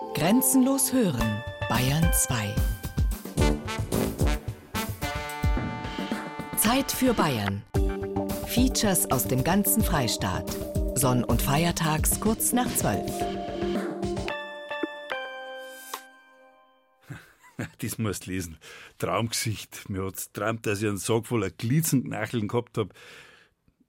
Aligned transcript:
Grenzenlos 0.00 0.92
hören, 0.92 1.44
Bayern 1.68 2.10
2. 2.12 2.54
Zeit 6.56 6.90
für 6.90 7.14
Bayern. 7.14 7.62
Features 8.48 9.08
aus 9.12 9.28
dem 9.28 9.44
ganzen 9.44 9.84
Freistaat. 9.84 10.50
Sonn- 10.96 11.22
und 11.22 11.40
Feiertags 11.40 12.18
kurz 12.18 12.52
nach 12.52 12.66
12. 12.74 13.08
Das 17.78 17.98
musst 17.98 18.26
du 18.26 18.30
lesen. 18.32 18.58
Traumgesicht. 18.98 19.88
Mir 19.88 20.06
hat's 20.06 20.32
träumt, 20.32 20.66
dass 20.66 20.82
ich 20.82 20.88
einen 20.88 20.96
Sack 20.96 21.26
voller 21.28 21.50
Glitzenknacheln 21.50 22.48
gehabt 22.48 22.78
hab. 22.78 22.94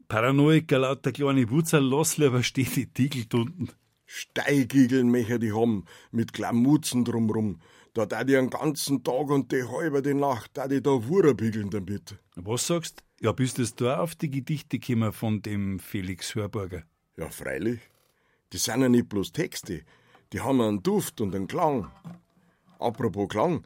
Paranoiker, 0.08 0.80
lauter 0.80 1.14
kleine 1.14 1.50
Wutzer, 1.50 1.82
lass 1.82 2.18
lieber 2.18 2.44
stehen 2.44 2.70
die 2.76 2.86
Tiegel 2.86 3.26
unten. 3.34 3.70
Steigigeln 4.14 5.10
möchte 5.10 5.40
die 5.40 5.54
haben, 5.54 5.86
mit 6.12 6.34
Glamuzen 6.34 7.06
drumrum. 7.06 7.62
Da 7.94 8.06
da 8.06 8.26
die 8.26 8.36
einen 8.36 8.50
ganzen 8.50 9.06
Tag 9.06 9.30
und 9.30 9.54
die 9.54 9.64
halbe 9.64 10.02
die 10.02 10.14
Nacht, 10.14 10.52
da 10.56 10.68
die 10.68 10.82
da 10.82 11.08
Wurerbigeln 11.08 11.70
damit. 11.70 12.18
Was 12.36 12.68
sagst? 12.68 13.06
Ja, 13.22 13.32
bist 13.32 13.58
du 13.58 13.66
da 13.76 14.00
auf 14.02 14.16
die 14.16 14.30
Gedichte 14.30 14.80
gekommen 14.80 15.14
von 15.14 15.42
dem 15.42 15.80
Felix 15.80 16.36
Hörburger? 16.36 16.84
Ja, 17.16 17.30
freilich. 17.30 17.80
Die 18.52 18.58
sind 18.58 18.82
ja 18.82 18.90
nicht 18.90 19.08
bloß 19.08 19.32
Texte, 19.32 19.84
die 20.34 20.42
haben 20.42 20.60
einen 20.60 20.84
Duft 20.84 21.22
und 21.22 21.34
einen 21.34 21.48
Klang. 21.48 21.90
Apropos 22.80 23.30
Klang, 23.30 23.64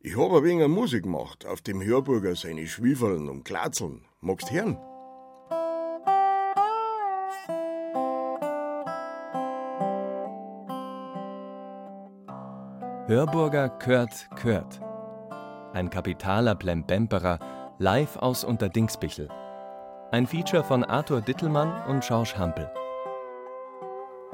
ich 0.00 0.14
hab 0.14 0.30
ein 0.30 0.44
wenig 0.44 0.68
Musik 0.68 1.04
gemacht, 1.04 1.46
auf 1.46 1.62
dem 1.62 1.82
Hörburger 1.82 2.36
seine 2.36 2.66
Schwiefeln 2.66 3.30
und 3.30 3.44
Klatzeln. 3.44 4.04
Magst 4.20 4.50
hören? 4.50 4.76
Hörburger 13.08 13.68
Kurt 13.68 14.28
Kurt. 14.34 14.80
Ein 15.72 15.90
kapitaler 15.90 16.56
Plembemperer 16.56 17.38
live 17.78 18.16
aus 18.16 18.42
Unterdingsbichel. 18.42 19.28
Ein 20.10 20.26
Feature 20.26 20.64
von 20.64 20.82
Arthur 20.82 21.20
Dittelmann 21.20 21.86
und 21.86 22.04
Schorsch 22.04 22.34
Hampel. 22.34 22.68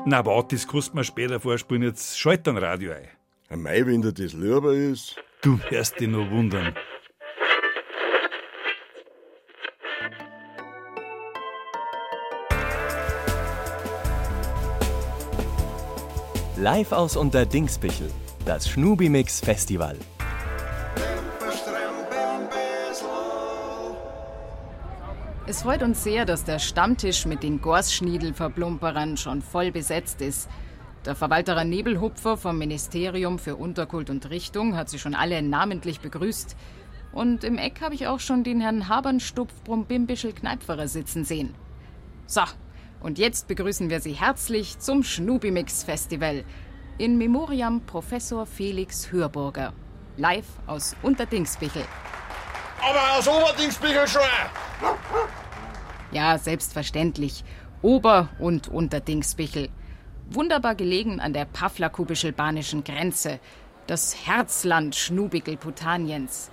Na, 0.06 0.24
warte, 0.24 0.56
das 0.56 0.66
kannst 0.66 0.94
mir 0.94 1.05
später 1.05 1.38
vorspielen. 1.38 1.82
Jetzt 1.82 2.19
schalt 2.19 2.47
dein 2.47 2.56
Radio 2.56 2.92
ein. 2.92 3.08
Ein 3.50 3.60
Mai, 3.60 3.84
wenn 3.84 4.00
dir 4.00 4.14
das 4.14 4.32
lieber 4.32 4.72
ist. 4.72 5.16
Du 5.42 5.58
wirst 5.69 6.00
dich 6.00 6.08
noch 6.08 6.30
wundern. 6.30 6.75
Live 16.56 16.92
aus 16.92 17.16
Unterdingsbichel. 17.19 18.10
Das 18.44 18.68
Schnubimix 18.68 19.38
Festival. 19.38 19.96
Es 25.46 25.62
freut 25.62 25.84
uns 25.84 26.02
sehr, 26.02 26.24
dass 26.24 26.42
der 26.42 26.58
Stammtisch 26.58 27.24
mit 27.24 27.44
den 27.44 27.60
Gorsschniedel-Verplumperern 27.60 29.16
schon 29.16 29.42
voll 29.42 29.70
besetzt 29.70 30.20
ist. 30.20 30.48
Der 31.04 31.14
Verwalterer 31.14 31.62
Nebelhupfer 31.62 32.36
vom 32.36 32.58
Ministerium 32.58 33.38
für 33.38 33.54
Unterkult 33.54 34.10
und 34.10 34.28
Richtung 34.28 34.74
hat 34.76 34.88
sie 34.88 34.98
schon 34.98 35.14
alle 35.14 35.40
namentlich 35.40 36.00
begrüßt. 36.00 36.56
Und 37.12 37.44
im 37.44 37.58
Eck 37.58 37.80
habe 37.80 37.94
ich 37.94 38.08
auch 38.08 38.18
schon 38.18 38.42
den 38.42 38.60
Herrn 38.60 38.88
Habernstupf 38.88 39.52
Brumbimbischel 39.62 40.32
Kneipferer 40.32 40.88
sitzen 40.88 41.24
sehen. 41.24 41.54
So, 42.26 42.42
und 42.98 43.18
jetzt 43.18 43.46
begrüßen 43.46 43.88
wir 43.88 44.00
Sie 44.00 44.14
herzlich 44.14 44.80
zum 44.80 45.04
Schnubimix 45.04 45.84
Festival. 45.84 46.42
In 47.03 47.19
Memoriam 47.19 47.81
Professor 47.81 48.47
Felix 48.47 49.11
Hörburger. 49.11 49.72
Live 50.19 50.47
aus 50.69 50.95
Unterdingsbichel. 51.03 51.83
Aber 52.81 53.19
aus 53.19 53.27
Oberdingsbichel 53.27 54.06
schon! 54.06 54.22
Ja, 56.12 56.38
selbstverständlich. 56.38 57.43
Ober- 57.82 58.28
und 58.38 58.69
Unterdingsbichel. 58.69 59.69
Wunderbar 60.31 60.76
gelegen 60.76 61.19
an 61.19 61.32
der 61.32 61.44
Pavlakubischel-Banischen 61.44 62.84
Grenze. 62.84 63.41
Das 63.88 64.25
Herzland 64.25 64.94
Schnubigel-Putaniens. 64.94 66.53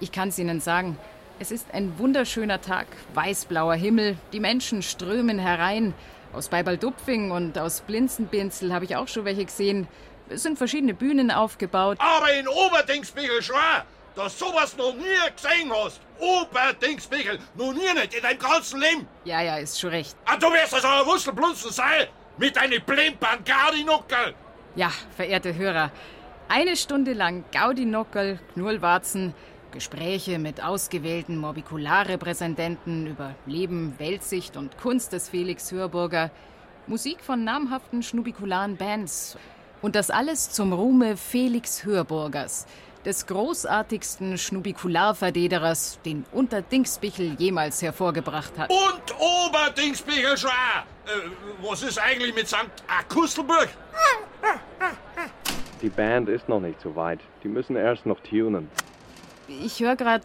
Ich 0.00 0.10
kann's 0.10 0.40
Ihnen 0.40 0.60
sagen, 0.60 0.98
es 1.38 1.52
ist 1.52 1.72
ein 1.72 2.00
wunderschöner 2.00 2.60
Tag, 2.60 2.88
weißblauer 3.14 3.76
Himmel, 3.76 4.16
die 4.32 4.40
Menschen 4.40 4.82
strömen 4.82 5.38
herein. 5.38 5.94
Aus 6.32 6.48
Beibaldupfing 6.48 7.30
und 7.30 7.58
aus 7.58 7.82
Blinzenbinzel 7.82 8.72
habe 8.72 8.86
ich 8.86 8.96
auch 8.96 9.06
schon 9.06 9.26
welche 9.26 9.44
gesehen. 9.44 9.86
Es 10.30 10.42
sind 10.42 10.56
verschiedene 10.56 10.94
Bühnen 10.94 11.30
aufgebaut. 11.30 11.98
Aber 12.00 12.32
in 12.32 12.48
Oberdingsbichel 12.48 13.42
schon! 13.42 13.56
Dass 14.14 14.38
sowas 14.38 14.76
noch 14.76 14.94
nie 14.94 15.02
gesehen 15.36 15.70
hast! 15.74 16.00
Oberdingsbichel! 16.18 17.38
Noch 17.54 17.74
nie 17.74 17.92
nicht 17.94 18.14
in 18.14 18.22
deinem 18.22 18.38
ganzen 18.38 18.80
Leben! 18.80 19.06
Ja, 19.24 19.42
ja, 19.42 19.56
ist 19.56 19.78
schon 19.78 19.90
recht. 19.90 20.16
Ah, 20.24 20.36
du 20.36 20.46
wirst 20.46 20.74
also 20.74 20.88
ein 20.88 21.06
Wusselblunzen 21.06 21.70
sein! 21.70 22.06
Mit 22.38 22.56
deinen 22.56 22.82
Plimpern 22.82 23.44
Gaudi-Nuckel! 23.44 24.34
Ja, 24.74 24.90
verehrte 25.14 25.54
Hörer, 25.54 25.90
eine 26.48 26.76
Stunde 26.76 27.12
lang 27.12 27.44
Gaudi-Nockel, 27.52 28.38
Knullwarzen, 28.54 29.34
Gespräche 29.72 30.38
mit 30.38 30.62
ausgewählten 30.62 31.36
Morbikularrepräsententen 31.38 33.06
über 33.06 33.34
Leben, 33.46 33.94
Weltsicht 33.98 34.56
und 34.56 34.78
Kunst 34.78 35.12
des 35.12 35.30
Felix 35.30 35.72
Hörburger, 35.72 36.30
Musik 36.86 37.20
von 37.20 37.42
namhaften 37.42 38.02
schnubikularen 38.02 38.76
Bands 38.76 39.36
und 39.80 39.96
das 39.96 40.10
alles 40.10 40.50
zum 40.50 40.72
Ruhme 40.72 41.16
Felix 41.16 41.84
Hörburgers, 41.84 42.66
des 43.04 43.26
großartigsten 43.26 44.38
Schnubikularverdederers, 44.38 45.98
den 46.04 46.24
Unterdingsbichel 46.32 47.34
jemals 47.38 47.82
hervorgebracht 47.82 48.56
hat. 48.58 48.70
Und 48.70 49.14
Oberdingsbichel 49.18 50.36
schon! 50.36 50.50
Äh, 50.50 51.30
was 51.62 51.82
ist 51.82 51.98
eigentlich 51.98 52.34
mit 52.34 52.46
St. 52.46 52.68
Akustelburg? 52.86 53.68
Die 55.80 55.88
Band 55.88 56.28
ist 56.28 56.48
noch 56.48 56.60
nicht 56.60 56.80
so 56.80 56.94
weit. 56.94 57.18
Die 57.42 57.48
müssen 57.48 57.74
erst 57.74 58.06
noch 58.06 58.20
tunen. 58.20 58.70
Ich 59.64 59.80
höre 59.80 59.96
gerade, 59.96 60.24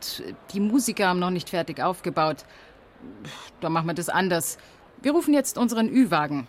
die 0.54 0.60
Musiker 0.60 1.08
haben 1.08 1.20
noch 1.20 1.30
nicht 1.30 1.50
fertig 1.50 1.82
aufgebaut. 1.82 2.46
Da 3.62 3.70
machen 3.70 3.88
wir 3.88 3.94
das 3.94 4.10
anders. 4.10 4.58
Wir 5.02 5.12
rufen 5.12 5.34
jetzt 5.34 5.58
unseren 5.58 5.90
Ü-Wagen. 5.90 6.48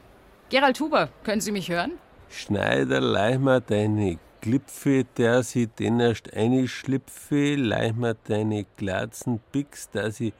Gerald 0.48 0.80
Huber, 0.80 1.10
können 1.24 1.40
Sie 1.40 1.52
mich 1.52 1.68
hören? 1.70 1.92
Schneider, 2.30 3.00
leih 3.00 3.38
mir 3.38 3.60
deine 3.60 4.18
Glipfe, 4.40 5.04
der 5.16 5.42
sie 5.42 5.66
den 5.66 6.00
erst 6.00 6.32
eine 6.34 6.68
Schlipfe, 6.68 7.54
leih 7.56 7.92
mir 7.92 8.14
deine 8.14 8.66
Glatzen 8.76 9.40
Bix, 9.52 9.90
der 9.90 10.10
sie 10.10 10.32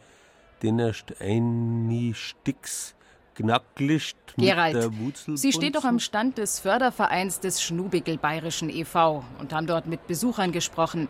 den 0.63 0.79
erst 0.79 1.21
eine 1.21 2.15
Sticks, 2.15 2.95
knacklischt 3.35 4.17
mit 4.37 4.47
Gerald. 4.47 4.91
Sie 5.35 5.53
steht 5.53 5.77
doch 5.77 5.85
am 5.85 5.99
Stand 5.99 6.39
des 6.39 6.61
Fördervereins 6.61 7.41
des 7.41 7.63
Schnubigel 7.63 8.19
Bayerischen 8.19 8.71
e.V. 8.71 9.25
und 9.39 9.53
haben 9.53 9.67
dort 9.67 9.87
mit 9.87 10.07
Besuchern 10.07 10.53
gesprochen. 10.53 11.09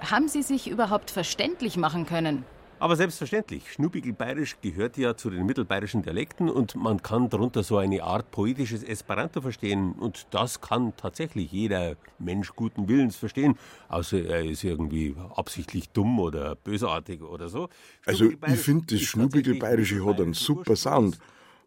Haben 0.00 0.28
Sie 0.28 0.42
sich 0.42 0.68
überhaupt 0.68 1.10
verständlich 1.10 1.76
machen 1.76 2.06
können? 2.06 2.44
Aber 2.80 2.96
selbstverständlich, 2.96 3.70
Schnubigel 3.70 4.14
bayerisch 4.14 4.56
gehört 4.62 4.96
ja 4.96 5.14
zu 5.14 5.28
den 5.28 5.44
mittelbayerischen 5.44 6.00
Dialekten 6.00 6.48
und 6.48 6.76
man 6.76 7.02
kann 7.02 7.28
darunter 7.28 7.62
so 7.62 7.76
eine 7.76 8.02
Art 8.02 8.30
poetisches 8.30 8.82
Esperanto 8.82 9.42
verstehen. 9.42 9.92
Und 9.92 10.26
das 10.30 10.62
kann 10.62 10.94
tatsächlich 10.96 11.52
jeder 11.52 11.96
Mensch 12.18 12.54
guten 12.56 12.88
Willens 12.88 13.16
verstehen, 13.16 13.58
außer 13.90 14.24
er 14.24 14.46
ist 14.46 14.64
irgendwie 14.64 15.14
absichtlich 15.36 15.90
dumm 15.90 16.18
oder 16.18 16.54
bösartig 16.54 17.20
oder 17.20 17.50
so. 17.50 17.68
Also, 18.06 18.30
ich 18.30 18.58
finde, 18.58 18.96
das 18.96 19.02
tatsächlich 19.02 19.60
hat 19.60 20.18
einen 20.18 20.28
ein 20.28 20.32
super 20.32 20.74
Sound. 20.74 21.18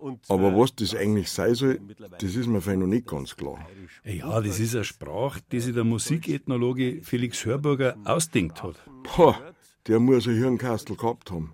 Und 0.04 0.20
Aber 0.28 0.50
zwar 0.50 0.60
was 0.60 0.76
das 0.76 0.94
eigentlich 0.96 1.30
sein 1.30 1.56
soll, 1.56 1.80
das 2.20 2.36
ist 2.36 2.48
mir 2.48 2.60
vielleicht 2.60 2.82
noch 2.82 2.88
nicht 2.88 3.08
ganz 3.08 3.38
klar. 3.38 3.66
Ja, 4.04 4.42
das 4.42 4.60
ist 4.60 4.76
eine 4.76 4.84
Sprache, 4.84 5.40
die 5.50 5.62
sich 5.62 5.74
der 5.74 5.86
Musikethnologe 5.86 7.00
Felix 7.04 7.46
Hörburger 7.46 7.96
ausdenkt 8.04 8.62
hat. 8.64 8.76
Boah, 9.16 9.40
der 9.88 10.02
muss 10.02 10.28
ein 10.28 10.36
Hirnkastel 10.36 10.98
gehabt 10.98 11.32
haben. 11.32 11.54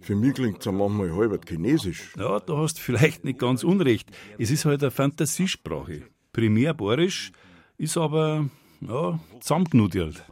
Für 0.00 0.16
mich 0.16 0.32
klingt 0.32 0.60
es 0.60 0.72
manchmal 0.72 1.14
halb 1.14 1.46
chinesisch. 1.46 2.14
Ja, 2.16 2.40
da 2.40 2.56
hast 2.56 2.78
du 2.78 2.80
vielleicht 2.80 3.22
nicht 3.26 3.38
ganz 3.38 3.62
unrecht. 3.64 4.08
Es 4.38 4.50
ist 4.50 4.64
halt 4.64 4.82
eine 4.82 4.90
Fantasiesprache. 4.90 6.04
Primär 6.32 6.72
bayerisch, 6.72 7.32
ist 7.76 7.98
aber, 7.98 8.48
ja, 8.80 9.20
zusammengenudelt. 9.40 10.24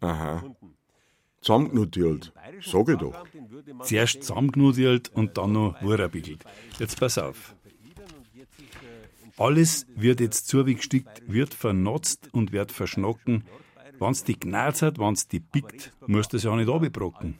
Aha. 0.00 0.42
Zusammengenudelt. 1.44 2.32
Sag 2.62 2.88
ich 2.88 2.96
doch. 2.96 3.26
Zuerst 3.82 4.22
zusammengenudelt 4.22 5.10
und 5.10 5.36
dann 5.36 5.52
noch 5.52 5.80
wurrabiegelt. 5.82 6.42
Jetzt 6.78 6.98
pass 6.98 7.18
auf. 7.18 7.54
Alles 9.36 9.86
wird 9.94 10.20
jetzt 10.20 10.48
zugestickt, 10.48 11.22
wird 11.26 11.52
vernotzt 11.52 12.30
und 12.32 12.52
wird 12.52 12.72
verschnocken. 12.72 13.44
Wenn's 13.98 14.24
die 14.24 14.36
knarzt 14.36 14.80
hat, 14.80 14.98
wenn's 14.98 15.28
die 15.28 15.40
pickt, 15.40 15.92
musst 16.06 16.32
du 16.32 16.38
es 16.38 16.44
ja 16.44 16.56
nicht 16.56 16.70
abbrocken. 16.70 17.36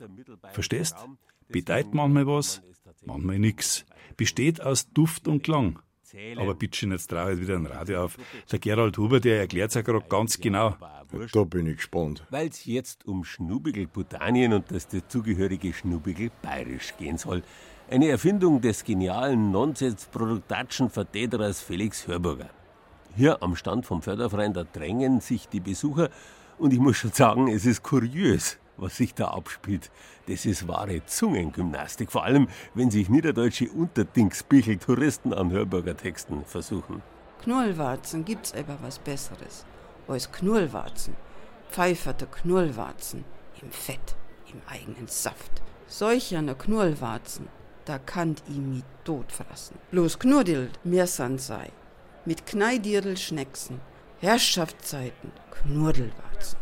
Verstehst? 0.53 0.97
Bedeutet 1.49 1.95
manchmal 1.95 2.27
was, 2.27 2.63
manchmal 3.07 3.39
nix. 3.39 3.87
Besteht 4.19 4.61
aus 4.61 4.91
Duft 4.91 5.29
und 5.29 5.43
Klang. 5.43 5.79
Aber 6.37 6.55
bitte 6.55 6.87
jetzt 6.87 7.09
traue 7.09 7.35
ich 7.35 7.41
wieder 7.41 7.57
ein 7.57 7.67
Radio 7.67 8.05
auf. 8.05 8.19
Der 8.53 8.59
Gerald 8.59 8.99
Huber, 8.99 9.19
der 9.19 9.41
erklärt 9.41 9.71
es 9.71 9.75
ja 9.75 9.83
gerade 9.83 10.05
ganz 10.09 10.39
genau. 10.39 10.77
Da 11.33 11.45
bin 11.45 11.67
ich 11.67 11.77
gespannt. 11.77 12.25
Weil 12.31 12.49
es 12.49 12.65
jetzt 12.65 13.07
um 13.07 13.23
Schnubigel 13.25 13.87
Butanien 13.87 14.53
und 14.53 14.69
das 14.71 14.89
dazugehörige 14.89 15.73
Schnubigel 15.73 16.31
Bayerisch 16.43 16.95
gehen 16.99 17.17
soll. 17.19 17.43
Eine 17.91 18.09
Erfindung 18.09 18.61
des 18.61 18.85
genialen 18.85 19.51
Nonsens-Produktatschen-Vertreterers 19.53 21.61
Felix 21.61 22.09
Hörburger. 22.09 22.51
Hier 23.15 23.41
am 23.43 23.55
Stand 23.55 23.87
vom 23.87 24.03
Förderverein, 24.03 24.53
da 24.55 24.65
drängen 24.65 25.21
sich 25.21 25.49
die 25.49 25.61
Besucher 25.61 26.11
und 26.59 26.73
ich 26.73 26.81
muss 26.81 26.97
schon 26.97 27.13
sagen, 27.13 27.47
es 27.49 27.67
ist 27.67 27.85
kurios, 27.85 28.59
was 28.77 28.97
sich 28.97 29.15
da 29.15 29.29
abspielt. 29.29 29.93
Das 30.27 30.45
ist 30.47 30.67
wahre 30.67 31.07
Zungengymnastik, 31.07 32.11
vor 32.11 32.25
allem 32.25 32.49
wenn 32.75 32.91
sich 32.91 33.09
niederdeutsche 33.09 33.71
Unterdingsbüchel-Touristen 33.71 35.33
an 35.33 35.53
Hörburger 35.53 35.97
Texten 35.97 36.45
versuchen. 36.45 37.03
Knollwarzen 37.43 38.25
gibt's 38.25 38.53
aber 38.55 38.79
was 38.83 38.99
Besseres 38.99 39.65
als 40.09 40.31
Knullwarzen. 40.33 41.17
Pfeiferte 41.71 42.27
Knullwarzen 42.27 43.25
im 43.63 43.71
Fett, 43.71 44.17
im 44.53 44.61
eigenen 44.67 45.09
Saft. 45.09 45.63
Solch 45.87 46.35
eine 46.37 46.55
Knullwarzen, 46.55 47.49
da 47.85 47.99
kannt 47.99 48.43
i 48.49 48.59
mi 48.59 48.83
tot 49.05 49.31
fressen. 49.33 49.79
Bloß 49.91 50.19
knuddelt 50.19 50.79
mir 50.85 51.07
san 51.07 51.39
sei. 51.39 51.71
Mit 52.25 52.47
Kneidirl 52.47 53.17
Schnecksen, 53.17 53.81
Herrschaftszeiten, 54.21 55.33
Knurdelwarzen. 55.51 56.59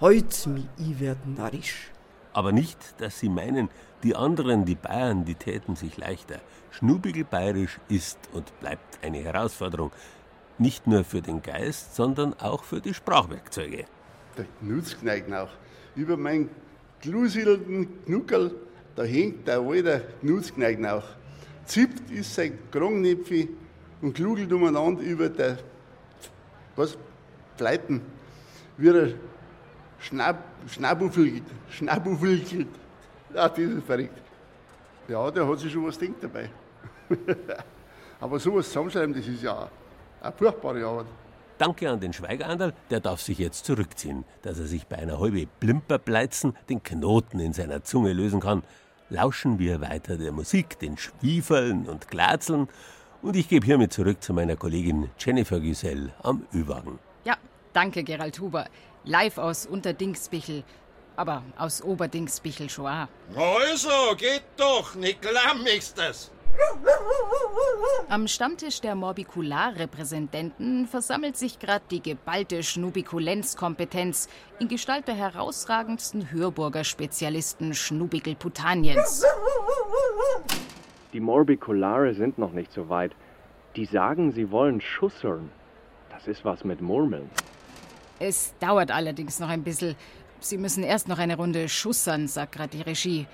Heut's 0.00 0.46
mi 0.46 0.68
i 0.78 0.98
werd 0.98 1.26
narrisch. 1.26 1.92
Aber 2.32 2.52
nicht, 2.52 3.00
dass 3.00 3.18
Sie 3.20 3.28
meinen, 3.28 3.70
die 4.02 4.14
anderen, 4.14 4.64
die 4.64 4.74
Bayern, 4.74 5.24
die 5.24 5.36
täten 5.36 5.74
sich 5.74 5.96
leichter. 5.96 6.40
Schnubigel 6.70 7.24
bayerisch 7.24 7.78
ist 7.88 8.18
und 8.32 8.58
bleibt 8.60 9.02
eine 9.02 9.18
Herausforderung. 9.18 9.90
Nicht 10.58 10.86
nur 10.86 11.04
für 11.04 11.20
den 11.20 11.42
Geist, 11.42 11.94
sondern 11.94 12.32
auch 12.34 12.64
für 12.64 12.80
die 12.80 12.94
Sprachwerkzeuge. 12.94 13.84
Der 14.38 14.46
Knutzkneig 14.60 15.30
auch. 15.32 15.50
Über 15.94 16.16
meinen 16.16 16.48
glusilden 17.00 18.04
Knuckel, 18.04 18.54
da 18.94 19.02
hängt 19.02 19.46
der 19.46 19.60
alte 19.60 20.02
Knutzkneig 20.20 20.82
auch. 20.86 21.04
Zippt 21.66 22.10
ist 22.10 22.34
sein 22.34 22.58
Krongnäpfi 22.70 23.50
und 24.00 24.14
klugelt 24.14 24.52
umeinander 24.52 25.02
über 25.02 25.28
der, 25.28 25.58
was, 26.74 26.96
Fleiten. 27.56 28.00
Wie 28.76 28.88
er 28.88 29.08
Schnapp, 29.98 30.42
Schnabuffel, 30.68 31.42
Schnabuffel. 31.70 32.40
Ja, 33.34 33.48
das 33.48 33.58
ist 33.58 33.86
verrückt. 33.86 34.22
Ja, 35.08 35.30
der 35.30 35.46
hat 35.46 35.58
sich 35.58 35.72
schon 35.72 35.86
was 35.86 35.98
denkt 35.98 36.22
dabei. 36.22 36.50
Aber 38.20 38.38
sowas 38.38 38.66
zusammenschreiben, 38.68 39.14
das 39.14 39.26
ist 39.26 39.42
ja 39.42 39.68
furchtbare 40.32 40.84
Arbeit. 40.84 41.06
Danke 41.58 41.88
an 41.90 42.00
den 42.00 42.12
Schweigerandal, 42.12 42.74
der 42.90 43.00
darf 43.00 43.22
sich 43.22 43.38
jetzt 43.38 43.64
zurückziehen, 43.64 44.24
dass 44.42 44.58
er 44.58 44.66
sich 44.66 44.86
bei 44.86 44.96
einer 44.96 45.18
halben 45.18 45.48
Plimperbleizen 45.60 46.54
den 46.68 46.82
Knoten 46.82 47.40
in 47.40 47.54
seiner 47.54 47.82
Zunge 47.82 48.12
lösen 48.12 48.40
kann. 48.40 48.62
Lauschen 49.08 49.58
wir 49.58 49.80
weiter 49.80 50.18
der 50.18 50.32
Musik, 50.32 50.78
den 50.80 50.98
Schwiefeln 50.98 51.88
und 51.88 52.08
Glatzeln 52.08 52.68
und 53.22 53.34
ich 53.36 53.48
gebe 53.48 53.66
hiermit 53.66 53.92
zurück 53.92 54.22
zu 54.22 54.32
meiner 54.32 54.56
Kollegin 54.56 55.10
Jennifer 55.18 55.58
Güsell 55.58 56.12
am 56.22 56.46
Ü-Wagen. 56.54 56.98
Ja, 57.24 57.36
danke 57.72 58.04
Gerald 58.04 58.38
Huber. 58.38 58.66
Live 59.04 59.38
aus 59.38 59.66
Unterdingsbichel, 59.66 60.62
aber 61.16 61.42
aus 61.56 61.82
Oberdingsbichel 61.82 62.68
schon 62.68 62.86
auch. 62.86 63.08
Also, 63.34 64.14
geht 64.16 64.44
doch, 64.56 64.94
nicht 64.94 65.22
klamm 65.22 65.66
ist 65.66 65.98
das. 65.98 66.30
Am 68.08 68.28
Stammtisch 68.28 68.80
der 68.80 68.94
Morbikularrepräsententen 68.94 70.86
versammelt 70.86 71.36
sich 71.36 71.58
gerade 71.58 71.84
die 71.90 72.00
geballte 72.00 72.62
Schnubikulenzkompetenz 72.62 74.28
in 74.58 74.68
Gestalt 74.68 75.08
der 75.08 75.16
herausragendsten 75.16 76.30
Hörburger 76.30 76.84
Spezialisten 76.84 77.74
Schnubigelputaniens. 77.74 79.24
Die 81.12 81.20
Morbikulare 81.20 82.14
sind 82.14 82.38
noch 82.38 82.52
nicht 82.52 82.72
so 82.72 82.88
weit. 82.88 83.12
Die 83.74 83.86
sagen, 83.86 84.32
sie 84.32 84.50
wollen 84.50 84.80
schussern. 84.80 85.50
Das 86.10 86.26
ist 86.26 86.44
was 86.44 86.64
mit 86.64 86.80
Murmeln. 86.80 87.28
Es 88.18 88.54
dauert 88.60 88.90
allerdings 88.90 89.40
noch 89.40 89.48
ein 89.48 89.62
bisschen. 89.62 89.96
Sie 90.40 90.58
müssen 90.58 90.82
erst 90.84 91.08
noch 91.08 91.18
eine 91.18 91.36
Runde 91.36 91.68
schussern, 91.68 92.28
sagt 92.28 92.52
gerade 92.52 92.70
die 92.70 92.82
Regie. 92.82 93.26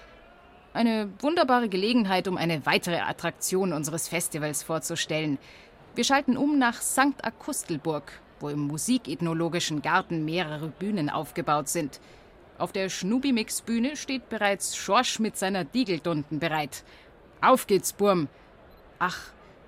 Eine 0.74 1.10
wunderbare 1.20 1.68
Gelegenheit, 1.68 2.26
um 2.28 2.38
eine 2.38 2.64
weitere 2.64 3.00
Attraktion 3.00 3.74
unseres 3.74 4.08
Festivals 4.08 4.62
vorzustellen. 4.62 5.38
Wir 5.94 6.04
schalten 6.04 6.38
um 6.38 6.58
nach 6.58 6.80
St. 6.80 7.22
Akustelburg, 7.22 8.10
wo 8.40 8.48
im 8.48 8.60
musikethnologischen 8.60 9.82
Garten 9.82 10.24
mehrere 10.24 10.68
Bühnen 10.68 11.10
aufgebaut 11.10 11.68
sind. 11.68 12.00
Auf 12.56 12.72
der 12.72 12.88
Schnubimix-Bühne 12.88 13.96
steht 13.96 14.30
bereits 14.30 14.74
Schorsch 14.74 15.18
mit 15.18 15.36
seiner 15.36 15.64
Diegeldunden 15.64 16.38
bereit. 16.38 16.84
Auf 17.42 17.66
geht's, 17.66 17.92
Burm! 17.92 18.28
Ach, 18.98 19.18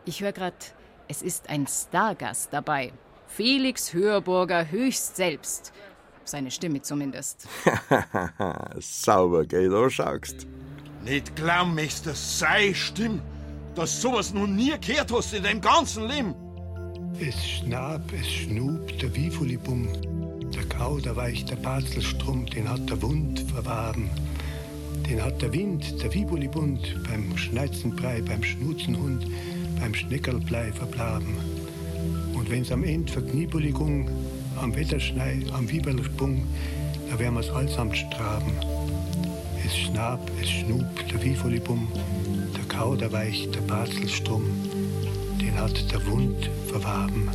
ich 0.07 0.23
höre 0.23 0.33
grad, 0.33 0.75
es 1.07 1.21
ist 1.21 1.51
ein 1.51 1.67
Stargast 1.67 2.51
dabei. 2.53 2.93
Felix 3.27 3.93
Hörburger 3.93 4.71
höchst 4.71 5.17
selbst. 5.17 5.73
Seine 6.25 6.51
Stimme 6.51 6.81
zumindest. 6.81 7.47
Sauber, 8.79 9.45
gell, 9.45 9.69
da 9.69 9.91
schaust. 9.91 10.47
Nicht 11.05 11.37
glauben 11.37 11.75
möchtest, 11.75 12.39
sei 12.39 12.73
Stimme, 12.73 13.21
dass 13.75 14.01
sowas 14.01 14.33
noch 14.33 14.47
nie 14.47 14.73
gehört 14.81 15.13
hast 15.13 15.35
in 15.35 15.43
deinem 15.43 15.61
ganzen 15.61 16.09
Leben. 16.09 16.35
Es 17.21 17.47
schnapp, 17.47 18.11
es 18.19 18.27
schnub, 18.27 18.99
der 18.99 19.15
Wifulibum. 19.15 19.87
Der 20.55 20.65
Kau, 20.65 20.99
der 20.99 21.15
Barzelstrum, 21.63 22.47
den 22.47 22.69
hat 22.69 22.89
der 22.89 23.03
Wund 23.03 23.41
verwaben. 23.41 24.09
Den 25.09 25.23
hat 25.23 25.43
der 25.43 25.53
Wind, 25.53 26.03
der 26.03 26.15
Wibulibund, 26.15 26.81
beim 27.07 27.37
Schneizenbrei, 27.37 28.23
beim 28.23 28.43
Schnuzenhund, 28.43 29.27
beim 29.79 29.95
Schneckerlblei 29.95 30.73
verblaben. 30.73 31.37
Und 32.35 32.51
wenn's 32.51 32.73
am 32.73 32.83
End 32.83 33.11
Verkniebuligung, 33.11 34.09
am 34.61 34.75
Wetterschnei, 34.75 35.43
am 35.53 35.71
Wieberlsprung, 35.71 36.47
da 37.11 37.19
wär 37.19 37.31
wir's 37.33 37.51
allsamt 37.51 37.97
straben. 37.97 38.53
Es 39.65 39.77
schnapp, 39.77 40.21
es 40.43 40.51
schnub, 40.51 40.85
der 41.11 41.23
Wiefolibum, 41.23 41.89
der 42.55 42.65
Kau, 42.69 42.95
der 42.95 43.09
Barzelstumm, 43.09 44.45
den 45.41 45.59
hat 45.59 45.91
der 45.91 46.05
Wund 46.07 46.51
verwaben. 46.67 47.31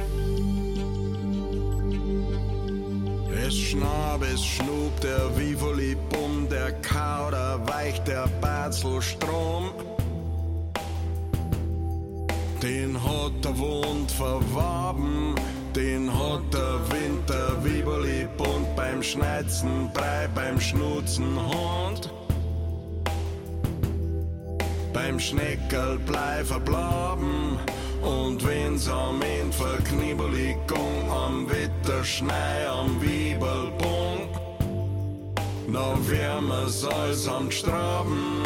Es 3.46 3.56
schnapp, 3.56 4.22
es 4.32 4.46
schnub, 4.46 5.00
der 5.02 5.38
Wiefolibum, 5.38 6.48
der 6.50 6.72
Kau, 6.82 7.32
der 7.32 8.28
Barzelstrom, 8.40 9.72
den 12.62 13.04
hat 13.04 13.44
der 13.44 13.58
Wund 13.58 14.12
verwaben. 14.12 15.36
Den 15.76 16.12
hat 16.12 16.52
der 16.52 16.80
Winter 16.92 17.64
Wieberli 17.64 18.28
bunt 18.38 18.76
beim 18.76 19.04
Schneizen, 19.04 19.90
Brei, 19.94 20.28
beim 20.34 20.60
Schnutzen 20.60 21.38
Hund. 21.38 22.10
Beim 25.02 25.18
Schneckerl 25.18 25.98
blei 26.00 26.44
verblaben 26.44 27.58
und 28.02 28.46
wenn's 28.46 28.90
am 28.90 29.22
End 29.22 29.56
verknibbelig 29.56 30.58
gung, 30.68 31.10
am 31.10 31.50
Wetterschnei, 31.50 32.68
am 32.68 33.02
Wiebelbunk, 33.02 34.30
na 35.70 35.98
wärmer's 36.06 36.84
als 36.84 37.30
am 37.30 37.50
Straben. 37.50 38.44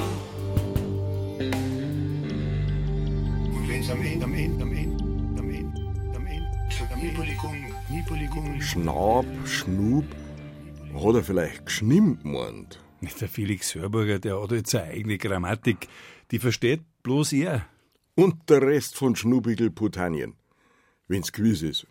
Und 3.49 3.67
wenn's 3.67 3.89
am 3.89 4.01
Ende, 4.03 4.25
am 4.25 4.33
Ende, 4.35 4.63
am 4.63 4.71
Ende, 4.71 5.03
am 5.39 5.49
Ende, 5.49 5.81
am 6.15 6.27
Ende, 6.27 6.51
Kniebuligung, 6.93 7.73
Kniebuligung. 7.87 8.61
Schnaub, 8.61 9.25
Schnub, 9.45 10.05
hat 10.93 11.15
er 11.15 11.23
vielleicht 11.23 11.65
geschnimmt 11.65 12.21
gemeint? 12.21 12.79
Der 13.19 13.27
Felix 13.27 13.75
Hörburger, 13.75 14.17
der 14.17 14.41
hat 14.41 14.51
jetzt 14.51 14.73
eine 14.75 14.85
eigene 14.91 15.17
Grammatik, 15.17 15.89
die 16.33 16.39
versteht 16.39 16.81
bloß 17.03 17.33
er. 17.33 17.63
Und 18.15 18.49
der 18.49 18.63
Rest 18.63 18.97
von 18.97 19.15
Schnubigel 19.15 19.69
Putanien, 19.69 20.33
wenn's 21.07 21.31
gewiss 21.31 21.61
ist. 21.61 21.85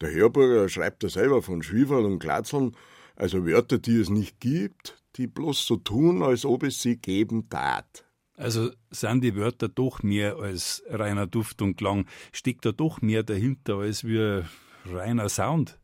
Der 0.00 0.12
Hörburger 0.12 0.68
schreibt 0.68 1.02
er 1.02 1.10
selber 1.10 1.42
von 1.42 1.60
Schwieferl 1.60 2.04
und 2.04 2.20
Glatzeln, 2.20 2.76
also 3.16 3.44
Wörter, 3.44 3.78
die 3.78 3.96
es 3.96 4.10
nicht 4.10 4.38
gibt, 4.38 5.02
die 5.16 5.26
bloß 5.26 5.66
so 5.66 5.76
tun, 5.76 6.22
als 6.22 6.44
ob 6.44 6.62
es 6.62 6.82
sie 6.82 6.98
geben 6.98 7.48
tat. 7.48 8.04
Also 8.36 8.70
sind 8.90 9.24
die 9.24 9.34
Wörter 9.34 9.68
doch 9.68 10.04
mehr 10.04 10.36
als 10.36 10.84
reiner 10.88 11.26
Duft 11.26 11.62
und 11.62 11.76
Klang, 11.76 12.06
steckt 12.32 12.64
da 12.64 12.70
doch 12.70 13.02
mehr 13.02 13.24
dahinter 13.24 13.78
als 13.78 14.04
wie 14.04 14.44
reiner 14.84 15.28
Sound. 15.28 15.80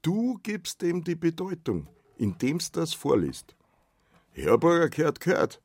Du 0.00 0.38
gibst 0.42 0.80
dem 0.80 1.04
die 1.04 1.16
Bedeutung, 1.16 1.86
indem's 2.16 2.72
das 2.72 2.94
vorliest. 2.94 3.54
Hörburger 4.32 4.88
gehört 4.88 5.20
gehört. 5.20 5.60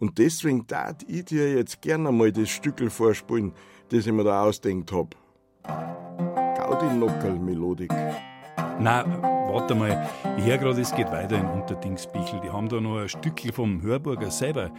Und 0.00 0.16
deswegen 0.16 0.66
tat 0.66 1.04
ich 1.08 1.26
dir 1.26 1.54
jetzt 1.54 1.82
gern 1.82 2.06
einmal 2.06 2.32
das 2.32 2.48
Stückel 2.48 2.88
vorspielen, 2.88 3.52
das 3.90 4.06
ich 4.06 4.12
mir 4.12 4.24
da 4.24 4.42
ausdenkt 4.42 4.90
hab. 4.92 5.14
Gaudi 5.62 6.94
Nockerl 6.96 7.38
Melodik. 7.38 7.92
Na, 8.80 9.04
warte 9.52 9.74
mal. 9.74 10.08
Ich 10.38 10.44
höre 10.44 10.56
gerade, 10.56 10.80
es 10.80 10.94
geht 10.94 11.10
weiter 11.10 11.38
in 11.38 11.44
Unterdingsbichel. 11.44 12.40
Die 12.40 12.48
haben 12.48 12.70
da 12.70 12.80
noch 12.80 12.96
ein 12.96 13.10
Stückchen 13.10 13.52
vom 13.52 13.82
Hörburger 13.82 14.30
selber. 14.30 14.72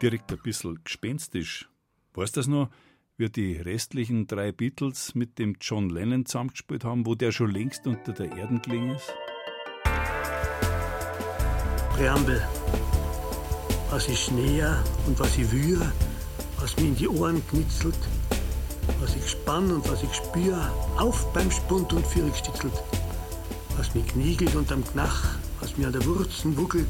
Direkt 0.00 0.32
ein 0.32 0.38
bisschen 0.42 0.80
gespenstisch. 0.82 1.68
Weißt 2.14 2.34
du 2.36 2.40
das 2.40 2.48
noch? 2.48 2.70
Wie 3.18 3.28
die 3.28 3.56
restlichen 3.56 4.26
drei 4.26 4.52
Beatles 4.52 5.14
mit 5.14 5.38
dem 5.38 5.56
John 5.60 5.90
Lennon 5.90 6.24
zusammengespielt 6.24 6.84
haben, 6.84 7.04
wo 7.04 7.14
der 7.14 7.30
schon 7.30 7.50
längst 7.50 7.86
unter 7.86 8.12
der 8.12 8.34
Erde 8.34 8.58
gelegen 8.60 8.92
ist? 8.92 9.12
Präambel. 11.90 12.42
Was 13.92 14.08
ich 14.08 14.30
näher 14.30 14.82
und 15.06 15.20
was 15.20 15.36
ich 15.36 15.52
wühe, 15.52 15.92
was 16.58 16.74
mir 16.78 16.86
in 16.86 16.96
die 16.96 17.08
Ohren 17.08 17.46
knitzelt, 17.48 17.94
was 19.02 19.14
ich 19.14 19.32
spann 19.32 19.70
und 19.70 19.86
was 19.92 20.02
ich 20.02 20.14
spür, 20.14 20.56
auf 20.96 21.30
beim 21.34 21.50
Spund 21.50 21.92
und 21.92 22.06
Vierig 22.06 22.34
stitzelt, 22.34 22.72
was 23.76 23.94
mir 23.94 24.02
kniegelt 24.02 24.56
unterm 24.56 24.82
Knach, 24.82 25.36
was 25.60 25.76
mir 25.76 25.88
an 25.88 25.92
der 25.92 26.06
Wurzen 26.06 26.56
wuckelt, 26.56 26.88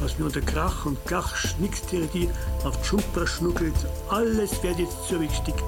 was 0.00 0.18
mir 0.18 0.26
unter 0.26 0.42
Krach 0.42 0.84
und 0.84 0.98
Gach 1.06 1.34
schnickst 1.34 1.90
die 1.92 2.28
auf 2.62 2.84
Schumper 2.84 3.26
schnuckelt, 3.26 3.86
alles 4.10 4.62
wird 4.62 4.80
jetzt 4.80 5.08
zurückstickt, 5.08 5.64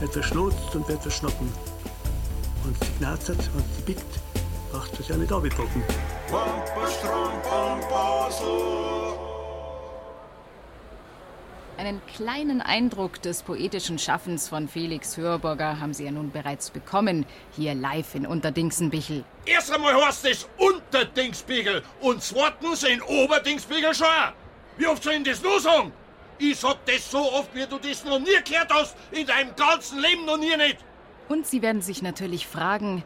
wird 0.00 0.12
verschnotzt 0.12 0.74
und 0.74 0.86
wird 0.88 1.00
verschnocken. 1.00 1.48
Und 2.64 2.76
sie 2.84 2.90
knarzert 2.98 3.40
und 3.56 3.64
sie 3.74 3.82
pickt, 3.82 4.20
brauchst 4.70 4.92
du 4.92 5.00
es 5.00 5.08
ja 5.08 5.16
nicht 5.16 5.32
abpacken. 5.32 5.82
Einen 11.78 12.00
kleinen 12.06 12.62
Eindruck 12.62 13.20
des 13.20 13.42
poetischen 13.42 13.98
Schaffens 13.98 14.48
von 14.48 14.66
Felix 14.66 15.18
Hörburger 15.18 15.78
haben 15.78 15.92
Sie 15.92 16.04
ja 16.04 16.10
nun 16.10 16.30
bereits 16.30 16.70
bekommen, 16.70 17.26
hier 17.54 17.74
live 17.74 18.14
in 18.14 18.26
Unterdingsenbichel. 18.26 19.24
Erst 19.44 19.70
einmal 19.70 19.94
heißt 19.94 20.24
es 20.24 20.48
Unterdingsbichel 20.56 21.82
und 22.00 22.22
zweitens 22.22 22.82
in 22.82 23.02
Oberdingsbichel 23.02 23.94
schon. 23.94 24.06
Wie 24.78 24.86
oft 24.86 25.02
soll 25.02 25.14
ich 25.14 25.24
das 25.24 25.42
nur 25.42 25.60
sagen? 25.60 25.92
Ich 26.38 26.58
sag 26.58 26.78
das 26.86 27.10
so 27.10 27.18
oft, 27.18 27.54
wie 27.54 27.66
du 27.66 27.78
das 27.78 28.02
noch 28.06 28.20
nie 28.20 28.42
gehört 28.42 28.72
hast, 28.72 28.96
in 29.10 29.26
deinem 29.26 29.54
ganzen 29.54 30.00
Leben 30.00 30.24
noch 30.24 30.38
nie 30.38 30.56
nicht. 30.56 30.78
Und 31.28 31.46
Sie 31.46 31.60
werden 31.60 31.82
sich 31.82 32.00
natürlich 32.00 32.46
fragen, 32.46 33.04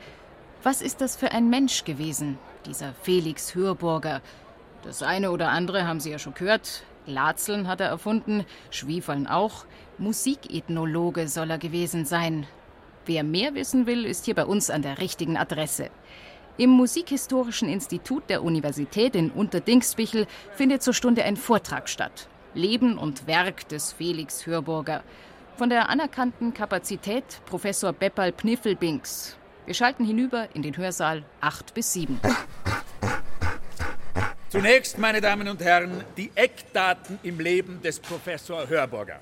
was 0.62 0.80
ist 0.80 1.00
das 1.00 1.16
für 1.16 1.32
ein 1.32 1.50
Mensch 1.50 1.82
gewesen, 1.82 2.38
dieser 2.66 2.94
Felix 3.02 3.56
Hörburger? 3.56 4.20
Das 4.84 5.02
eine 5.02 5.32
oder 5.32 5.48
andere 5.48 5.88
haben 5.88 5.98
Sie 5.98 6.12
ja 6.12 6.20
schon 6.20 6.34
gehört. 6.34 6.84
Glatzeln 7.06 7.68
hat 7.68 7.80
er 7.80 7.88
erfunden, 7.88 8.44
Schwiefeln 8.70 9.26
auch. 9.26 9.64
Musikethnologe 9.98 11.28
soll 11.28 11.50
er 11.50 11.58
gewesen 11.58 12.04
sein. 12.04 12.46
Wer 13.06 13.24
mehr 13.24 13.54
wissen 13.54 13.86
will, 13.86 14.04
ist 14.04 14.24
hier 14.24 14.34
bei 14.34 14.44
uns 14.44 14.70
an 14.70 14.82
der 14.82 14.98
richtigen 14.98 15.36
Adresse. 15.36 15.90
Im 16.58 16.70
Musikhistorischen 16.70 17.68
Institut 17.68 18.28
der 18.28 18.42
Universität 18.42 19.16
in 19.16 19.30
Unterdingsbichel 19.30 20.26
findet 20.52 20.82
zur 20.82 20.92
Stunde 20.92 21.24
ein 21.24 21.36
Vortrag 21.36 21.88
statt. 21.88 22.28
Leben 22.54 22.98
und 22.98 23.26
Werk 23.26 23.68
des 23.68 23.92
Felix 23.92 24.46
Hörburger. 24.46 25.02
Von 25.56 25.70
der 25.70 25.88
anerkannten 25.88 26.52
Kapazität 26.52 27.24
Professor 27.46 27.92
Beppal 27.92 28.32
Pniffelbinks. 28.32 29.36
Wir 29.66 29.74
schalten 29.74 30.04
hinüber 30.04 30.48
in 30.54 30.62
den 30.62 30.76
Hörsaal 30.76 31.24
8 31.40 31.74
bis 31.74 31.92
7. 31.92 32.20
Zunächst, 34.50 34.98
meine 34.98 35.20
Damen 35.20 35.46
und 35.46 35.62
Herren, 35.62 36.02
die 36.16 36.32
Eckdaten 36.34 37.20
im 37.22 37.38
Leben 37.38 37.80
des 37.82 38.00
Professor 38.00 38.68
Hörburger. 38.68 39.20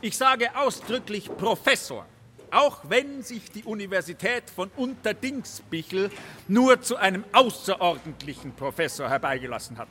Ich 0.00 0.16
sage 0.16 0.54
ausdrücklich 0.54 1.28
Professor, 1.36 2.06
auch 2.52 2.78
wenn 2.88 3.24
sich 3.24 3.50
die 3.50 3.64
Universität 3.64 4.44
von 4.48 4.70
Unterdingsbichel 4.76 6.12
nur 6.46 6.80
zu 6.80 6.94
einem 6.94 7.24
außerordentlichen 7.32 8.52
Professor 8.54 9.10
herbeigelassen 9.10 9.76
hat. 9.76 9.88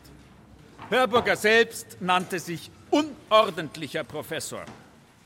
Hörburger 0.89 1.35
selbst 1.35 1.97
nannte 1.99 2.39
sich 2.39 2.71
unordentlicher 2.89 4.05
Professor. 4.05 4.63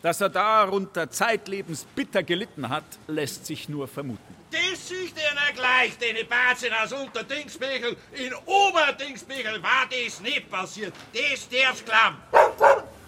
Dass 0.02 0.20
er 0.20 0.30
darunter 0.30 1.12
zeitlebens 1.12 1.86
bitter 1.96 2.24
gelitten 2.24 2.70
hat, 2.70 2.86
lässt 3.06 3.46
sich 3.46 3.70
nur 3.70 3.88
vermuten. 3.88 4.41
Das 4.52 4.90
sieht 4.90 5.14
ihr 5.16 5.34
nicht 5.34 5.56
gleich, 5.56 5.98
den 5.98 6.28
Batzen 6.28 6.74
aus 6.74 6.92
Unterdingsbichel. 6.92 7.96
In 8.14 8.34
Oberdingsbichel 8.46 9.64
war 9.64 9.88
das 9.90 10.20
nicht 10.20 10.50
passiert. 10.50 10.94
Das 11.14 11.48
darf's 11.48 11.86
glauben. 11.86 12.18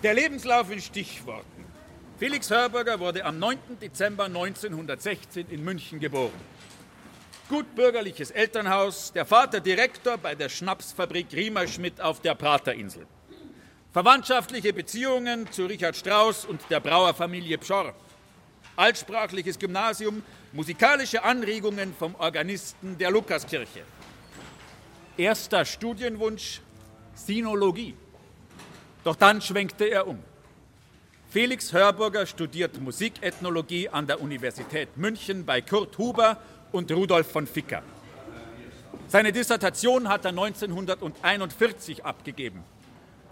Der 0.01 0.13
Lebenslauf 0.13 0.71
in 0.71 0.81
Stichworten. 0.81 1.65
Felix 2.17 2.49
Hörburger 2.49 2.97
wurde 2.97 3.25
am 3.25 3.39
9. 3.39 3.57
Dezember 3.81 4.25
1916 4.25 5.47
in 5.49 5.65
München 5.65 5.99
geboren. 5.99 6.39
Gutbürgerliches 7.49 8.31
Elternhaus, 8.31 9.11
der 9.11 9.25
Vater 9.25 9.59
Direktor 9.59 10.17
bei 10.17 10.35
der 10.35 10.47
Schnapsfabrik 10.47 11.27
Riemerschmidt 11.33 11.99
auf 11.99 12.21
der 12.21 12.35
Praterinsel. 12.35 13.05
Verwandtschaftliche 13.91 14.71
Beziehungen 14.71 15.51
zu 15.51 15.65
Richard 15.65 15.97
Strauss 15.97 16.45
und 16.45 16.61
der 16.69 16.79
Brauerfamilie 16.79 17.57
Pschorr. 17.57 17.93
Altsprachliches 18.75 19.59
Gymnasium, 19.59 20.23
musikalische 20.51 21.23
Anregungen 21.23 21.93
vom 21.93 22.15
Organisten 22.15 22.97
der 22.97 23.11
Lukaskirche. 23.11 23.83
Erster 25.17 25.63
Studienwunsch 25.63 26.61
Sinologie. 27.13 27.95
Doch 29.03 29.15
dann 29.15 29.41
schwenkte 29.41 29.85
er 29.85 30.07
um. 30.07 30.17
Felix 31.29 31.73
Hörburger 31.73 32.25
studiert 32.25 32.79
Musikethnologie 32.79 33.89
an 33.89 34.07
der 34.07 34.21
Universität 34.21 34.97
München 34.97 35.45
bei 35.45 35.61
Kurt 35.61 35.97
Huber 35.97 36.37
und 36.71 36.91
Rudolf 36.91 37.31
von 37.31 37.45
Ficker. 37.45 37.83
Seine 39.07 39.31
Dissertation 39.31 40.09
hat 40.09 40.25
er 40.25 40.29
1941 40.29 42.03
abgegeben 42.05 42.63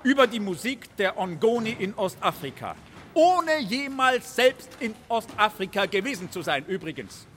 über 0.04 0.28
die 0.28 0.40
Musik 0.40 0.96
der 0.98 1.18
Ongoni 1.18 1.76
in 1.78 1.94
Ostafrika, 1.94 2.76
ohne 3.14 3.60
jemals 3.60 4.36
selbst 4.36 4.70
in 4.80 4.96
Ostafrika 5.10 5.86
gewesen 5.86 6.32
zu 6.32 6.42
sein 6.42 6.66
übrigens. 6.66 7.28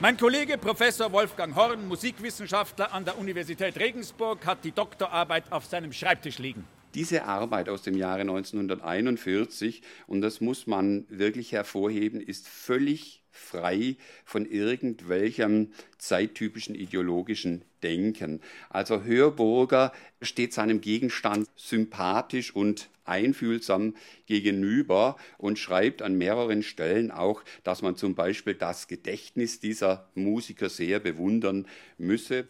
Mein 0.00 0.16
Kollege 0.16 0.58
Professor 0.58 1.12
Wolfgang 1.12 1.54
Horn, 1.54 1.86
Musikwissenschaftler 1.86 2.92
an 2.92 3.04
der 3.04 3.18
Universität 3.18 3.78
Regensburg, 3.78 4.44
hat 4.46 4.64
die 4.64 4.72
Doktorarbeit 4.72 5.44
auf 5.52 5.66
seinem 5.66 5.92
Schreibtisch 5.92 6.38
liegen. 6.38 6.66
Diese 6.94 7.24
Arbeit 7.24 7.68
aus 7.68 7.82
dem 7.82 7.96
Jahre 7.96 8.20
1941, 8.20 9.82
und 10.06 10.20
das 10.20 10.40
muss 10.40 10.66
man 10.66 11.06
wirklich 11.08 11.52
hervorheben, 11.52 12.20
ist 12.20 12.46
völlig 12.46 13.22
frei 13.30 13.96
von 14.24 14.44
irgendwelchem 14.44 15.72
zeittypischen 15.96 16.74
ideologischen 16.74 17.64
Denken. 17.82 18.40
Also 18.68 19.04
Hörburger 19.04 19.92
steht 20.20 20.52
seinem 20.52 20.82
Gegenstand 20.82 21.48
sympathisch 21.56 22.54
und 22.54 22.90
einfühlsam 23.04 23.96
gegenüber 24.26 25.16
und 25.38 25.58
schreibt 25.58 26.02
an 26.02 26.16
mehreren 26.16 26.62
Stellen 26.62 27.10
auch, 27.10 27.42
dass 27.64 27.82
man 27.82 27.96
zum 27.96 28.14
Beispiel 28.14 28.54
das 28.54 28.86
Gedächtnis 28.86 29.60
dieser 29.60 30.08
Musiker 30.14 30.68
sehr 30.68 31.00
bewundern 31.00 31.66
müsse. 31.98 32.46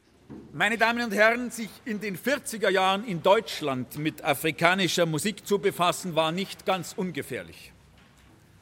Meine 0.53 0.79
Damen 0.79 1.05
und 1.05 1.15
Herren, 1.15 1.51
sich 1.51 1.71
in 1.85 2.01
den 2.01 2.17
40er 2.17 2.69
Jahren 2.69 3.07
in 3.07 3.23
Deutschland 3.23 3.99
mit 3.99 4.23
afrikanischer 4.23 5.07
Musik 5.07 5.47
zu 5.47 5.59
befassen, 5.59 6.15
war 6.15 6.33
nicht 6.33 6.67
ganz 6.67 6.93
ungefährlich. 6.97 7.73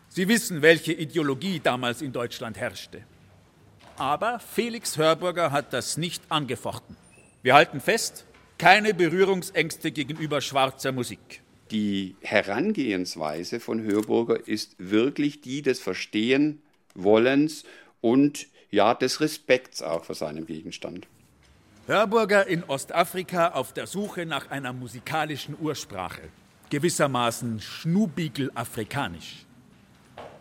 Sie 0.08 0.28
wissen, 0.28 0.62
welche 0.62 0.92
Ideologie 0.92 1.60
damals 1.60 2.02
in 2.02 2.12
Deutschland 2.12 2.56
herrschte. 2.58 3.04
Aber 3.96 4.40
Felix 4.40 4.96
Hörburger 4.96 5.52
hat 5.52 5.72
das 5.72 5.96
nicht 5.96 6.22
angefochten. 6.30 6.96
Wir 7.42 7.54
halten 7.54 7.80
fest, 7.80 8.24
keine 8.58 8.94
Berührungsängste 8.94 9.90
gegenüber 9.90 10.40
schwarzer 10.40 10.92
Musik. 10.92 11.42
Die 11.70 12.16
Herangehensweise 12.20 13.60
von 13.60 13.82
Hörburger 13.82 14.48
ist 14.48 14.74
wirklich 14.78 15.40
die 15.40 15.62
des 15.62 15.80
Verstehen 15.80 16.60
Wollens 16.94 17.64
und 18.00 18.46
ja 18.70 18.94
des 18.94 19.20
Respekts 19.20 19.82
auch 19.82 20.04
vor 20.04 20.14
seinem 20.14 20.46
Gegenstand. 20.46 21.06
Hörburger 21.90 22.46
in 22.46 22.62
Ostafrika 22.62 23.48
auf 23.48 23.72
der 23.72 23.88
Suche 23.88 24.24
nach 24.24 24.48
einer 24.52 24.72
musikalischen 24.72 25.56
Ursprache, 25.60 26.22
gewissermaßen 26.70 27.60
Schnubigel-afrikanisch. 27.60 29.44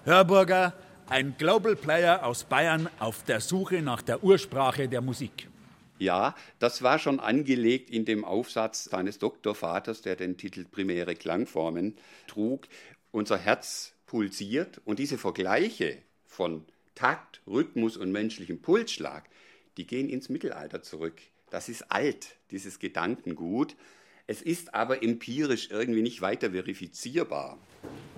Hörburger, 0.03 0.75
ein 1.07 1.33
Global 1.39 1.75
Player 1.75 2.23
aus 2.23 2.43
Bayern 2.43 2.87
auf 2.99 3.23
der 3.23 3.41
Suche 3.41 3.81
nach 3.81 4.03
der 4.03 4.23
Ursprache 4.23 4.87
der 4.87 5.01
Musik. 5.01 5.49
Ja, 5.97 6.35
das 6.59 6.83
war 6.83 6.99
schon 6.99 7.19
angelegt 7.19 7.89
in 7.89 8.05
dem 8.05 8.25
Aufsatz 8.25 8.83
seines 8.83 9.17
Doktorvaters, 9.17 10.03
der 10.03 10.15
den 10.15 10.37
Titel 10.37 10.65
Primäre 10.65 11.15
Klangformen 11.15 11.97
trug. 12.27 12.67
Unser 13.09 13.39
Herz 13.39 13.93
pulsiert 14.05 14.81
und 14.85 14.99
diese 14.99 15.17
Vergleiche 15.17 15.97
von 16.27 16.63
Takt, 16.93 17.41
Rhythmus 17.47 17.97
und 17.97 18.11
menschlichem 18.11 18.61
Pulsschlag, 18.61 19.23
die 19.77 19.87
gehen 19.87 20.09
ins 20.09 20.29
Mittelalter 20.29 20.83
zurück. 20.83 21.19
Das 21.49 21.69
ist 21.69 21.91
alt, 21.91 22.35
dieses 22.51 22.79
Gedankengut. 22.79 23.75
Es 24.27 24.41
ist 24.41 24.73
aber 24.73 25.01
empirisch 25.01 25.69
irgendwie 25.71 26.03
nicht 26.03 26.21
weiter 26.21 26.51
verifizierbar. 26.51 27.57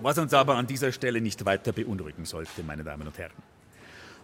Was 0.00 0.18
uns 0.18 0.34
aber 0.34 0.56
an 0.56 0.66
dieser 0.66 0.92
Stelle 0.92 1.20
nicht 1.20 1.44
weiter 1.44 1.72
beunruhigen 1.72 2.24
sollte, 2.26 2.62
meine 2.62 2.84
Damen 2.84 3.06
und 3.06 3.16
Herren. 3.16 3.36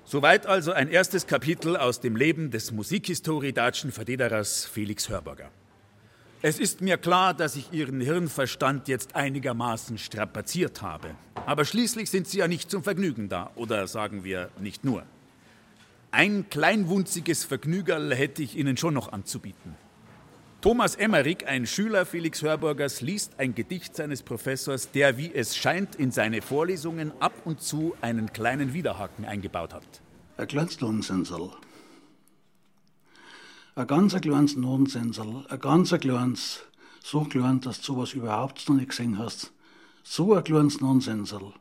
Soweit 0.04 0.46
also 0.46 0.72
ein 0.72 0.88
erstes 0.88 1.26
Kapitel 1.26 1.76
aus 1.76 2.00
dem 2.00 2.16
Leben 2.16 2.50
des 2.50 2.72
Musikhistoriedatschen 2.72 3.92
Verdederers 3.92 4.64
Felix 4.64 5.08
Hörburger. 5.08 5.50
Es 6.40 6.58
ist 6.58 6.80
mir 6.80 6.98
klar, 6.98 7.34
dass 7.34 7.56
ich 7.56 7.72
Ihren 7.72 8.00
Hirnverstand 8.00 8.86
jetzt 8.86 9.16
einigermaßen 9.16 9.98
strapaziert 9.98 10.82
habe. 10.82 11.10
Aber 11.46 11.64
schließlich 11.64 12.10
sind 12.10 12.28
Sie 12.28 12.38
ja 12.38 12.48
nicht 12.48 12.70
zum 12.70 12.84
Vergnügen 12.84 13.28
da. 13.28 13.50
Oder 13.56 13.86
sagen 13.86 14.24
wir 14.24 14.50
nicht 14.60 14.84
nur. 14.84 15.04
Ein 16.10 16.48
kleinwunziges 16.48 17.44
Vergnügerl 17.44 18.14
hätte 18.14 18.42
ich 18.42 18.56
Ihnen 18.56 18.78
schon 18.78 18.94
noch 18.94 19.12
anzubieten. 19.12 19.76
Thomas 20.62 20.94
Emmerich, 20.94 21.46
ein 21.46 21.66
Schüler 21.66 22.06
Felix 22.06 22.42
Hörburgers, 22.42 23.02
liest 23.02 23.38
ein 23.38 23.54
Gedicht 23.54 23.94
seines 23.94 24.22
Professors, 24.22 24.90
der, 24.90 25.18
wie 25.18 25.32
es 25.32 25.54
scheint, 25.54 25.96
in 25.96 26.10
seine 26.10 26.40
Vorlesungen 26.40 27.12
ab 27.20 27.34
und 27.44 27.60
zu 27.60 27.94
einen 28.00 28.32
kleinen 28.32 28.72
Widerhaken 28.72 29.26
eingebaut 29.26 29.74
hat. 29.74 29.86
Ein 30.38 30.48
kleines 30.48 30.80
Nonsensel. 30.80 31.50
Ein 33.74 33.86
ganz 33.86 34.18
kleines 34.18 34.56
Nonsensel. 34.56 35.44
Ein 35.48 35.60
ganz 35.60 35.90
kleines, 35.90 36.64
so 37.04 37.20
klein, 37.20 37.60
dass 37.60 37.80
du 37.80 37.92
sowas 37.92 38.14
überhaupt 38.14 38.66
noch 38.68 38.76
nicht 38.76 38.88
gesehen 38.88 39.18
hast. 39.18 39.52
So 40.02 40.34
ein 40.34 40.42
kleines 40.42 40.80
Nonsensel. 40.80 41.52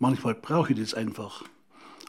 Manchmal 0.00 0.34
brauche 0.34 0.72
ich 0.72 0.80
das 0.80 0.94
einfach. 0.94 1.44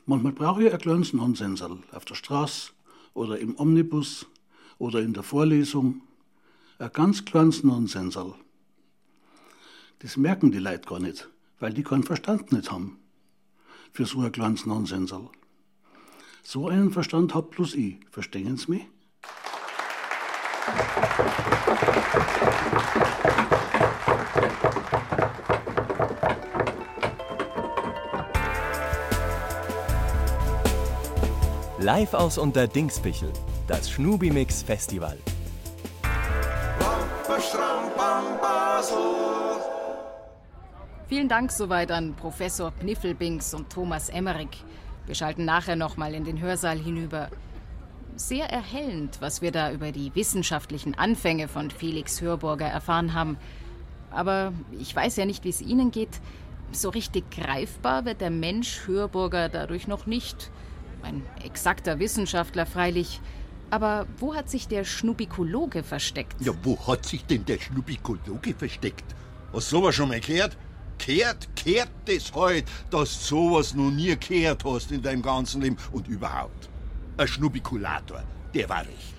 Manchmal 0.05 0.33
brauche 0.33 0.63
ich 0.63 0.73
ein 0.73 0.79
kleines 0.79 1.13
Nonsensel 1.13 1.77
auf 1.91 2.05
der 2.05 2.15
Straße 2.15 2.71
oder 3.13 3.39
im 3.39 3.57
Omnibus 3.59 4.25
oder 4.79 4.99
in 4.99 5.13
der 5.13 5.23
Vorlesung. 5.23 6.01
Ein 6.79 6.91
ganz 6.91 7.23
kleines 7.23 7.63
Nonsensel. 7.63 8.33
Das 9.99 10.17
merken 10.17 10.51
die 10.51 10.57
Leute 10.57 10.89
gar 10.89 10.99
nicht, 10.99 11.29
weil 11.59 11.73
die 11.73 11.83
keinen 11.83 12.03
Verstand 12.03 12.51
nicht 12.51 12.71
haben. 12.71 12.97
Für 13.93 14.05
so 14.05 14.21
ein 14.21 14.31
kleines 14.31 14.65
Nonsensel. 14.65 15.29
So 16.41 16.67
einen 16.67 16.91
Verstand 16.91 17.35
hab 17.35 17.51
bloß 17.51 17.75
ich. 17.75 17.99
Verstehen 18.09 18.57
Sie 18.57 18.71
mich? 18.71 18.87
Live 31.81 32.13
aus 32.13 32.37
Unterdingsbichel, 32.37 33.33
das 33.65 33.89
Schnubimix 33.89 34.61
Festival. 34.61 35.17
Vielen 41.07 41.27
Dank 41.27 41.51
soweit 41.51 41.89
an 41.91 42.13
Professor 42.13 42.69
Pniffelbinks 42.69 43.55
und 43.55 43.71
Thomas 43.71 44.09
Emmerich. 44.09 44.63
Wir 45.07 45.15
schalten 45.15 45.43
nachher 45.43 45.75
nochmal 45.75 46.13
in 46.13 46.23
den 46.23 46.39
Hörsaal 46.39 46.77
hinüber. 46.77 47.29
Sehr 48.15 48.45
erhellend, 48.51 49.17
was 49.19 49.41
wir 49.41 49.51
da 49.51 49.71
über 49.71 49.91
die 49.91 50.13
wissenschaftlichen 50.13 50.93
Anfänge 50.93 51.47
von 51.47 51.71
Felix 51.71 52.21
Hörburger 52.21 52.67
erfahren 52.67 53.15
haben. 53.15 53.37
Aber 54.11 54.53
ich 54.79 54.95
weiß 54.95 55.15
ja 55.17 55.25
nicht, 55.25 55.43
wie 55.45 55.49
es 55.49 55.61
Ihnen 55.61 55.89
geht. 55.89 56.21
So 56.71 56.89
richtig 56.89 57.31
greifbar 57.31 58.05
wird 58.05 58.21
der 58.21 58.29
Mensch 58.29 58.85
Hörburger 58.85 59.49
dadurch 59.49 59.87
noch 59.87 60.05
nicht. 60.05 60.51
Ein 61.03 61.23
exakter 61.43 61.99
Wissenschaftler 61.99 62.65
freilich. 62.65 63.21
Aber 63.69 64.05
wo 64.17 64.35
hat 64.35 64.49
sich 64.49 64.67
der 64.67 64.83
Schnubikologe 64.83 65.83
versteckt? 65.83 66.41
Ja, 66.41 66.51
wo 66.63 66.77
hat 66.87 67.05
sich 67.05 67.25
denn 67.25 67.45
der 67.45 67.59
Schnubikologe 67.59 68.53
versteckt? 68.53 69.05
Hast 69.53 69.71
du 69.71 69.77
sowas 69.77 69.95
schon 69.95 70.09
mal 70.09 70.19
gehört? 70.19 70.57
Kehrt, 70.97 71.47
kehrt 71.55 71.89
das 72.05 72.31
halt, 72.33 72.65
dass 72.89 73.17
du 73.17 73.35
sowas 73.35 73.73
noch 73.73 73.89
nie 73.89 74.15
gehört 74.17 74.63
hast 74.65 74.91
in 74.91 75.01
deinem 75.01 75.21
ganzen 75.21 75.61
Leben 75.61 75.77
und 75.91 76.07
überhaupt. 76.07 76.69
Ein 77.17 77.27
Schnubikulator, 77.27 78.23
der 78.53 78.69
war 78.69 78.81
recht. 78.81 79.15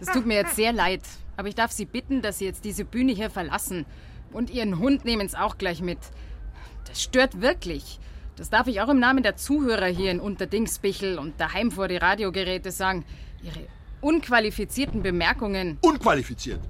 Das 0.00 0.08
tut 0.08 0.26
mir 0.26 0.38
jetzt 0.38 0.56
sehr 0.56 0.72
leid, 0.72 1.02
aber 1.36 1.48
ich 1.48 1.54
darf 1.54 1.72
Sie 1.72 1.84
bitten, 1.84 2.22
dass 2.22 2.38
Sie 2.38 2.46
jetzt 2.46 2.64
diese 2.64 2.84
Bühne 2.84 3.12
hier 3.12 3.30
verlassen. 3.30 3.86
Und 4.32 4.50
Ihren 4.50 4.78
Hund 4.78 5.04
nehmen 5.04 5.26
es 5.26 5.34
auch 5.34 5.58
gleich 5.58 5.82
mit. 5.82 5.98
Das 6.86 7.02
stört 7.02 7.40
wirklich. 7.40 8.00
Das 8.36 8.48
darf 8.48 8.66
ich 8.66 8.80
auch 8.80 8.88
im 8.88 8.98
Namen 8.98 9.22
der 9.22 9.36
Zuhörer 9.36 9.86
hier 9.86 10.10
in 10.10 10.20
Unterdingsbichel 10.20 11.18
und 11.18 11.38
daheim 11.38 11.70
vor 11.70 11.88
die 11.88 11.98
Radiogeräte 11.98 12.70
sagen. 12.70 13.04
Ihre 13.42 13.66
unqualifizierten 14.00 15.02
Bemerkungen. 15.02 15.78
Unqualifiziert? 15.82 16.60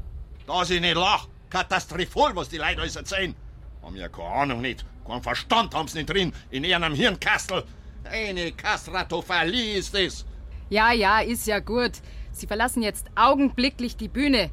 Da 0.46 0.64
sie 0.64 0.80
nicht 0.80 0.96
lach. 0.96 1.28
Katastrophal, 1.50 2.34
was 2.34 2.48
die 2.48 2.58
Leute 2.58 2.80
alles 2.80 2.96
erzählen. 2.96 3.34
Haben 3.82 3.96
ja 3.96 4.08
keine 4.08 4.28
Ahnung 4.28 4.60
nicht. 4.60 4.84
Keinen 5.06 5.22
Verstand 5.22 5.74
haben 5.74 5.88
sie 5.88 5.98
nicht 5.98 6.10
drin. 6.10 6.32
In 6.50 6.64
ihrem 6.64 6.94
Hirnkastel. 6.94 7.64
Eine 8.04 8.52
Kastratophalie 8.52 9.78
ist 9.78 9.94
es. 9.94 10.24
Ja, 10.70 10.92
ja, 10.92 11.20
ist 11.20 11.46
ja 11.46 11.60
gut. 11.60 11.92
Sie 12.32 12.46
verlassen 12.46 12.82
jetzt 12.82 13.06
augenblicklich 13.14 13.96
die 13.96 14.08
Bühne. 14.08 14.50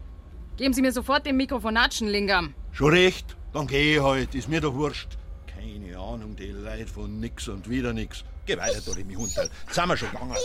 Geben 0.57 0.73
Sie 0.73 0.81
mir 0.81 0.91
sofort 0.91 1.25
den 1.25 1.37
Mikrofonatschen, 1.37 2.07
Lingam. 2.07 2.53
Schon 2.71 2.93
recht. 2.93 3.37
Dann 3.53 3.65
geh 3.65 3.95
ich 3.95 4.03
halt. 4.03 4.35
Ist 4.35 4.49
mir 4.49 4.61
doch 4.61 4.73
wurscht. 4.73 5.18
Keine 5.71 5.97
Ahnung, 5.99 6.35
die 6.35 6.47
Leute 6.47 6.87
von 6.87 7.19
nix 7.19 7.47
und 7.47 7.69
wieder 7.69 7.93
nix. 7.93 8.23
Geh 8.47 8.57
weiter, 8.57 8.81
du 8.81 8.91
Remi 8.91 9.13
Hundel. 9.13 9.49
Sind 9.69 9.87
wir 9.87 9.97
schon 9.97 10.09
gegangen. 10.09 10.35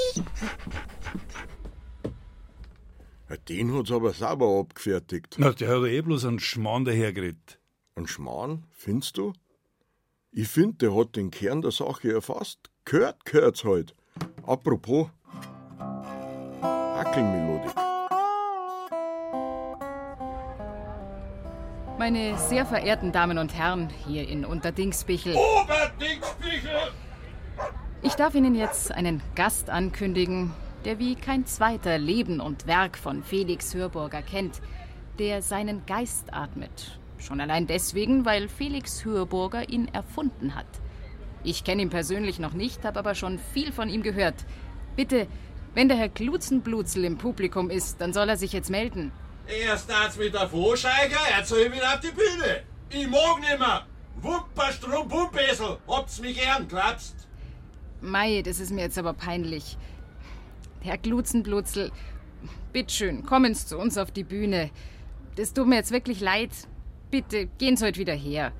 Den 3.48 3.74
hat's 3.74 3.90
aber 3.90 4.12
sauber 4.12 4.60
abgefertigt. 4.60 5.36
Na, 5.38 5.52
der 5.52 5.68
hat 5.68 5.88
eh 5.88 6.02
bloß 6.02 6.26
einen 6.26 6.40
Schmarrn 6.40 6.84
dahergeredet. 6.84 7.58
Ein 7.94 8.06
Schmarrn, 8.06 8.64
findest 8.70 9.16
du? 9.16 9.32
Ich 10.30 10.48
find, 10.48 10.82
der 10.82 10.94
hat 10.94 11.16
den 11.16 11.30
Kern 11.30 11.62
der 11.62 11.70
Sache 11.70 12.12
erfasst. 12.12 12.70
Gehört, 12.84 13.24
gehört's 13.24 13.64
halt. 13.64 13.94
Apropos, 14.46 15.08
Hackelmelodik. 16.60 17.72
Meine 22.04 22.36
sehr 22.36 22.66
verehrten 22.66 23.12
Damen 23.12 23.38
und 23.38 23.54
Herren 23.54 23.88
hier 24.06 24.28
in 24.28 24.44
Unterdingsbichel. 24.44 25.36
Oberdingsbichel! 25.36 26.92
Ich 28.02 28.12
darf 28.12 28.34
Ihnen 28.34 28.54
jetzt 28.54 28.92
einen 28.92 29.22
Gast 29.34 29.70
ankündigen, 29.70 30.52
der 30.84 30.98
wie 30.98 31.14
kein 31.14 31.46
zweiter 31.46 31.96
Leben 31.96 32.40
und 32.40 32.66
Werk 32.66 32.98
von 32.98 33.22
Felix 33.22 33.74
Hörburger 33.74 34.20
kennt, 34.20 34.60
der 35.18 35.40
seinen 35.40 35.86
Geist 35.86 36.34
atmet. 36.34 36.98
Schon 37.16 37.40
allein 37.40 37.66
deswegen, 37.66 38.26
weil 38.26 38.50
Felix 38.50 39.06
Hörburger 39.06 39.70
ihn 39.70 39.88
erfunden 39.88 40.54
hat. 40.54 40.66
Ich 41.42 41.64
kenne 41.64 41.80
ihn 41.80 41.88
persönlich 41.88 42.38
noch 42.38 42.52
nicht, 42.52 42.84
habe 42.84 42.98
aber 42.98 43.14
schon 43.14 43.38
viel 43.54 43.72
von 43.72 43.88
ihm 43.88 44.02
gehört. 44.02 44.44
Bitte, 44.94 45.26
wenn 45.72 45.88
der 45.88 45.96
Herr 45.96 46.10
Glutzenblutzel 46.10 47.02
im 47.02 47.16
Publikum 47.16 47.70
ist, 47.70 48.02
dann 48.02 48.12
soll 48.12 48.28
er 48.28 48.36
sich 48.36 48.52
jetzt 48.52 48.68
melden. 48.68 49.10
Erst 49.46 49.90
als 49.90 50.16
mit 50.16 50.32
der 50.34 50.48
Vorscheiger, 50.48 51.18
er 51.36 51.44
soll 51.44 51.70
wieder 51.70 51.94
auf 51.94 52.00
die 52.00 52.10
Bühne. 52.10 52.62
Ich 52.90 53.06
mag 53.08 53.40
nimmer. 53.40 53.86
Wumperstrum, 54.16 55.10
Wumpesel, 55.10 55.78
habt's 55.86 56.20
mich 56.20 56.40
gern, 56.40 56.66
glaubst? 56.66 57.14
Mei, 58.00 58.42
das 58.42 58.58
ist 58.58 58.70
mir 58.70 58.82
jetzt 58.82 58.98
aber 58.98 59.12
peinlich. 59.12 59.76
Herr 60.80 60.96
Glutzenblutzel, 60.98 61.90
bitteschön, 62.72 63.24
kommen 63.26 63.54
Sie 63.54 63.66
zu 63.66 63.78
uns 63.78 63.98
auf 63.98 64.10
die 64.10 64.24
Bühne. 64.24 64.70
Das 65.36 65.52
tut 65.52 65.66
mir 65.66 65.76
jetzt 65.76 65.90
wirklich 65.90 66.20
leid. 66.20 66.50
Bitte, 67.10 67.46
gehen 67.58 67.76
Sie 67.76 67.84
heute 67.84 67.98
wieder 67.98 68.14
her. 68.14 68.52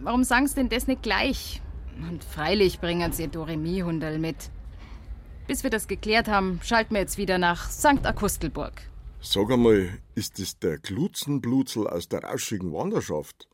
Warum 0.00 0.24
sagen 0.24 0.46
Sie 0.46 0.54
denn 0.54 0.68
das 0.68 0.86
nicht 0.86 1.02
gleich? 1.02 1.62
Und 2.10 2.24
freilich 2.24 2.80
bringen 2.80 3.12
Sie 3.12 3.28
Doremi-Hundel 3.28 4.18
mit. 4.18 4.50
Bis 5.46 5.62
wir 5.62 5.70
das 5.70 5.88
geklärt 5.88 6.28
haben, 6.28 6.60
schalten 6.62 6.94
wir 6.94 7.00
jetzt 7.00 7.18
wieder 7.18 7.38
nach 7.38 7.70
St. 7.70 8.04
Akustelburg. 8.04 8.89
Sag 9.22 9.50
einmal, 9.50 9.90
ist 10.14 10.38
das 10.38 10.58
der 10.58 10.78
Glutzenblutzel 10.78 11.86
aus 11.86 12.08
der 12.08 12.24
rauschigen 12.24 12.72
Wanderschaft? 12.72 13.48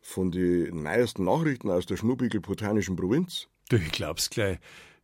Von 0.00 0.30
den 0.30 0.82
neuesten 0.82 1.24
Nachrichten 1.24 1.70
aus 1.70 1.84
der 1.84 1.98
Schnubbigel-Botanischen 1.98 2.96
Provinz? 2.96 3.46
Du, 3.68 3.76
ich 3.76 3.92
glaub's 3.92 4.30
gleich. 4.30 4.58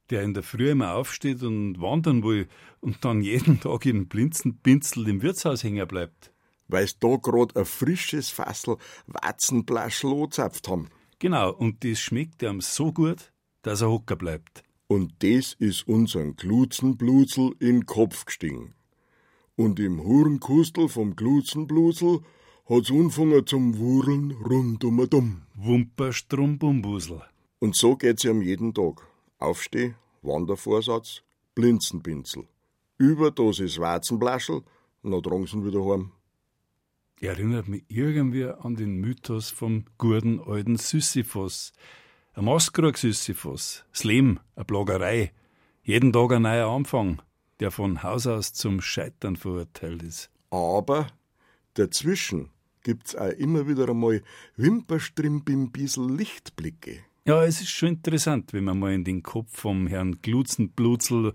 Der 0.09 0.22
in 0.22 0.33
der 0.33 0.42
Früh 0.42 0.70
immer 0.70 0.94
aufsteht 0.94 1.42
und 1.42 1.83
wandern 1.83 2.22
will 2.24 2.48
und 2.81 3.05
dann 3.05 3.20
jeden 3.20 3.61
Tag 3.61 3.85
in 3.85 4.09
Blinzenpinzel 4.09 5.07
im 5.07 5.20
Wirtshaus 5.20 5.62
hängen 5.62 5.87
bleibt. 5.87 6.33
Weil's 6.66 6.98
da 6.98 7.16
grad 7.16 7.55
ein 7.55 7.66
frisches 7.66 8.31
Fassel 8.31 8.79
Watzenblaschel 9.07 10.11
angezapft 10.11 10.66
haben. 10.68 10.88
Genau, 11.18 11.52
und 11.52 11.85
das 11.85 12.00
schmeckt 12.00 12.42
ihm 12.42 12.62
so 12.62 12.90
gut, 12.90 13.33
dass 13.61 13.83
er 13.83 13.90
hocker 13.90 14.16
bleibt. 14.16 14.64
Und 14.87 15.12
das 15.18 15.52
ist 15.52 15.87
unseren 15.87 16.37
Glutzenblutzel 16.37 17.55
in 17.59 17.81
den 17.81 17.87
Kopf 17.87 18.24
gestiegen. 18.24 18.75
Und 19.57 19.81
im 19.81 20.05
Hurenkustel 20.05 20.88
vom 20.88 21.16
Glutzenblutzel 21.16 22.21
hat's 22.69 22.90
angefangen 22.90 23.47
zum 23.47 23.79
Wurren 23.79 24.33
rund 24.33 24.85
um 24.85 24.99
und 24.99 25.14
um. 25.14 25.42
Wumperstrumbumbusel. 25.55 27.23
Und 27.59 27.75
so 27.75 27.97
geht's 27.97 28.25
ihm 28.25 28.42
jeden 28.42 28.75
Tag. 28.75 29.07
Aufsteh, 29.38 29.95
Wandervorsatz, 30.23 31.23
Blinzenpinzel. 31.55 32.47
Überdosis 32.99 33.79
Weizenblaschel, 33.79 34.62
dann 35.03 35.23
tragen 35.23 35.47
sie 35.47 35.57
ihn 35.57 35.66
wieder 35.66 35.85
heim. 35.85 36.12
Erinnert 37.21 37.69
mich 37.69 37.85
irgendwie 37.88 38.45
an 38.45 38.77
den 38.77 38.97
Mythos 39.01 39.49
vom 39.49 39.85
guten 39.97 40.38
alten 40.40 40.77
Sisyphos. 40.77 41.73
Ein 42.35 42.45
Maskrug 42.45 42.99
Sisyphos, 42.99 43.85
das 43.90 44.05
Leben, 44.05 44.38
eine 44.55 44.66
Plagerei, 44.66 45.33
jeden 45.83 46.12
Tag 46.12 46.33
ein 46.33 46.42
neuer 46.42 46.69
Anfang, 46.69 47.23
der 47.61 47.71
von 47.71 48.03
Haus 48.03 48.27
aus 48.27 48.53
zum 48.53 48.81
Scheitern 48.81 49.37
verurteilt 49.37 50.03
ist. 50.03 50.31
Aber 50.51 51.09
dazwischen 51.75 52.51
gibt's 52.83 53.16
auch 53.16 53.31
immer 53.31 53.66
wieder 53.66 53.88
einmal 53.88 54.23
Wimperstrimp 54.57 55.49
im 55.49 55.73
Biesel 55.73 56.11
Lichtblicke. 56.11 57.01
Ja, 57.25 57.42
es 57.45 57.61
ist 57.61 57.71
schon 57.71 57.88
interessant, 57.90 58.53
wenn 58.53 58.64
man 58.64 58.79
mal 58.79 58.92
in 58.92 59.03
den 59.03 59.23
Kopf 59.23 59.49
vom 59.51 59.88
Herrn 59.88 60.23
Glutzenblutzel 60.23 61.33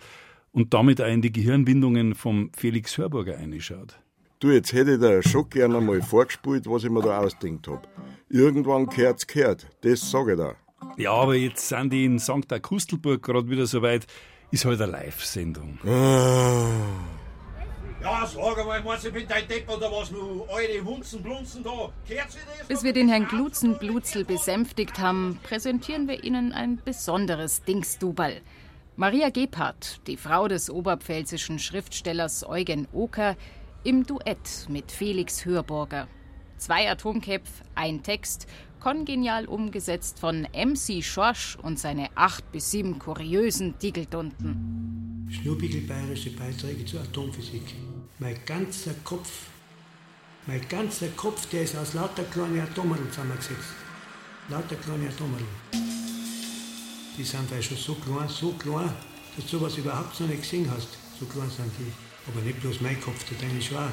und 0.54 0.74
damit 0.74 1.02
auch 1.02 1.08
in 1.08 1.22
die 1.22 1.34
Gehirnwindungen 1.34 2.16
vom 2.16 2.52
Felix 2.56 2.98
Hörburger 2.98 3.38
einschaut. 3.38 4.00
Du, 4.40 4.50
jetzt 4.50 4.74
hätte 4.74 4.94
ich 4.94 5.00
dir 5.00 5.22
schon 5.22 5.50
gerne 5.50 5.78
einmal 5.78 6.02
vorgespielt, 6.02 6.66
was 6.66 6.84
ich 6.84 6.90
mir 6.90 7.02
da 7.02 7.20
ausdenkt 7.20 7.68
hab. 7.68 7.88
Irgendwann 8.30 8.90
kehrt's 8.90 9.28
kehrt, 9.28 9.68
das 9.82 10.10
sage 10.10 10.32
ich 10.32 10.38
da. 10.38 10.56
Ja, 10.98 11.12
aber 11.12 11.36
jetzt 11.36 11.68
sind 11.68 11.92
die 11.92 12.06
in 12.06 12.20
St. 12.20 12.52
Augustelburg 12.52 13.22
gerade 13.22 13.50
wieder 13.50 13.68
soweit, 13.68 14.08
ist 14.52 14.66
halt 14.66 14.82
eine 14.82 14.92
Live-Sendung. 14.92 15.80
Ja, 18.02 18.26
sag 18.26 18.58
einmal, 18.58 18.82
meinst 18.82 19.04
du, 19.04 19.10
ich 19.10 19.14
bin 19.14 19.28
dein 19.28 19.48
Depp 19.48 19.70
oder 19.70 19.92
was? 19.92 20.10
Nu, 20.10 20.44
eure 20.50 20.84
Hunzen, 20.84 21.22
Blunzen 21.22 21.64
da. 21.64 21.92
Kehrt 22.08 22.32
sie 22.32 22.40
das? 22.58 22.68
Bis 22.68 22.84
wir 22.84 22.94
den 22.94 23.08
Herrn 23.08 23.28
Glutzenblutzel 23.28 24.26
besänftigt 24.26 24.98
haben, 25.00 25.40
präsentieren 25.44 26.08
wir 26.08 26.24
Ihnen 26.24 26.52
ein 26.52 26.82
besonderes 26.84 27.64
Dingsdubal. 27.64 28.42
Maria 28.96 29.30
Gebhardt, 29.30 30.02
die 30.08 30.18
Frau 30.18 30.48
des 30.48 30.72
oberpfälzischen 30.72 31.60
Schriftstellers 31.60 32.44
Eugen 32.44 32.88
Oker, 32.92 33.36
im 33.84 34.04
Duett 34.04 34.68
mit 34.68 34.92
Felix 34.92 35.46
Hörburger. 35.46 36.08
Zwei 36.58 36.90
Atomköpf, 36.90 37.50
ein 37.76 38.04
Text, 38.04 38.48
kongenial 38.82 39.46
umgesetzt 39.46 40.20
von 40.20 40.48
MC 40.54 41.04
Schorsch 41.04 41.56
und 41.62 41.80
seine 41.80 42.10
acht 42.16 42.52
bis 42.52 42.72
sieben 42.72 43.00
kuriösen 43.00 43.76
Dickeldunten. 43.80 45.28
Schnurrbigel 45.30 45.82
bayerische 45.82 46.32
Beiträge 46.32 46.84
zur 46.86 47.02
Atomphysik. 47.02 47.76
Mein 48.20 48.38
ganzer 48.46 48.94
Kopf, 49.04 49.30
mein 50.48 50.68
ganzer 50.68 51.08
Kopf, 51.10 51.48
der 51.50 51.64
ist 51.64 51.78
aus 51.78 51.94
lauter 51.94 52.24
kleinen 52.24 52.60
Atomen 52.60 52.98
zusammengesetzt. 53.10 53.76
Lauter 54.50 54.76
kleine 54.76 55.08
Atomen. 55.08 55.46
Die 57.18 57.24
sind 57.24 57.52
ja 57.52 57.62
schon 57.62 57.78
so 57.78 57.94
klein, 57.96 58.28
so 58.28 58.52
klein, 58.54 58.90
dass 59.36 59.46
du 59.46 59.58
sowas 59.60 59.78
überhaupt 59.78 60.20
noch 60.20 60.28
nicht 60.28 60.42
gesehen 60.42 60.70
hast. 60.70 60.98
So 61.20 61.26
klein 61.28 61.50
sind 61.50 61.72
die. 61.80 61.92
Aber 62.28 62.42
nicht 62.42 62.60
bloß 62.62 62.82
mein 62.82 63.00
Kopf, 63.00 63.24
der 63.30 63.38
deine 63.38 63.60
auch. 63.60 63.92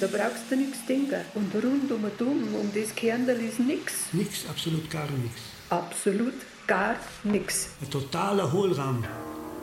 Da 0.00 0.06
brauchst 0.06 0.44
du 0.50 0.56
nichts 0.56 0.78
denken. 0.86 1.20
Und 1.34 1.54
rund 1.54 1.92
um 1.92 2.04
und 2.04 2.22
um, 2.22 2.54
um 2.54 2.70
das 2.74 2.94
Kernel 2.94 3.38
ist 3.40 3.60
nix. 3.60 3.92
Nix, 4.12 4.46
absolut 4.48 4.90
gar 4.90 5.08
nichts. 5.10 5.40
Absolut 5.68 6.34
gar 6.66 6.96
nix. 7.22 7.68
Ein 7.82 7.90
totaler 7.90 8.50
Hohlraum. 8.50 9.04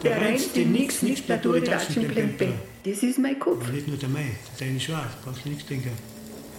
Der 0.03 0.21
reinste 0.21 0.59
nix, 0.59 1.01
nix, 1.01 1.21
Platuridatschen 1.21 2.07
Plempe. 2.07 2.53
Das 2.83 3.01
ist 3.01 3.17
mein 3.17 3.39
Kopf. 3.39 3.63
Aber 3.63 3.73
nicht 3.73 3.87
nur 3.87 3.97
der 3.97 4.09
mein, 4.09 4.35
der 4.59 4.67
auch. 4.67 5.01
Da 5.01 5.09
brauchst 5.25 5.43
du 5.43 5.49
nichts 5.49 5.65
denken. 5.65 5.91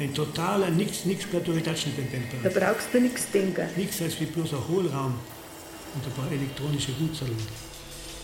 Ein 0.00 0.12
totaler 0.12 0.70
nix, 0.70 1.04
nix, 1.04 1.24
Platuridatschen 1.24 1.92
Da 1.96 2.02
Plempe. 2.02 2.60
brauchst 2.60 2.88
du 2.92 3.00
nichts 3.00 3.30
denken. 3.30 3.66
Nichts 3.76 4.02
als 4.02 4.20
wie 4.20 4.26
bloß 4.26 4.54
ein 4.54 4.68
Hohlraum 4.68 5.14
und 5.94 6.04
ein 6.04 6.12
paar 6.12 6.30
elektronische 6.32 6.92
Wurzeln. 6.98 7.36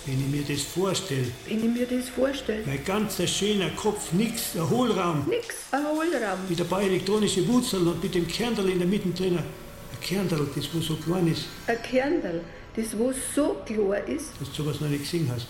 Wenn 0.06 0.20
ich 0.20 0.26
mir 0.26 0.42
das 0.56 0.62
vorstelle, 0.64 1.26
Wenn 1.48 1.58
ich 1.58 1.80
mir 1.80 1.86
das 1.86 2.08
vorstelle. 2.10 2.62
mein 2.66 2.84
ganzer 2.84 3.26
schöner 3.26 3.70
Kopf, 3.70 4.12
nix, 4.12 4.54
ein 4.54 4.68
Hohlraum, 4.68 5.24
Nix, 5.28 5.54
ein 5.70 5.82
Hohlraum. 5.86 6.38
mit 6.48 6.60
ein 6.60 6.68
paar 6.68 6.82
elektronische 6.82 7.46
Wurzeln 7.48 7.86
und 7.88 8.02
mit 8.02 8.14
dem 8.14 8.26
Kernel 8.28 8.68
in 8.68 8.78
der 8.80 8.88
Mitte 8.88 9.08
drin. 9.10 9.38
Ein 9.38 10.00
Kernel, 10.02 10.46
das 10.54 10.68
wo 10.74 10.80
so 10.80 10.96
klein 10.96 11.28
ist, 11.28 11.44
Ein 11.66 11.80
Kernel, 11.82 12.42
das 12.76 12.98
wo 12.98 13.12
so 13.34 13.56
klar 13.64 14.06
ist. 14.06 14.26
dass 14.40 14.52
du 14.52 14.62
sowas 14.62 14.80
noch 14.80 14.88
nicht 14.88 15.04
gesehen 15.04 15.30
hast. 15.34 15.46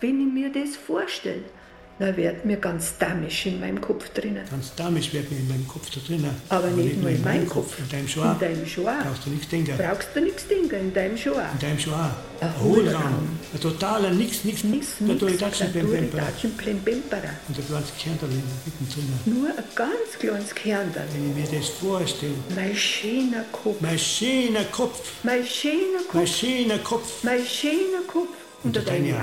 Wenn 0.00 0.20
ich 0.20 0.32
mir 0.32 0.52
das 0.52 0.76
vorstelle, 0.76 1.42
dann 1.98 2.16
wird 2.16 2.44
mir 2.44 2.58
ganz 2.58 2.98
damisch 2.98 3.46
in 3.46 3.58
meinem 3.58 3.80
Kopf 3.80 4.10
drinnen. 4.10 4.44
Ganz 4.50 4.74
damisch 4.74 5.14
wird 5.14 5.30
mir 5.30 5.38
in 5.38 5.48
meinem 5.48 5.66
Kopf 5.66 5.88
da 5.90 6.00
drinnen. 6.06 6.30
Aber 6.50 6.68
nicht 6.68 7.00
nur 7.00 7.10
in 7.10 7.22
meinem 7.22 7.48
Kopf. 7.48 7.78
In 7.78 7.88
deinem 7.88 8.08
schon 8.08 8.30
In 8.32 8.38
deinem 8.38 8.66
schon 8.66 8.86
auch. 8.86 9.02
Brauchst 9.02 9.26
du 9.26 9.30
nichts 9.30 9.48
denken. 9.48 9.74
Brauchst 9.78 10.08
du 10.14 10.20
nichts 10.20 10.46
denken, 10.46 10.74
in 10.74 10.92
deinem 10.92 11.16
schon 11.16 11.32
auch. 11.32 11.52
In 11.54 11.58
deinem 11.58 11.78
schon 11.78 11.94
auch. 11.94 12.10
Ein 12.40 12.48
Ein 12.48 12.60
Hohlraum. 12.62 13.38
Ein 13.54 13.60
totaler 13.60 14.10
nix, 14.10 14.44
nix, 14.44 14.62
nix. 14.64 14.88
Platuridatschen 15.02 15.72
Plembempera. 15.72 17.30
Und 17.48 17.58
ein 17.58 17.66
kleines 17.66 17.92
Kernel 17.98 18.30
in 18.30 18.42
der 18.42 18.60
Mitte 18.66 18.94
drinnen. 18.94 19.20
Nur 19.24 19.48
ein 19.48 19.64
ganz 19.74 20.18
kleines 20.18 20.54
Kernel. 20.54 21.02
Wenn 21.12 21.30
ich 21.30 21.50
mir 21.50 21.58
das 21.58 21.68
vorstelle. 21.68 22.34
Mein 22.54 22.76
schöner 22.76 23.44
Kopf. 23.52 23.80
Mein 23.80 23.98
schöner 23.98 24.64
Kopf. 24.64 25.12
Mein 25.22 25.46
schöner 25.46 26.02
Kopf. 26.06 26.12
Mein 26.12 26.26
schöner 26.26 26.78
Kopf. 26.78 27.22
Mein 27.22 27.46
schöner 27.46 28.02
Kopf. 28.06 28.28
Und 28.64 28.76
der 28.76 28.82
deine 28.82 29.14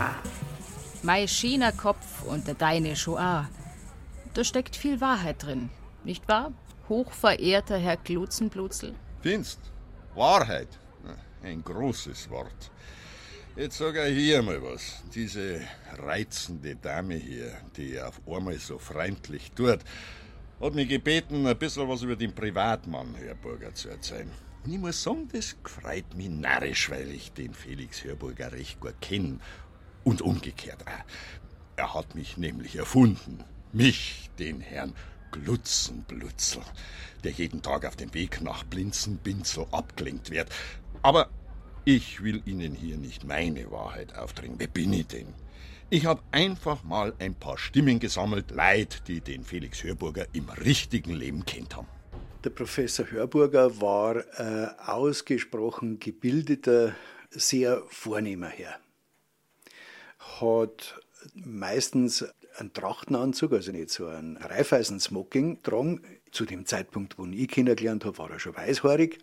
auch. 1.04 1.08
Mein 1.08 1.28
schöner 1.28 1.72
Kopf 1.72 2.24
und 2.24 2.48
der 2.48 2.56
deine 2.56 2.96
Shoah. 2.96 3.50
Da 4.34 4.44
steckt 4.44 4.76
viel 4.76 5.00
Wahrheit 5.02 5.44
drin, 5.44 5.70
nicht 6.04 6.28
wahr? 6.28 6.52
Hochverehrter 6.89 7.78
Herr 7.78 7.98
Glutzenblutzel. 7.98 8.96
Findest? 9.22 9.60
Wahrheit. 10.16 10.68
Ein 11.44 11.63
großes 11.63 12.30
Wort. 12.30 12.72
Jetzt 13.56 13.78
sag 13.78 13.96
ich 13.98 14.18
hier 14.18 14.42
mal 14.42 14.62
was. 14.63 15.04
Diese 15.13 15.62
reizende 15.98 16.76
Dame 16.76 17.16
hier, 17.16 17.52
die 17.78 18.00
auf 18.00 18.20
einmal 18.26 18.58
so 18.58 18.80
freundlich 18.80 19.52
tut, 19.52 19.80
hat 20.62 20.74
mich 20.74 20.89
gebeten, 20.89 21.46
ein 21.46 21.58
bisschen 21.58 21.88
was 21.88 22.02
über 22.02 22.16
den 22.16 22.34
Privatmann 22.34 23.16
Hörburger 23.18 23.74
zu 23.74 23.89
erzählen. 23.89 24.32
Und 24.66 24.72
ich 24.72 24.80
muss 24.80 25.04
sagen, 25.04 25.28
das 25.32 25.56
gefreut 25.62 26.16
mich 26.16 26.30
narrisch, 26.30 26.89
weil 26.89 27.12
ich 27.12 27.34
den 27.34 27.54
Felix 27.54 28.04
Hörburger 28.04 28.54
recht 28.54 28.80
gut 28.80 29.00
kenne. 29.02 29.39
Und 30.04 30.22
umgekehrt 30.22 30.86
auch. 30.86 31.06
Er 31.76 31.94
hat 31.94 32.16
mich 32.16 32.38
nämlich 32.38 32.76
erfunden. 32.76 33.44
Mich, 33.72 34.30
den 34.38 34.62
Herrn 34.62 34.94
Glutzenblutzel, 35.32 36.62
der 37.24 37.32
jeden 37.32 37.62
Tag 37.62 37.86
auf 37.86 37.96
dem 37.96 38.13
Weg 38.13 38.42
nach 38.42 38.63
Blinzenbinzel 38.63 39.66
abgelenkt 39.72 40.30
wird. 40.30 40.50
Aber 41.02 41.30
ich 41.86 42.24
will 42.24 42.42
Ihnen 42.46 42.74
hier 42.76 42.98
nicht 42.98 43.26
meine 43.26 43.70
Wahrheit 43.72 44.16
aufdringen. 44.16 44.56
Wer 44.60 44.68
bin 44.68 44.94
ich 44.94 45.08
denn? 45.08 45.28
Ich 45.89 46.06
habe 46.06 46.22
einfach 46.32 46.84
mal 46.84 47.13
ein 47.20 47.36
paar 47.36 47.58
Stimmen 47.58 48.00
gesammelt, 48.00 48.52
Leid, 48.52 49.04
die 49.08 49.22
den 49.22 49.44
Felix 49.44 49.84
Hörburger 49.84 50.26
im 50.34 50.50
richtigen 50.50 51.13
Leben 51.13 51.46
kennt 51.46 51.76
haben. 51.76 51.88
Der 52.44 52.50
Professor 52.50 53.10
Hörburger 53.10 53.80
war 53.82 54.18
äh, 54.39 54.68
ausgesprochen 54.86 56.00
gebildeter, 56.00 56.96
sehr 57.30 57.84
vornehmer 57.89 58.48
Herr. 58.48 58.83
Hat 60.40 61.00
meistens 61.36 62.26
einen 62.58 62.74
Trachtenanzug, 62.74 63.54
also 63.54 63.72
nicht 63.72 63.90
so 63.90 64.08
einen 64.08 64.38
Reifeisen-Smoking 64.38 65.56
getragen. 65.56 66.02
Zu 66.32 66.46
dem 66.46 66.66
Zeitpunkt, 66.66 67.18
wo 67.18 67.26
ich 67.26 67.48
kennengelernt 67.48 68.06
habe, 68.06 68.18
war 68.18 68.32
er 68.32 68.40
schon 68.40 68.56
weißhaarig. 68.56 69.20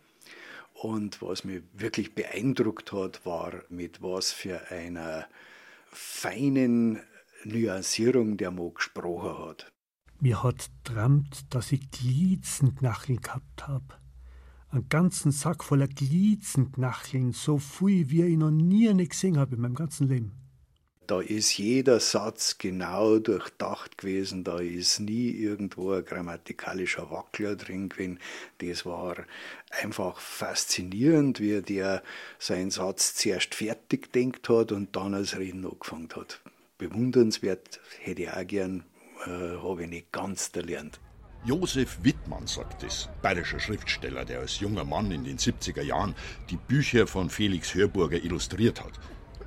Und 0.75 1.21
was 1.21 1.45
mich 1.45 1.63
wirklich 1.75 2.15
beeindruckt 2.15 2.93
hat, 2.93 3.27
war, 3.27 3.53
mit 3.69 4.03
was 4.03 4.33
für 4.33 4.71
einer 4.71 5.27
feinen 5.91 7.01
Nuancierung 7.45 8.37
der 8.37 8.51
Mo 8.51 8.71
gesprochen 8.71 9.47
hat. 9.47 9.73
Mir 10.21 10.43
hat 10.43 10.71
trampt, 10.85 11.55
dass 11.55 11.73
ich 11.73 11.91
Gliezenknacheln 11.91 13.21
gehabt 13.21 13.67
hab. 13.67 14.01
Einen 14.69 14.89
ganzen 14.89 15.33
Sack 15.33 15.65
voller 15.65 15.89
Gliezenknacheln, 15.89 17.33
so 17.33 17.59
viel, 17.59 18.11
wie 18.11 18.23
ich 18.25 18.37
noch 18.37 18.51
nie 18.51 19.09
gesehen 19.09 19.39
habe 19.39 19.57
in 19.57 19.63
meinem 19.63 19.75
ganzen 19.75 20.09
Leben. 20.09 20.33
Da 21.11 21.20
ist 21.20 21.59
jeder 21.59 21.99
Satz 21.99 22.57
genau 22.59 23.18
durchdacht 23.18 23.99
gewesen, 23.99 24.44
da 24.44 24.61
ist 24.61 25.01
nie 25.01 25.31
irgendwo 25.31 25.90
ein 25.90 26.05
grammatikalischer 26.05 27.11
Wackler 27.11 27.57
drin 27.57 27.88
gewesen. 27.88 28.20
Das 28.59 28.87
war 28.87 29.16
einfach 29.83 30.20
faszinierend, 30.20 31.40
wie 31.40 31.62
der 31.62 32.05
seinen 32.38 32.70
Satz 32.70 33.16
zuerst 33.16 33.57
fertig 33.57 34.12
denkt 34.12 34.49
hat 34.49 34.70
und 34.70 34.94
dann 34.94 35.14
als 35.14 35.37
Reden 35.37 35.66
angefangen 35.66 36.11
hat. 36.14 36.40
Bewundernswert, 36.79 37.81
hätte 37.99 38.23
ich 38.23 38.31
auch 38.31 38.46
gern, 38.46 38.85
äh, 39.27 39.57
habe 39.64 39.83
ich 39.83 39.90
nicht 39.90 40.12
ganz 40.12 40.53
gelernt. 40.53 41.01
Josef 41.44 41.99
Wittmann 42.05 42.46
sagt 42.46 42.85
es, 42.85 43.09
bayerischer 43.20 43.59
Schriftsteller, 43.59 44.25
der 44.25 44.38
als 44.38 44.61
junger 44.61 44.85
Mann 44.85 45.11
in 45.11 45.25
den 45.25 45.38
70er 45.38 45.83
Jahren 45.83 46.14
die 46.51 46.57
Bücher 46.57 47.09
von 47.09 47.31
Felix 47.31 47.75
Hörburger 47.75 48.23
illustriert 48.23 48.81
hat. 48.81 48.92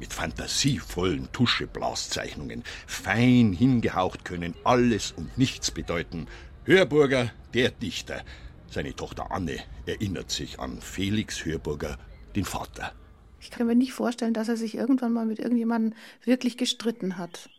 Mit 0.04 0.12
fantasievollen 0.12 1.32
Tuscheblaszeichnungen, 1.32 2.66
fein 2.86 3.54
hingehaucht 3.54 4.26
können 4.26 4.54
alles 4.66 5.14
und 5.14 5.38
nichts 5.38 5.72
bedeuten. 5.72 6.28
Hörburger, 6.66 7.32
der 7.54 7.72
Dichter. 7.72 8.22
Seine 8.70 8.94
Tochter 8.94 9.32
Anne 9.32 9.60
erinnert 9.86 10.30
sich 10.30 10.60
an 10.60 10.82
Felix 10.82 11.46
Hörburger, 11.46 11.98
den 12.36 12.44
Vater. 12.44 12.92
Ich 13.40 13.50
kann 13.50 13.66
mir 13.66 13.76
nicht 13.76 13.94
vorstellen, 13.94 14.34
dass 14.34 14.50
er 14.50 14.58
sich 14.58 14.76
irgendwann 14.76 15.14
mal 15.14 15.26
mit 15.26 15.40
irgendjemandem 15.40 15.98
wirklich 16.26 16.58
gestritten 16.58 17.18
hat. 17.18 17.50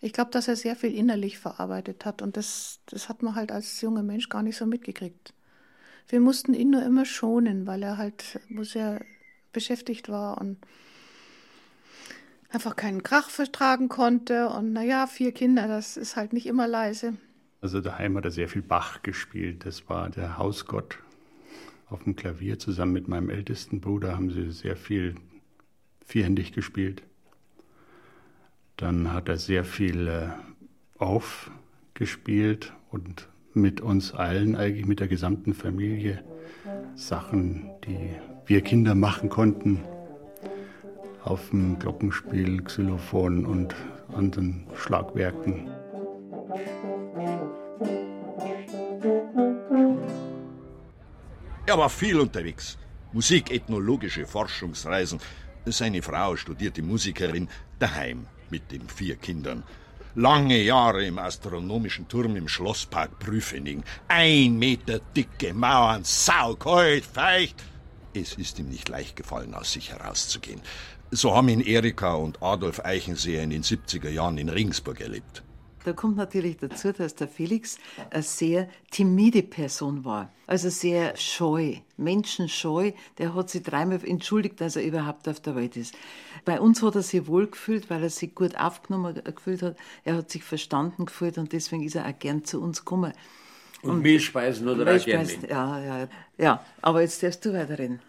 Ich 0.00 0.12
glaube, 0.12 0.32
dass 0.32 0.48
er 0.48 0.56
sehr 0.56 0.74
viel 0.74 0.92
innerlich 0.92 1.38
verarbeitet 1.38 2.04
hat 2.04 2.22
und 2.22 2.36
das, 2.36 2.80
das 2.86 3.08
hat 3.08 3.22
man 3.22 3.36
halt 3.36 3.52
als 3.52 3.80
junger 3.80 4.02
Mensch 4.02 4.28
gar 4.30 4.42
nicht 4.42 4.56
so 4.56 4.66
mitgekriegt. 4.66 5.32
Wir 6.08 6.18
mussten 6.18 6.54
ihn 6.54 6.70
nur 6.70 6.82
immer 6.82 7.04
schonen, 7.04 7.68
weil 7.68 7.84
er 7.84 7.98
halt 7.98 8.40
sehr 8.62 9.00
beschäftigt 9.52 10.08
war 10.08 10.40
und 10.40 10.58
einfach 12.56 12.74
keinen 12.74 13.02
Krach 13.02 13.28
vertragen 13.28 13.90
konnte. 13.90 14.48
Und 14.48 14.72
naja, 14.72 15.06
vier 15.06 15.32
Kinder, 15.32 15.68
das 15.68 15.98
ist 15.98 16.16
halt 16.16 16.32
nicht 16.32 16.46
immer 16.46 16.66
leise. 16.66 17.12
Also 17.60 17.82
daheim 17.82 18.16
hat 18.16 18.24
er 18.24 18.30
sehr 18.30 18.48
viel 18.48 18.62
Bach 18.62 19.02
gespielt. 19.02 19.66
Das 19.66 19.90
war 19.90 20.08
der 20.08 20.38
Hausgott 20.38 20.98
auf 21.90 22.04
dem 22.04 22.16
Klavier. 22.16 22.58
Zusammen 22.58 22.94
mit 22.94 23.08
meinem 23.08 23.28
ältesten 23.28 23.82
Bruder 23.82 24.14
haben 24.16 24.30
sie 24.30 24.50
sehr 24.52 24.76
viel 24.76 25.16
vierhändig 26.02 26.52
gespielt. 26.52 27.02
Dann 28.78 29.12
hat 29.12 29.28
er 29.28 29.36
sehr 29.36 29.64
viel 29.64 30.08
äh, 30.08 30.28
aufgespielt 30.96 32.72
und 32.90 33.28
mit 33.52 33.82
uns 33.82 34.14
allen, 34.14 34.56
eigentlich 34.56 34.86
mit 34.86 35.00
der 35.00 35.08
gesamten 35.08 35.52
Familie, 35.52 36.24
Sachen, 36.94 37.70
die 37.84 38.16
wir 38.46 38.62
Kinder 38.62 38.94
machen 38.94 39.28
konnten, 39.28 39.82
auf 41.26 41.50
dem 41.50 41.78
Glockenspiel, 41.78 42.62
Xylophon 42.62 43.44
und 43.44 43.74
anderen 44.14 44.66
Schlagwerken. 44.76 45.68
Er 51.66 51.76
war 51.76 51.90
viel 51.90 52.20
unterwegs. 52.20 52.78
Musikethnologische 53.12 54.26
Forschungsreisen. 54.26 55.18
Seine 55.64 56.00
Frau 56.00 56.36
studierte 56.36 56.80
Musikerin 56.80 57.48
daheim 57.80 58.26
mit 58.50 58.70
den 58.70 58.88
vier 58.88 59.16
Kindern. 59.16 59.64
Lange 60.14 60.62
Jahre 60.62 61.04
im 61.04 61.18
astronomischen 61.18 62.06
Turm 62.08 62.36
im 62.36 62.48
Schlosspark 62.48 63.18
Prüfening. 63.18 63.82
Ein 64.06 64.58
Meter 64.58 65.00
dicke 65.14 65.52
Mauern, 65.52 66.04
saukalt, 66.04 67.04
feucht. 67.04 67.62
Es 68.14 68.34
ist 68.34 68.58
ihm 68.58 68.68
nicht 68.70 68.88
leicht 68.88 69.16
gefallen, 69.16 69.52
aus 69.52 69.72
sich 69.72 69.90
herauszugehen. 69.90 70.62
So 71.10 71.34
haben 71.34 71.48
ihn 71.48 71.60
Erika 71.60 72.14
und 72.14 72.42
Adolf 72.42 72.84
Eichenseher 72.84 73.42
in 73.42 73.50
den 73.50 73.62
70er 73.62 74.10
Jahren 74.10 74.38
in 74.38 74.48
Regensburg 74.48 75.00
erlebt. 75.00 75.42
Da 75.86 75.92
kommt 75.92 76.16
natürlich 76.16 76.56
dazu, 76.56 76.90
dass 76.90 77.14
der 77.14 77.28
Felix 77.28 77.78
eine 78.10 78.20
sehr 78.20 78.68
timide 78.90 79.44
Person 79.44 80.04
war. 80.04 80.32
Also 80.48 80.68
sehr 80.68 81.16
scheu, 81.16 81.76
menschenscheu. 81.96 82.90
Der 83.18 83.36
hat 83.36 83.50
sich 83.50 83.62
dreimal 83.62 84.00
entschuldigt, 84.04 84.60
dass 84.60 84.74
er 84.74 84.82
überhaupt 84.82 85.28
auf 85.28 85.38
der 85.38 85.54
Welt 85.54 85.76
ist. 85.76 85.94
Bei 86.44 86.60
uns 86.60 86.82
hat 86.82 86.96
er 86.96 87.02
sich 87.02 87.28
wohl 87.28 87.46
gefühlt, 87.46 87.88
weil 87.88 88.02
er 88.02 88.10
sich 88.10 88.34
gut 88.34 88.56
aufgenommen 88.58 89.22
gefühlt 89.22 89.62
hat. 89.62 89.76
Er 90.02 90.16
hat 90.16 90.28
sich 90.28 90.42
verstanden 90.42 91.06
gefühlt 91.06 91.38
und 91.38 91.52
deswegen 91.52 91.84
ist 91.84 91.94
er 91.94 92.08
auch 92.08 92.18
gern 92.18 92.44
zu 92.44 92.60
uns 92.60 92.80
gekommen. 92.80 93.12
Und, 93.82 93.90
und 93.90 94.02
Mehlspeisen 94.02 94.68
oder 94.68 94.84
Mehlspeisen, 94.84 95.48
ja, 95.48 95.80
ja, 95.80 96.08
ja. 96.36 96.64
Aber 96.82 97.02
jetzt 97.02 97.22
darfst 97.22 97.44
du 97.44 97.52
weiterreden. 97.52 98.00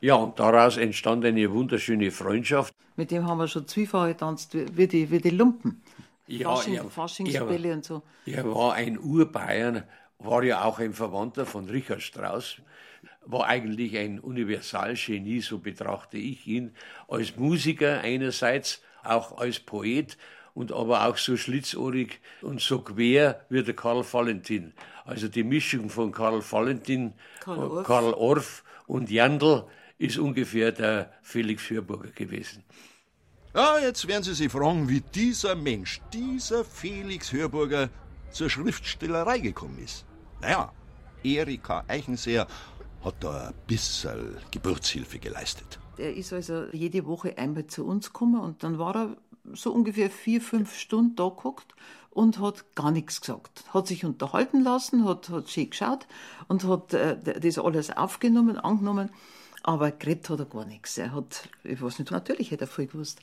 Ja, 0.00 0.14
und 0.14 0.38
daraus 0.38 0.76
entstand 0.76 1.24
eine 1.24 1.50
wunderschöne 1.50 2.10
Freundschaft. 2.10 2.74
Mit 2.96 3.10
dem 3.10 3.26
haben 3.26 3.38
wir 3.38 3.48
schon 3.48 3.66
zweifache 3.66 4.08
getanzt, 4.08 4.54
wie 4.54 4.86
die, 4.86 5.10
wie 5.10 5.20
die 5.20 5.30
Lumpen. 5.30 5.82
Ja, 6.26 6.54
Fasching, 6.54 6.74
er, 6.74 6.84
Faschingsbälle 6.84 7.68
er, 7.68 7.74
und 7.74 7.84
so. 7.84 8.02
Er 8.24 8.54
war 8.54 8.74
ein 8.74 8.98
Urbayern, 8.98 9.82
war 10.18 10.42
ja 10.42 10.64
auch 10.64 10.78
ein 10.78 10.92
Verwandter 10.92 11.44
von 11.44 11.68
Richard 11.68 12.02
Strauss, 12.02 12.56
war 13.26 13.46
eigentlich 13.46 13.96
ein 13.98 14.20
Universalgenie, 14.20 15.40
so 15.40 15.58
betrachte 15.58 16.18
ich 16.18 16.46
ihn, 16.46 16.72
als 17.08 17.36
Musiker 17.36 18.00
einerseits, 18.00 18.82
auch 19.02 19.38
als 19.38 19.60
Poet 19.60 20.16
und 20.54 20.72
aber 20.72 21.06
auch 21.06 21.16
so 21.16 21.36
schlitzohrig 21.36 22.20
und 22.42 22.60
so 22.60 22.80
quer 22.80 23.44
wie 23.48 23.62
der 23.62 23.74
Karl 23.74 24.04
Valentin. 24.10 24.72
Also 25.04 25.28
die 25.28 25.44
Mischung 25.44 25.90
von 25.90 26.12
Karl 26.12 26.42
Valentin, 26.48 27.12
Karl 27.40 27.58
Orff, 27.58 27.86
Karl 27.86 28.14
Orff 28.14 28.64
und 28.86 29.10
Jandl 29.10 29.64
ist 30.00 30.16
ungefähr 30.16 30.72
der 30.72 31.12
Felix 31.22 31.68
Hörburger 31.68 32.10
gewesen. 32.10 32.64
Ja, 33.54 33.78
jetzt 33.78 34.08
werden 34.08 34.24
Sie 34.24 34.34
sich 34.34 34.50
fragen, 34.50 34.88
wie 34.88 35.02
dieser 35.02 35.54
Mensch, 35.54 36.00
dieser 36.12 36.64
Felix 36.64 37.32
Hörburger, 37.32 37.90
zur 38.30 38.48
Schriftstellerei 38.48 39.40
gekommen 39.40 39.78
ist. 39.84 40.06
Naja, 40.40 40.72
Erika 41.22 41.84
Eichenseher 41.86 42.46
hat 43.04 43.14
da 43.20 43.48
ein 43.48 43.54
bisschen 43.66 44.36
Geburtshilfe 44.50 45.18
geleistet. 45.18 45.78
Er 45.98 46.14
ist 46.14 46.32
also 46.32 46.64
jede 46.72 47.04
Woche 47.04 47.36
einmal 47.36 47.66
zu 47.66 47.84
uns 47.84 48.06
gekommen 48.06 48.40
und 48.40 48.62
dann 48.62 48.78
war 48.78 48.96
er 48.96 49.16
so 49.52 49.70
ungefähr 49.72 50.10
vier, 50.10 50.40
fünf 50.40 50.78
Stunden 50.78 51.16
da 51.16 51.28
geguckt 51.28 51.74
und 52.08 52.38
hat 52.38 52.74
gar 52.74 52.90
nichts 52.90 53.20
gesagt. 53.20 53.64
Hat 53.74 53.86
sich 53.86 54.04
unterhalten 54.04 54.62
lassen, 54.62 55.04
hat, 55.04 55.28
hat 55.28 55.50
schön 55.50 55.68
geschaut 55.68 56.06
und 56.48 56.64
hat 56.64 56.94
äh, 56.94 57.40
das 57.40 57.58
alles 57.58 57.90
aufgenommen, 57.90 58.56
angenommen. 58.56 59.10
Aber 59.62 59.90
geredet 59.90 60.28
hat 60.30 60.38
er 60.38 60.46
gar 60.46 60.64
nichts. 60.64 60.96
Er 60.98 61.12
hat, 61.12 61.48
ich 61.64 61.80
weiß 61.80 61.98
nicht, 61.98 62.10
natürlich 62.10 62.50
hätte 62.50 62.64
er 62.64 62.68
viel 62.68 62.86
gewusst. 62.86 63.20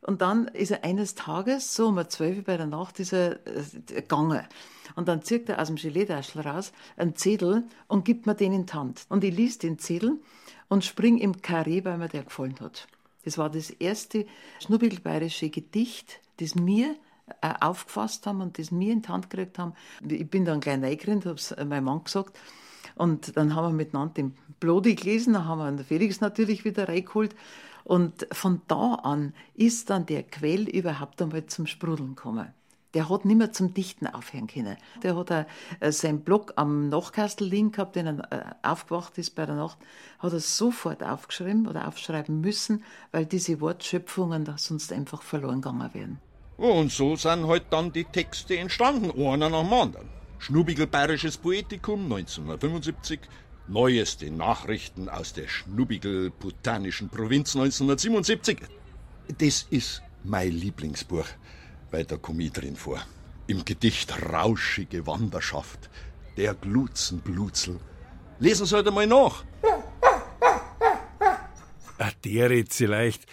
Und 0.00 0.20
dann 0.20 0.48
ist 0.48 0.70
er 0.70 0.84
eines 0.84 1.14
Tages, 1.14 1.74
so 1.74 1.88
um 1.88 2.08
zwölf 2.08 2.38
Uhr 2.38 2.44
bei 2.44 2.56
der 2.58 2.66
Nacht, 2.66 3.00
ist 3.00 3.12
er 3.12 3.34
äh, 3.46 3.62
gegangen. 3.86 4.46
Und 4.96 5.08
dann 5.08 5.22
zieht 5.22 5.48
er 5.48 5.60
aus 5.60 5.68
dem 5.68 5.76
Gelee-Taschel 5.76 6.42
raus 6.42 6.72
einen 6.96 7.16
Zettel 7.16 7.64
und 7.88 8.04
gibt 8.04 8.26
mir 8.26 8.34
den 8.34 8.52
in 8.52 8.66
die 8.66 8.72
Hand. 8.72 9.06
Und 9.08 9.24
ich 9.24 9.34
liest 9.34 9.62
den 9.62 9.78
Zettel 9.78 10.20
und 10.68 10.84
spring 10.84 11.18
im 11.18 11.40
Karree, 11.40 11.84
weil 11.84 11.96
mir 11.96 12.08
der 12.08 12.24
gefallen 12.24 12.60
hat. 12.60 12.86
Das 13.24 13.38
war 13.38 13.48
das 13.48 13.70
erste 13.70 14.26
schnubbelbayerische 14.60 15.48
Gedicht, 15.48 16.20
das 16.38 16.54
mir 16.54 16.96
äh, 17.40 17.54
aufgefasst 17.60 18.26
haben 18.26 18.42
und 18.42 18.58
das 18.58 18.70
mir 18.70 18.92
in 18.92 19.00
die 19.00 19.08
Hand 19.08 19.30
gekriegt 19.30 19.58
haben. 19.58 19.72
Ich 20.06 20.28
bin 20.28 20.44
dann 20.44 20.60
gleich 20.60 20.82
reingerannt, 20.82 21.24
habe 21.24 21.36
es 21.36 21.56
meinem 21.56 21.84
Mann 21.84 22.04
gesagt. 22.04 22.38
Und 22.94 23.36
dann 23.36 23.54
haben 23.54 23.68
wir 23.68 23.84
miteinander 23.84 24.14
den 24.14 24.36
Blodi 24.60 24.94
gelesen, 24.94 25.34
dann 25.34 25.46
haben 25.46 25.58
wir 25.58 25.70
den 25.70 25.84
Felix 25.84 26.20
natürlich 26.20 26.64
wieder 26.64 26.88
reingeholt. 26.88 27.34
Und 27.84 28.26
von 28.32 28.62
da 28.66 28.94
an 28.94 29.34
ist 29.54 29.90
dann 29.90 30.06
der 30.06 30.22
Quell 30.22 30.68
überhaupt 30.68 31.20
einmal 31.20 31.46
zum 31.46 31.66
Sprudeln 31.66 32.14
gekommen. 32.14 32.48
Der 32.94 33.10
hat 33.10 33.24
nicht 33.24 33.36
mehr 33.36 33.52
zum 33.52 33.74
Dichten 33.74 34.06
aufhören 34.06 34.46
können. 34.46 34.76
Der 35.02 35.16
hat 35.16 35.32
auch, 35.32 35.44
äh, 35.80 35.90
seinen 35.90 36.20
Block 36.20 36.52
am 36.56 36.88
Nachkastel 36.88 37.48
liegen 37.48 37.72
gehabt, 37.72 37.96
den 37.96 38.06
er 38.06 38.32
äh, 38.32 38.44
aufgewacht 38.62 39.18
ist 39.18 39.34
bei 39.34 39.44
der 39.44 39.56
Nacht, 39.56 39.78
hat 40.20 40.32
er 40.32 40.40
sofort 40.40 41.02
aufgeschrieben 41.02 41.66
oder 41.66 41.88
aufschreiben 41.88 42.40
müssen, 42.40 42.84
weil 43.10 43.26
diese 43.26 43.60
Wortschöpfungen 43.60 44.48
sonst 44.56 44.92
einfach 44.92 45.22
verloren 45.22 45.60
gegangen 45.60 45.90
wären. 45.92 46.18
Und 46.56 46.92
so 46.92 47.16
sind 47.16 47.48
halt 47.48 47.64
dann 47.70 47.92
die 47.92 48.04
Texte 48.04 48.56
entstanden, 48.56 49.10
einer 49.20 49.50
nach 49.50 49.62
dem 49.62 49.72
anderen. 49.72 50.23
Schnubbigel 50.44 50.86
Bayerisches 50.86 51.38
Poetikum 51.38 52.02
1975, 52.02 53.18
neueste 53.66 54.30
Nachrichten 54.30 55.08
aus 55.08 55.32
der 55.32 55.48
Schnubbigel 55.48 56.28
Botanischen 56.28 57.08
Provinz 57.08 57.56
1977. 57.56 58.58
Das 59.38 59.66
ist 59.70 60.02
mein 60.22 60.52
Lieblingsbuch, 60.52 61.24
weil 61.90 62.04
da 62.04 62.18
komme 62.18 62.42
ich 62.42 62.52
drin 62.52 62.76
vor. 62.76 63.00
Im 63.46 63.64
Gedicht 63.64 64.14
Rauschige 64.30 65.06
Wanderschaft, 65.06 65.88
der 66.36 66.52
Glutzenblutzel. 66.52 67.80
Lesen 68.38 68.66
Sie 68.66 68.76
halt 68.76 68.86
einmal 68.86 69.06
nach. 69.06 69.46
Ach, 71.96 72.12
der 72.22 72.50
redet 72.50 72.74
sie 72.74 72.84
leicht. 72.84 73.24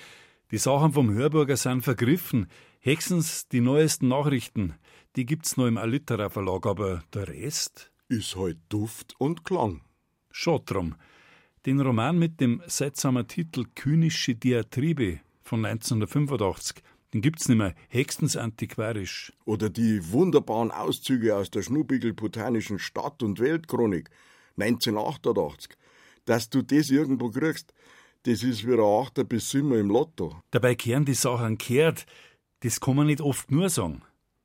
Die 0.52 0.58
Sachen 0.58 0.94
vom 0.94 1.12
Hörburger 1.12 1.58
sind 1.58 1.82
vergriffen. 1.82 2.48
Hexens 2.80 3.50
die 3.50 3.60
neuesten 3.60 4.08
Nachrichten 4.08 4.76
die 5.16 5.26
gibt's 5.26 5.58
nur 5.58 5.68
im 5.68 5.78
Alitera 5.78 6.30
Verlag, 6.30 6.66
aber 6.66 7.04
der 7.14 7.28
Rest? 7.28 7.92
Ist 8.08 8.36
halt 8.36 8.58
Duft 8.70 9.16
und 9.20 9.44
Klang. 9.44 9.82
Schon 10.32 10.62
drum. 10.66 10.96
Den 11.66 11.80
Roman 11.80 12.18
mit 12.18 12.40
dem 12.40 12.62
seltsamen 12.66 13.28
Titel 13.28 13.66
Kynische 13.76 14.36
Diatribe 14.36 15.20
von 15.44 15.66
1985, 15.66 16.82
den 17.14 17.22
gibt's 17.22 17.50
nicht 17.50 17.58
mehr, 17.58 17.76
höchstens 17.90 18.38
antiquarisch. 18.38 19.34
Oder 19.46 19.70
die 19.70 20.12
wunderbaren 20.12 20.72
Auszüge 20.72 21.36
aus 21.36 21.52
der 21.52 21.62
Schnubbigel 21.62 22.14
Botanischen 22.14 22.80
Stadt- 22.80 23.22
und 23.22 23.40
Weltchronik 23.40 24.10
1988. 24.58 25.78
Dass 26.26 26.50
du 26.50 26.62
das 26.62 26.90
irgendwo 26.90 27.30
kriegst, 27.30 27.74
das 28.24 28.44
ist 28.44 28.66
wie 28.66 28.74
ein 28.74 28.80
Achter 28.80 29.24
bis 29.24 29.50
Simmer 29.50 29.78
im 29.78 29.90
Lotto. 29.90 30.42
Dabei 30.52 30.76
kehren 30.76 31.06
die 31.06 31.16
Sachen 31.16 31.58
kehrt. 31.58 32.06
Das 32.62 32.80
kann 32.80 32.96
man 32.96 33.08
nicht 33.08 33.22
oft 33.22 33.52
nur 33.52 33.70
sagen. 33.70 34.04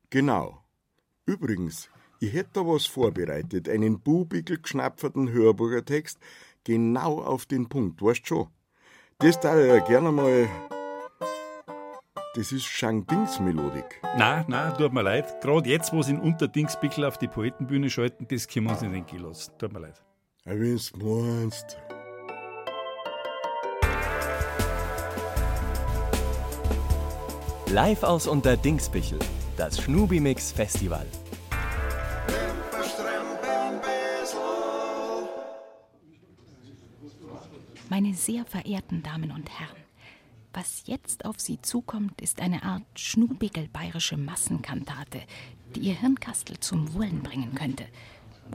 Genau. 0.09 0.63
Übrigens, 1.25 1.89
ich 2.19 2.33
hätte 2.33 2.49
da 2.53 2.61
was 2.61 2.85
vorbereitet, 2.85 3.67
einen 3.67 3.99
bubigel 3.99 4.59
geschnapferten 4.59 5.29
Hörburger 5.31 5.83
Text, 5.83 6.19
genau 6.63 7.21
auf 7.21 7.45
den 7.45 7.67
Punkt, 7.67 8.01
weißt 8.01 8.25
schon. 8.25 8.47
Das 9.19 9.39
da 9.39 9.59
ich 9.59 9.67
ja 9.67 9.79
gerne 9.79 10.11
mal. 10.11 10.47
Das 12.35 12.51
ist 12.51 12.65
Shang-Dings-Melodik. 12.65 13.99
Na, 14.15 14.45
na, 14.47 14.71
tut 14.71 14.93
mir 14.93 15.01
leid. 15.01 15.41
Gerade 15.41 15.69
jetzt, 15.69 15.91
wo 15.91 16.03
sie 16.03 16.11
in 16.11 16.19
Unterdingspickel 16.19 17.03
auf 17.03 17.17
die 17.17 17.27
Poetenbühne 17.27 17.89
schalten, 17.89 18.27
das 18.29 18.47
können 18.47 18.67
wir 18.67 18.73
uns 18.73 18.81
nicht 18.83 18.93
entgehen 18.93 19.23
lassen. 19.23 19.53
Tut 19.57 19.73
mir 19.73 19.79
leid. 19.79 20.03
Wenn's 20.45 20.95
meinst. 20.95 21.77
Live 27.69 28.03
aus 28.03 28.27
Unterdingsbichel, 28.27 29.19
das 29.57 29.81
Schnubimix 29.81 30.51
Festival. 30.51 31.05
Meine 37.89 38.13
sehr 38.13 38.45
verehrten 38.45 39.01
Damen 39.01 39.31
und 39.31 39.49
Herren, 39.49 39.77
was 40.53 40.83
jetzt 40.85 41.25
auf 41.25 41.39
Sie 41.39 41.59
zukommt, 41.61 42.21
ist 42.21 42.39
eine 42.41 42.63
Art 42.63 42.83
schnubigel-bayerische 42.95 44.17
Massenkantate, 44.17 45.21
die 45.75 45.81
Ihr 45.81 45.95
Hirnkastel 45.95 46.59
zum 46.59 46.93
Wurlen 46.93 47.23
bringen 47.23 47.55
könnte. 47.55 47.85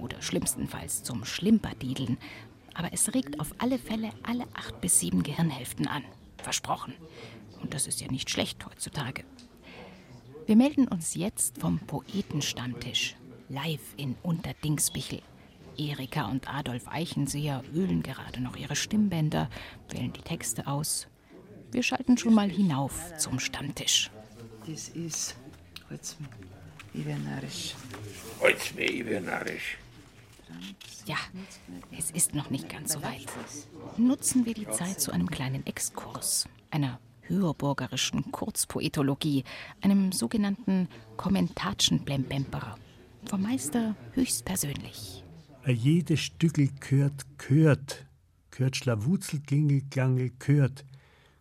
Oder 0.01 0.23
schlimmstenfalls 0.23 1.03
zum 1.03 1.25
Schlimperdideln. 1.25 2.19
Aber 2.75 2.93
es 2.93 3.13
regt 3.13 3.41
auf 3.41 3.55
alle 3.59 3.79
Fälle 3.79 4.11
alle 4.23 4.45
acht 4.55 4.81
bis 4.81 5.01
sieben 5.01 5.23
Gehirnhälften 5.23 5.87
an. 5.87 6.05
Versprochen. 6.39 6.95
Und 7.61 7.75
das 7.75 7.87
ist 7.87 8.01
ja 8.01 8.11
nicht 8.11 8.31
schlecht 8.31 8.65
heutzutage. 8.67 9.25
Wir 10.47 10.57
melden 10.57 10.89
uns 10.89 11.15
jetzt 11.15 11.59
vom 11.59 11.79
Poetenstammtisch. 11.79 13.15
Live 13.49 13.95
in 13.97 14.17
Unterdingsbichel. 14.23 15.23
Erika 15.79 16.27
und 16.27 16.53
Adolf 16.53 16.89
Eichenseher 16.89 17.63
ölen 17.75 18.03
gerade 18.03 18.41
noch 18.41 18.57
ihre 18.57 18.75
Stimmbänder, 18.75 19.49
wählen 19.91 20.13
die 20.13 20.23
Texte 20.23 20.67
aus. 20.67 21.07
Wir 21.71 21.83
schalten 21.83 22.19
schon 22.19 22.35
mal 22.35 22.51
hinauf 22.51 23.17
zum 23.17 23.39
Stammtisch. 23.39 24.11
Das 24.67 24.89
ist. 24.89 25.37
Wär 26.93 27.19
narrisch. 27.19 27.75
Ja, 31.07 31.17
es 31.97 32.11
ist 32.11 32.35
noch 32.35 32.51
nicht 32.51 32.69
ganz 32.69 32.95
so 32.95 33.03
weit. 33.03 33.27
Nutzen 33.97 34.45
wir 34.45 34.55
die 34.55 34.69
Zeit 34.69 35.01
zu 35.01 35.13
einem 35.13 35.31
kleinen 35.31 35.65
Exkurs, 35.67 36.49
einer 36.71 36.99
hörburgerischen 37.33 38.31
Kurzpoetologie, 38.31 39.45
einem 39.81 40.13
sogenannten 40.13 40.89
Kommentatschen-Blembemperer. 41.17 42.79
Vom 43.25 43.43
Meister 43.43 43.97
höchstpersönlich. 44.13 45.25
A 45.65 45.71
jedes 45.71 46.21
Stückel 46.21 46.69
gehört, 46.81 47.25
gehört, 47.39 48.07
gehört 48.51 48.77
Schlawuzelklingel, 48.77 49.83
Klangel, 49.91 50.31
gehört, 50.39 50.85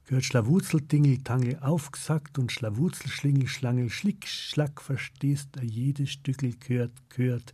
gehört 0.06 0.26
Schlawuzeldingel, 0.26 1.24
Tangel 1.24 1.58
aufgesackt 1.60 2.38
und 2.38 2.52
Schlawuzelschlingel, 2.52 3.48
Schlangel, 3.48 3.90
Schlick, 3.90 4.28
Schlack, 4.28 4.82
verstehst, 4.82 5.58
a 5.58 5.64
jedes 5.64 6.12
Stückel 6.12 6.54
gehört, 6.60 6.92
gehört. 7.10 7.54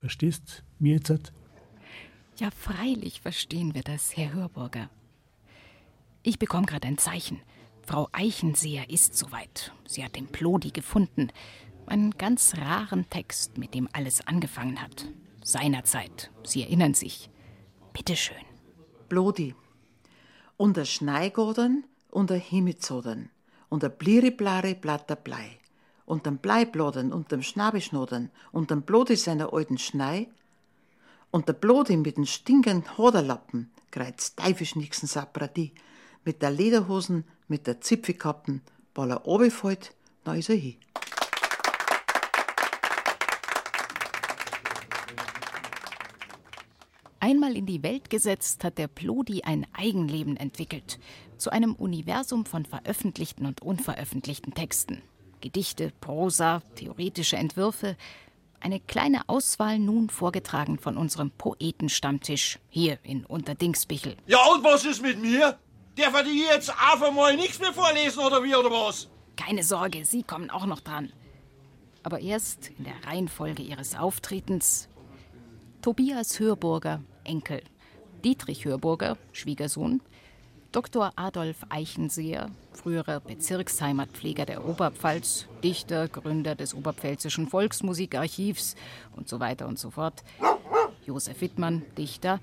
Verstehst 0.00 0.64
mir 0.78 0.96
jetzt? 0.96 1.32
Ja, 2.36 2.50
freilich 2.50 3.20
verstehen 3.20 3.74
wir 3.74 3.82
das, 3.82 4.16
Herr 4.16 4.32
Hörburger. 4.32 4.90
Ich 6.22 6.38
bekomme 6.38 6.66
gerade 6.66 6.88
ein 6.88 6.98
Zeichen. 6.98 7.40
Frau 7.86 8.08
Eichenseher 8.12 8.88
ist 8.88 9.16
soweit. 9.16 9.72
Sie 9.86 10.02
hat 10.04 10.16
den 10.16 10.26
Plodi 10.26 10.70
gefunden. 10.70 11.30
Einen 11.86 12.12
ganz 12.12 12.56
raren 12.56 13.08
Text, 13.10 13.58
mit 13.58 13.74
dem 13.74 13.88
alles 13.92 14.26
angefangen 14.26 14.80
hat. 14.80 15.06
Seinerzeit. 15.42 16.30
Sie 16.44 16.62
erinnern 16.62 16.94
sich. 16.94 17.28
Bitteschön. 17.92 18.36
Blodi. 19.08 19.54
Unter 20.56 20.86
Schneigordern, 20.86 21.84
unter 22.10 22.36
Himmelzodern, 22.36 23.28
unter 23.68 23.90
Bliriblari 23.90 24.74
Blatter 24.74 25.16
Blei, 25.16 25.58
unterm 26.06 26.38
Bleibladern, 26.38 27.12
unterm 27.12 27.42
Schnabischnodern, 27.42 28.30
unterm 28.52 28.82
Blodi 28.82 29.16
seiner 29.16 29.52
alten 29.52 29.78
Schnei, 29.78 30.28
und 31.30 31.48
der 31.48 31.54
Blodi 31.54 31.96
mit 31.96 32.16
den 32.16 32.26
stinkenden 32.26 32.96
Hoderlappen 32.96 33.72
kreizt 33.90 34.38
teifisch 34.38 34.76
nixen 34.76 35.08
Sapradi, 35.08 35.74
mit 36.24 36.40
der 36.40 36.52
Lederhosen, 36.52 37.24
mit 37.48 37.66
der 37.66 37.80
Zipfelkappen, 37.80 38.62
weil 38.94 39.10
er 39.10 39.18
runterfällt, 39.18 39.94
na 40.24 40.34
is 40.34 40.48
er 40.48 40.56
hi. 40.56 40.78
Einmal 47.24 47.56
in 47.56 47.64
die 47.64 47.82
Welt 47.82 48.10
gesetzt, 48.10 48.64
hat 48.64 48.76
der 48.76 48.86
Plodi 48.86 49.44
ein 49.44 49.66
Eigenleben 49.72 50.36
entwickelt. 50.36 50.98
Zu 51.38 51.48
einem 51.50 51.74
Universum 51.74 52.44
von 52.44 52.66
veröffentlichten 52.66 53.46
und 53.46 53.62
unveröffentlichten 53.62 54.52
Texten. 54.52 55.00
Gedichte, 55.40 55.90
Prosa, 56.02 56.60
theoretische 56.74 57.36
Entwürfe. 57.36 57.96
Eine 58.60 58.78
kleine 58.78 59.26
Auswahl 59.26 59.78
nun 59.78 60.10
vorgetragen 60.10 60.78
von 60.78 60.98
unserem 60.98 61.30
Poetenstammtisch 61.30 62.58
hier 62.68 62.98
in 63.02 63.24
Unterdingsbichel. 63.24 64.16
Ja, 64.26 64.44
und 64.52 64.62
was 64.62 64.84
ist 64.84 65.00
mit 65.00 65.18
mir? 65.18 65.58
Darf 65.96 66.24
die 66.24 66.40
jetzt 66.40 66.70
einfach 66.70 67.12
mal 67.12 67.36
nichts 67.36 67.60
mehr 67.60 67.72
vorlesen 67.72 68.18
oder 68.18 68.42
wie 68.42 68.54
oder 68.54 68.70
was? 68.70 69.08
Keine 69.36 69.62
Sorge, 69.62 70.04
Sie 70.04 70.22
kommen 70.22 70.50
auch 70.50 70.66
noch 70.66 70.80
dran. 70.80 71.12
Aber 72.02 72.20
erst 72.20 72.70
in 72.78 72.84
der 72.84 73.04
Reihenfolge 73.06 73.62
Ihres 73.62 73.96
Auftretens 73.96 74.88
Tobias 75.82 76.40
Hörburger, 76.40 77.02
Enkel, 77.24 77.62
Dietrich 78.24 78.64
Hörburger, 78.64 79.18
Schwiegersohn, 79.32 80.00
Dr. 80.72 81.12
Adolf 81.14 81.58
Eichenseher, 81.68 82.50
früherer 82.72 83.20
Bezirksheimatpfleger 83.20 84.46
der 84.46 84.66
Oberpfalz, 84.66 85.46
Dichter, 85.62 86.08
Gründer 86.08 86.56
des 86.56 86.74
Oberpfälzischen 86.74 87.46
Volksmusikarchivs 87.46 88.74
und 89.14 89.28
so 89.28 89.38
weiter 89.38 89.68
und 89.68 89.78
so 89.78 89.90
fort, 89.90 90.24
Josef 91.06 91.40
Wittmann, 91.40 91.84
Dichter, 91.96 92.40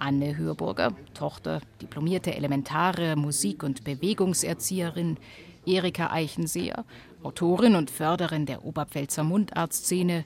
Anne 0.00 0.36
Hörburger, 0.36 0.92
Tochter, 1.14 1.60
diplomierte 1.80 2.34
Elementare, 2.34 3.16
Musik- 3.16 3.62
und 3.62 3.84
Bewegungserzieherin, 3.84 5.18
Erika 5.66 6.10
Eichenseher, 6.10 6.84
Autorin 7.22 7.76
und 7.76 7.90
Förderin 7.90 8.46
der 8.46 8.64
Oberpfälzer 8.64 9.22
Mundartszene, 9.24 10.24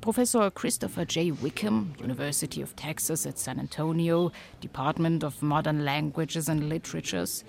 Professor 0.00 0.50
Christopher 0.50 1.04
J. 1.04 1.42
Wickham, 1.42 1.94
University 2.02 2.62
of 2.62 2.74
Texas 2.74 3.26
at 3.26 3.38
San 3.38 3.58
Antonio, 3.58 4.30
Department 4.62 5.24
of 5.24 5.40
Modern 5.40 5.80
Languages 5.80 6.48
and 6.48 6.62
Literatures. 6.62 7.44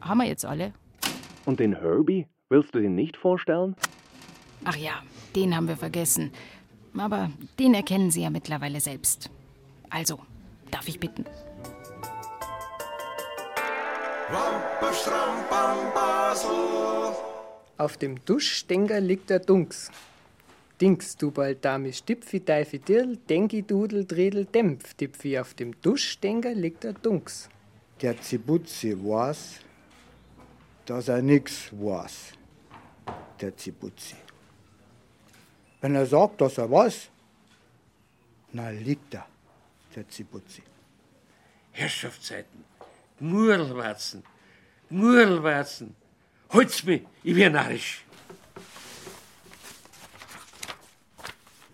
Haben 0.00 0.18
wir 0.18 0.26
jetzt 0.26 0.44
alle? 0.44 0.72
Und 1.44 1.60
den 1.60 1.74
Herbie? 1.76 2.26
Willst 2.48 2.74
du 2.74 2.80
den 2.80 2.94
nicht 2.94 3.16
vorstellen? 3.16 3.74
Ach 4.64 4.76
ja, 4.76 5.02
den 5.34 5.54
haben 5.56 5.68
wir 5.68 5.76
vergessen. 5.76 6.30
Aber 6.96 7.30
den 7.58 7.74
erkennen 7.74 8.10
Sie 8.10 8.22
ja 8.22 8.30
mittlerweile 8.30 8.80
selbst. 8.80 9.30
Also, 9.90 10.20
darf 10.74 10.88
ich 10.88 10.98
bitten? 10.98 11.24
Auf 17.78 17.96
dem 17.96 18.24
Duschstänger 18.24 19.00
liegt 19.00 19.30
der 19.30 19.38
Dunks. 19.38 19.90
Dings, 20.80 21.16
du 21.16 21.30
bald 21.30 21.64
Dame 21.64 21.92
Stipfi, 21.92 22.40
Deifi, 22.40 22.80
Dirl, 22.80 23.16
Dengi, 23.28 23.62
Dudel, 23.62 24.04
Dredel, 24.04 24.44
Dämpf, 24.46 24.94
Dipfi. 24.94 25.38
Auf 25.38 25.54
dem 25.54 25.80
Duschstänger 25.80 26.52
liegt 26.54 26.82
der 26.82 26.94
Dunks. 26.94 27.48
Der 28.02 28.20
Zibutzi 28.20 28.92
weiß, 28.92 29.60
dass 30.86 31.08
er 31.08 31.22
nix 31.22 31.70
weiß. 31.70 32.32
Der 33.40 33.56
Zibutzi. 33.56 34.16
Wenn 35.80 35.94
er 35.94 36.06
sagt, 36.06 36.40
dass 36.40 36.58
er 36.58 36.68
weiß, 36.70 37.08
na 38.52 38.70
liegt 38.70 39.14
er, 39.14 39.26
der 39.96 40.08
Zibutzi. 40.08 40.62
Herrschaftszeiten. 41.72 42.64
Murlwarzen. 43.20 44.22
Murlwarzen. 44.90 45.94
Holt's 46.50 46.84
mich, 46.84 47.02
ich 47.22 47.34
wär 47.34 47.50
narrisch. 47.50 48.04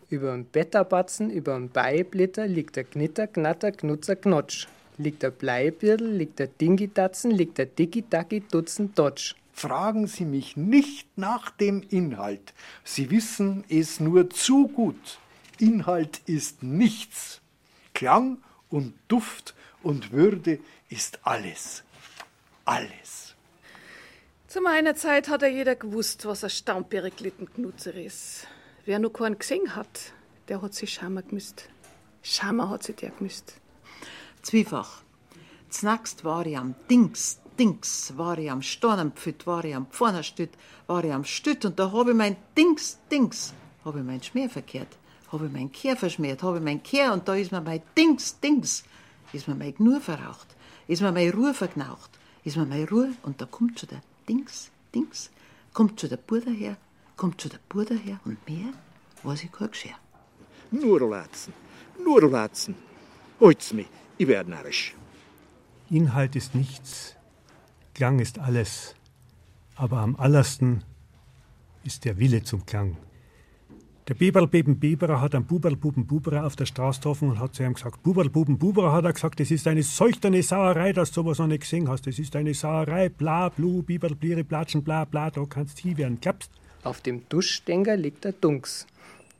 Überm 0.09 0.45
Betterbatzen, 0.45 1.31
überm 1.31 1.69
Beiblitter 1.69 2.47
liegt 2.47 2.77
der 2.77 2.85
Knitter, 2.85 3.27
Knatter, 3.27 3.71
Knutzer, 3.71 4.17
Knotsch. 4.17 4.67
Liegt 4.99 5.23
der 5.23 5.31
Bleibirdel, 5.31 6.11
liegt 6.11 6.41
der 6.41 6.49
Dingidatzen, 6.49 7.31
liegt 7.31 7.59
der 7.59 7.67
Dicki-Dacki, 7.67 8.43
Dutzend, 8.51 8.99
Dodge. 8.99 9.35
Fragen 9.53 10.07
Sie 10.07 10.25
mich 10.25 10.57
nicht 10.57 11.07
nach 11.17 11.51
dem 11.51 11.83
Inhalt. 11.91 12.55
Sie 12.83 13.11
wissen 13.11 13.65
es 13.69 14.01
nur 14.01 14.31
zu 14.31 14.69
gut. 14.69 15.19
Inhalt 15.59 16.23
ist 16.27 16.63
nichts. 16.63 17.40
Klang 18.01 18.39
und 18.71 18.95
Duft 19.09 19.55
und 19.83 20.11
Würde 20.11 20.59
ist 20.89 21.19
alles. 21.23 21.83
Alles. 22.65 23.35
Zu 24.49 24.63
meiner 24.63 24.95
Zeit 24.95 25.29
hat 25.29 25.43
ja 25.43 25.49
jeder 25.49 25.77
gewusst, 25.77 26.25
was 26.25 26.43
ein 26.43 26.49
Staumperiklettenknutzer 26.49 27.93
ist. 27.95 28.47
Wer 28.87 29.01
noch 29.01 29.11
keinen 29.11 29.39
gesehen 29.39 29.77
hat, 29.77 30.15
der 30.49 30.63
hat 30.63 30.73
sich 30.73 30.95
Schammer 30.95 31.21
gemüsst. 31.21 31.69
Schammer 32.23 32.71
hat 32.71 32.85
sich 32.85 32.97
der 32.97 33.11
gemüsst. 33.11 33.61
Zwiefach. 34.41 35.03
Znackst 35.69 36.25
war 36.25 36.47
ich 36.47 36.57
am 36.57 36.75
Dings, 36.89 37.39
Dings, 37.59 38.15
war 38.17 38.39
ich 38.39 38.51
am 38.51 38.63
Stornenpfüt, 38.63 39.47
war 39.47 39.63
ich 39.67 39.75
am 39.75 39.89
Pfornerstüt, 39.89 40.53
war 40.87 41.05
ich 41.05 41.13
am 41.13 41.27
Stüt 41.27 41.67
und 41.67 41.79
da 41.79 41.93
habe 41.93 42.13
ich 42.13 42.17
mein 42.17 42.37
Dings, 42.57 42.99
Dings, 43.13 43.53
habe 43.85 43.99
ich 43.99 44.07
mein 44.07 44.23
Schmier 44.23 44.49
verkehrt, 44.49 44.97
habe 45.33 45.47
ich 45.47 45.53
mein 45.53 45.71
Kehr 45.71 45.97
verschmiert, 45.97 46.43
habe 46.43 46.59
ich 46.59 46.65
mein 46.65 46.83
Kehr 46.83 47.13
und 47.13 47.27
da 47.29 47.35
ist 47.35 47.53
mir 47.53 47.61
mein 47.61 47.83
Dings, 47.97 48.39
Dings, 48.41 48.85
ist 49.33 49.49
mir 49.49 49.55
mein 49.55 49.75
Gnur 49.75 50.01
verraucht, 50.01 50.49
ist 50.89 51.03
mir 51.03 51.13
meine 51.13 51.33
Ruhe 51.33 51.55
vergnaucht, 51.55 52.11
ist 52.45 52.57
mir 52.57 52.67
meine 52.67 52.89
Ruhe 52.89 53.13
und 53.23 53.41
da 53.41 53.47
kommt 53.47 53.79
schon 53.79 53.91
der 53.91 54.03
Dings, 54.29 54.71
Dings, 54.95 55.31
kommt 55.73 56.01
schon 56.01 56.11
der 56.11 56.17
Bruder 56.17 56.51
her, 56.51 56.77
kommt 57.17 57.41
schon 57.41 57.51
der 57.51 57.61
Bruder 57.69 57.95
her 57.95 58.19
und 58.25 58.39
mehr 58.49 58.73
weiß 59.23 59.45
ich 59.45 59.53
kein 59.53 59.71
Geschirr. 59.71 59.95
Nudelwatzen, 60.71 61.53
Nudelwatzen. 62.05 62.75
Holt's 63.39 63.73
mich, 63.73 63.89
ich 64.19 64.29
werd 64.29 64.49
narrisch. 64.49 64.95
Inhalt 65.91 66.37
ist 66.37 66.55
nichts, 66.55 67.17
Klang 67.95 68.19
ist 68.19 68.39
alles, 68.39 68.95
aber 69.75 69.99
am 69.99 70.17
allersten 70.17 70.85
ist 71.85 72.05
der 72.05 72.19
Wille 72.19 72.43
zum 72.43 72.67
Klang. 72.67 72.97
Der 74.11 74.17
Beberlbeben 74.17 74.81
Beberer 74.81 75.21
hat 75.21 75.37
einen 75.37 75.45
Buberlbuben 75.45 76.05
Buberer 76.05 76.45
auf 76.45 76.57
der 76.57 76.67
Straße 76.67 76.99
getroffen 76.99 77.31
und 77.31 77.39
hat 77.39 77.55
zu 77.55 77.63
ihm 77.63 77.75
gesagt, 77.75 78.03
Buberlbuben 78.03 78.59
Buberer 78.59 78.91
hat 78.91 79.05
er 79.05 79.13
gesagt, 79.13 79.39
das 79.39 79.53
ist 79.53 79.69
eine 79.69 79.85
solchterne 79.85 80.43
Sauerei, 80.43 80.93
dass 80.93 81.13
du 81.13 81.23
sowas 81.23 81.39
noch 81.39 81.47
nicht 81.47 81.61
gesehen 81.61 81.89
hast. 81.89 82.09
Das 82.09 82.19
ist 82.19 82.35
eine 82.35 82.53
Sauerei, 82.53 83.09
bla, 83.09 83.51
blu, 83.51 83.85
Biberl, 83.85 84.17
Bliere, 84.17 84.43
Platschen, 84.43 84.83
bla, 84.83 85.05
bla, 85.05 85.31
da 85.31 85.45
kannst 85.49 85.85
du 85.85 85.97
werden. 85.97 86.21
Klappst? 86.21 86.51
Auf 86.83 87.03
dem 87.03 87.23
Duschstänger 87.29 87.97
liegt 87.97 88.25
der 88.25 88.33
Dunks. 88.33 88.89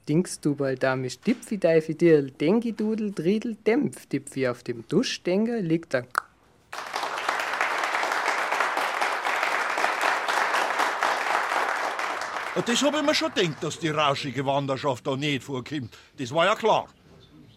Dings 0.09 0.39
du 0.39 0.55
bald 0.55 0.85
damisch 0.85 1.19
Dipfi 1.19 1.59
Deifi 1.59 1.97
Dirl, 1.97 2.31
Dengi 2.31 2.73
Dudel, 2.73 3.11
Driedel, 3.11 3.57
Dämpf, 3.67 4.07
Dipfi. 4.07 4.47
Auf 4.47 4.63
dem 4.63 4.85
Duschstänger 4.87 5.63
liegt 5.63 5.95
der 5.95 6.07
Das 12.55 12.83
habe 12.83 12.99
ich 12.99 13.03
mir 13.05 13.15
schon 13.15 13.33
gedacht, 13.33 13.63
dass 13.63 13.79
die 13.79 13.89
rauschige 13.89 14.45
Wanderschaft 14.45 15.07
da 15.07 15.17
nicht 15.17 15.45
vorkommt. 15.45 15.97
Das 16.17 16.33
war 16.33 16.47
ja 16.47 16.57
klar. 16.57 16.89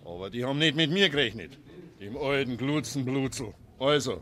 Aber 0.05 0.29
die 0.29 0.45
haben 0.45 0.59
nicht 0.59 0.75
mit 0.75 0.91
mir 0.91 1.09
gerechnet. 1.09 1.57
Dem 1.99 2.15
alten 2.15 2.57
Glutzenblutzel. 2.57 3.53
Also, 3.79 4.21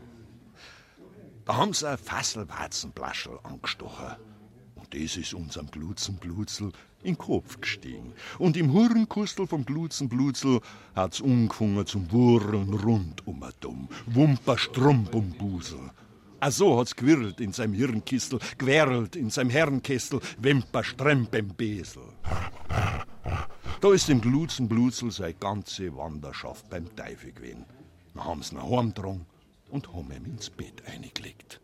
da 1.44 1.56
haben 1.56 1.74
sie 1.74 1.88
ein 1.88 1.98
Fasselwarzenblaschel 1.98 3.38
angestochen. 3.42 4.16
Und 4.76 4.94
das 4.94 5.16
ist 5.16 5.34
unserem 5.34 5.70
Glutzenblutzel 5.70 6.72
in 7.02 7.14
den 7.14 7.18
Kopf 7.18 7.60
gestiegen. 7.60 8.14
Und 8.38 8.56
im 8.56 8.72
Hurenkustel 8.72 9.46
vom 9.46 9.64
Glutzenblutzel 9.64 10.60
hat's 10.94 11.20
umgefangen 11.20 11.84
zum 11.86 12.10
Wurren 12.12 12.72
rund 12.72 13.26
um 13.26 13.44
dumm. 13.60 13.88
Wumper, 14.06 14.56
Strump 14.56 15.14
um 15.14 15.32
Busel. 15.32 15.90
Ah, 16.44 16.50
so 16.50 16.76
hat's 16.76 16.96
gewirrt 16.96 17.40
in 17.40 17.52
seinem 17.52 17.72
Hirnkistel, 17.72 18.40
gewärlt 18.58 19.14
in 19.14 19.30
seinem 19.30 19.50
Herrenkessel, 19.50 20.18
Wemper, 20.38 20.82
Stremp 20.82 21.32
im 21.36 21.54
Besel. 21.54 22.02
Da 23.80 23.92
ist 23.92 24.08
dem 24.08 24.20
Glutzenblutzel 24.20 25.12
seine 25.12 25.34
ganze 25.34 25.96
Wanderschaft 25.96 26.68
beim 26.68 26.96
Teufel 26.96 27.30
gewesen. 27.30 27.64
Dann 28.12 28.24
haben's 28.24 28.50
ihn 28.50 28.60
heimgetragen 28.60 29.24
und 29.70 29.92
haben 29.92 30.10
ihn 30.10 30.24
ins 30.24 30.50
Bett 30.50 30.82
eingelegt. 30.84 31.60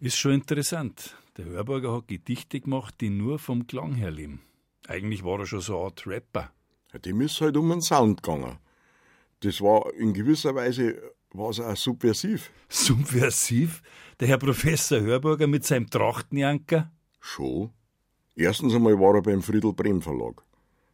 Ist 0.00 0.16
schon 0.16 0.32
interessant. 0.32 1.14
Der 1.36 1.44
Hörburger 1.44 1.94
hat 1.94 2.08
Gedichte 2.08 2.58
gemacht, 2.58 2.96
die 3.00 3.08
nur 3.08 3.38
vom 3.38 3.68
Klang 3.68 3.94
her 3.94 4.10
leben. 4.10 4.40
Eigentlich 4.88 5.22
war 5.22 5.38
er 5.38 5.46
schon 5.46 5.60
so 5.60 5.76
eine 5.76 5.84
Art 5.84 6.08
Rapper. 6.08 6.50
Ja, 6.92 6.98
dem 6.98 7.20
ist 7.20 7.40
halt 7.40 7.56
um 7.56 7.68
den 7.68 7.80
Sound 7.80 8.24
gegangen. 8.24 8.58
Das 9.44 9.60
war 9.60 9.94
in 9.94 10.12
gewisser 10.12 10.56
Weise 10.56 11.00
war's 11.34 11.60
auch 11.60 11.76
subversiv. 11.76 12.50
Subversiv? 12.68 13.82
Der 14.20 14.28
Herr 14.28 14.38
Professor 14.38 15.00
Hörburger 15.00 15.46
mit 15.46 15.64
seinem 15.64 15.88
Trachtenjanker? 15.90 16.90
Schon. 17.20 17.70
Erstens 18.34 18.74
einmal 18.74 18.98
war 18.98 19.16
er 19.16 19.22
beim 19.22 19.42
Friedel 19.42 19.72
Brehm 19.72 20.00
Verlag. 20.00 20.42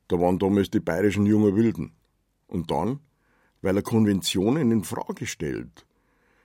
Da 0.08 0.18
waren 0.18 0.38
damals 0.38 0.70
die 0.70 0.80
bayerischen 0.80 1.26
jungen 1.26 1.54
Wilden. 1.54 1.92
Und 2.46 2.70
dann, 2.70 3.00
weil 3.62 3.76
er 3.76 3.82
Konventionen 3.82 4.70
in 4.72 4.84
Frage 4.84 5.26
stellt. 5.26 5.86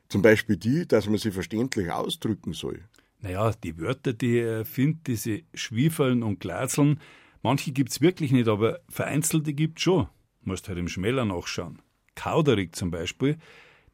Zum 0.10 0.22
Beispiel 0.22 0.58
die, 0.58 0.88
dass 0.88 1.08
man 1.08 1.18
sie 1.18 1.32
verständlich 1.32 1.92
ausdrücken 1.92 2.54
soll. 2.54 2.84
Naja, 3.22 3.54
die 3.64 3.80
Wörter, 3.80 4.14
die 4.14 4.40
er 4.40 4.66
findet, 4.66 5.08
diese 5.08 5.44
Schwiefeln 5.54 6.24
und 6.24 6.40
Glaseln, 6.40 7.00
manche 7.42 7.72
gibt's 7.72 8.02
wirklich 8.02 8.32
nicht, 8.32 8.50
aber 8.50 8.82
vereinzelte 8.90 9.54
gibt's 9.54 9.82
schon. 9.82 10.10
Musst 10.42 10.68
halt 10.68 10.78
im 10.78 10.90
Schmäler 10.90 11.24
nachschauen. 11.24 11.82
Kauderig 12.16 12.76
zum 12.76 12.92
Beispiel, 12.92 13.38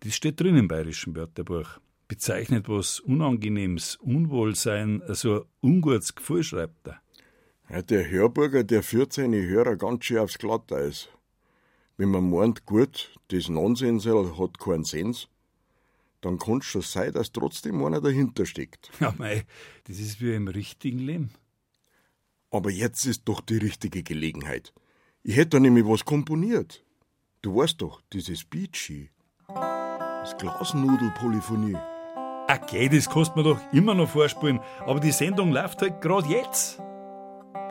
das 0.01 0.15
steht 0.15 0.39
drin 0.39 0.57
im 0.57 0.67
bayerischen 0.67 1.15
Wörterbuch. 1.15 1.79
Bezeichnet 2.07 2.69
was 2.69 2.99
Unangenehmes, 2.99 3.97
Unwohlsein, 3.97 5.01
also 5.03 5.43
ein 5.43 5.47
ungutes 5.61 6.15
Gefühl, 6.15 6.43
schreibt 6.43 6.87
er. 6.87 7.01
Ja, 7.69 7.81
der 7.83 8.09
Hörburger, 8.09 8.63
der 8.63 8.81
führt 8.81 9.13
seine 9.13 9.45
Hörer 9.45 9.75
ganz 9.75 10.05
schön 10.05 10.17
aufs 10.17 10.39
Glatteis. 10.39 11.09
Wenn 11.97 12.09
man 12.09 12.29
meint, 12.29 12.65
gut, 12.65 13.13
das 13.27 13.49
Nonsensel 13.49 14.39
hat 14.39 14.57
keinen 14.57 14.85
Sens, 14.85 15.27
dann 16.21 16.39
kann 16.39 16.59
es 16.59 16.65
schon 16.65 16.81
sein, 16.81 17.13
dass 17.13 17.31
trotzdem 17.31 17.83
einer 17.83 18.01
dahinter 18.01 18.45
steckt. 18.45 18.89
Ja, 18.99 19.13
mei, 19.17 19.45
das 19.83 19.99
ist 19.99 20.21
wie 20.21 20.33
im 20.33 20.47
richtigen 20.47 20.99
Leben. 20.99 21.31
Aber 22.51 22.71
jetzt 22.71 23.05
ist 23.05 23.23
doch 23.25 23.41
die 23.41 23.57
richtige 23.57 24.01
Gelegenheit. 24.01 24.73
Ich 25.23 25.35
hätte 25.35 25.51
da 25.51 25.59
nämlich 25.59 25.85
was 25.85 26.05
komponiert. 26.05 26.83
Du 27.41 27.55
weißt 27.55 27.81
doch, 27.81 28.01
dieses 28.11 28.43
Beachy. 28.43 29.11
Das 30.21 30.35
Glasnudelpolyphonie. 30.37 31.77
Okay, 32.49 32.89
das 32.89 33.09
kannst 33.09 33.35
man 33.37 33.45
doch 33.45 33.59
immer 33.71 33.93
noch 33.93 34.09
vorspielen, 34.09 34.59
aber 34.85 34.99
die 34.99 35.11
Sendung 35.11 35.51
läuft 35.53 35.81
halt 35.81 36.01
gerade 36.01 36.27
jetzt. 36.27 36.81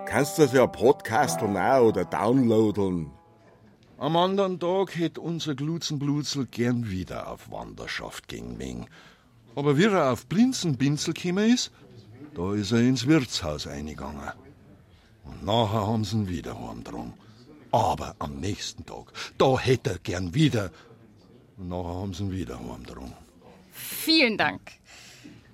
Kannst 0.06 0.38
das 0.38 0.54
ja 0.54 0.66
podcasteln 0.66 1.58
auch 1.58 1.88
oder 1.88 2.06
downloadeln. 2.06 3.10
Am 3.98 4.16
anderen 4.16 4.58
Tag 4.58 4.96
hätte 4.96 5.20
unser 5.20 5.54
Glutzenblutzel 5.56 6.46
gern 6.46 6.88
wieder 6.88 7.30
auf 7.30 7.50
Wanderschaft 7.50 8.28
gegen 8.28 8.58
wegen. 8.58 8.86
Aber 9.54 9.76
wie 9.76 9.84
er 9.84 10.12
auf 10.12 10.26
Blinzenbinzel 10.26 11.12
gekommen 11.12 11.52
ist, 11.52 11.70
da 12.34 12.54
ist 12.54 12.72
er 12.72 12.80
ins 12.80 13.06
Wirtshaus 13.06 13.66
eingegangen. 13.66 14.32
Und 15.24 15.44
nachher 15.44 15.86
haben 15.86 16.04
sie 16.04 16.16
ihn 16.16 16.28
wieder 16.28 16.58
heimgetragen. 16.58 17.12
Aber 17.72 18.14
am 18.18 18.36
nächsten 18.36 18.86
Tag, 18.86 19.12
da 19.36 19.58
hätte 19.58 19.90
er 19.90 19.98
gern 19.98 20.32
wieder. 20.32 20.70
Und 21.58 21.68
nachher 21.68 21.94
haben 21.94 22.14
sie 22.14 22.22
ihn 22.24 22.30
wieder 22.30 22.58
heimgetragen. 22.58 23.12
Vielen 23.72 24.38
Dank. 24.38 24.60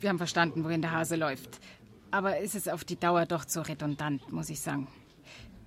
Wir 0.01 0.11
haben 0.11 0.19
verstanden, 0.19 0.65
wohin 0.65 0.83
der 0.83 0.93
Hase 0.93 1.17
läuft. 1.17 1.61
Aber 2.11 2.39
es 2.39 2.55
ist 2.55 2.71
auf 2.71 2.85
die 2.85 2.99
Dauer 2.99 3.27
doch 3.27 3.45
zu 3.45 3.67
redundant, 3.67 4.31
muss 4.31 4.51
ich 4.51 4.61
sagen. 4.61 4.87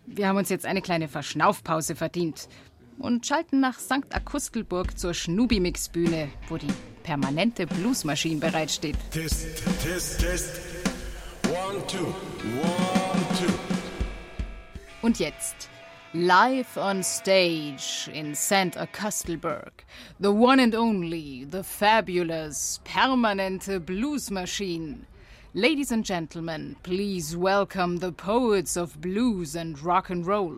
Wir 0.06 0.28
haben 0.28 0.38
uns 0.38 0.50
jetzt 0.50 0.66
eine 0.66 0.82
kleine 0.82 1.08
Verschnaufpause 1.08 1.96
verdient 1.96 2.48
und 3.00 3.26
schalten 3.26 3.60
nach 3.60 3.80
St. 3.80 4.06
Akustelburg 4.12 4.98
zur 4.98 5.14
Schnubi-Mix-Bühne, 5.14 6.30
wo 6.48 6.58
die 6.58 6.72
permanente 7.04 7.68
Bluesmaschine 7.68 8.40
bereitsteht. 8.40 8.96
Test, 9.12 9.64
Test, 9.84 10.20
Test. 10.22 10.62
One, 11.48 11.86
two, 11.88 12.06
one, 12.06 13.26
two. 13.40 13.54
Und 15.02 15.20
jetzt 15.20 15.70
live 16.18 16.80
on 16.80 17.04
stage 17.04 18.10
in 18.12 18.34
St. 18.34 18.74
Augustelburg, 18.76 19.70
the 20.20 20.32
one 20.32 20.60
and 20.60 20.74
only, 20.74 21.44
the 21.44 21.64
fabulous, 21.64 22.80
permanente 22.84 23.86
Blues 23.86 24.32
Machine. 24.32 25.06
Ladies 25.54 25.92
and 25.92 26.04
gentlemen, 26.04 26.76
please 26.82 27.38
welcome 27.38 27.98
the 27.98 28.12
poets 28.12 28.76
of 28.76 29.00
blues 29.00 29.56
and 29.56 29.80
rock 29.80 30.10
and 30.10 30.26
roll, 30.26 30.56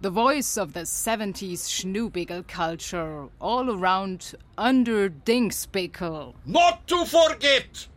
the 0.00 0.10
voice 0.10 0.56
of 0.56 0.72
the 0.72 0.82
70s 0.82 1.68
Schnubigal 1.68 2.46
culture, 2.46 3.26
all 3.40 3.72
around 3.72 4.36
under 4.56 5.10
Dingsbickle. 5.10 6.34
Not 6.46 6.86
to 6.86 7.04
forget! 7.06 7.88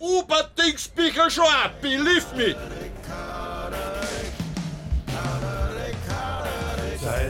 Oberdingsbichel 0.00 1.30
schon, 1.30 1.70
believe 1.80 2.34
me! 2.36 2.54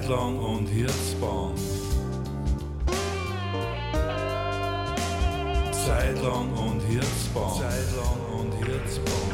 Zeitlang 0.09 0.39
und 0.39 0.67
Hirzbahn. 0.69 1.53
Zeitlang 5.71 6.51
und 6.55 6.81
Hirzbahn. 6.89 7.53
Zeitlang 7.61 8.21
und 8.41 8.55
Hirzbahn. 8.55 9.31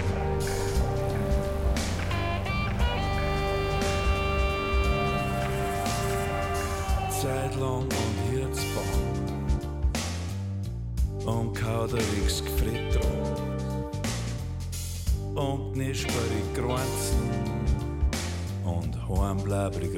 Zeitlang 7.22 7.82
und 7.84 8.18
Hirzbahn. 8.32 9.04
Und 11.24 11.54
Kauderigs 11.54 12.42
Gefritter. 12.44 13.08
Und 15.36 15.76
nischbare 15.76 16.42
Grenzen 16.52 17.30
und 18.64 19.08
heimbleibrig 19.08 19.94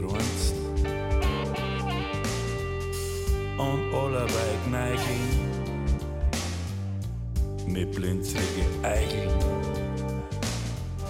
runzen. 3.59 3.61
Und 3.61 3.95
allerweil 3.95 4.57
Gneigeln 4.69 5.47
mit 7.67 7.93
blinzige 7.93 8.65
Eigeln. 8.83 9.31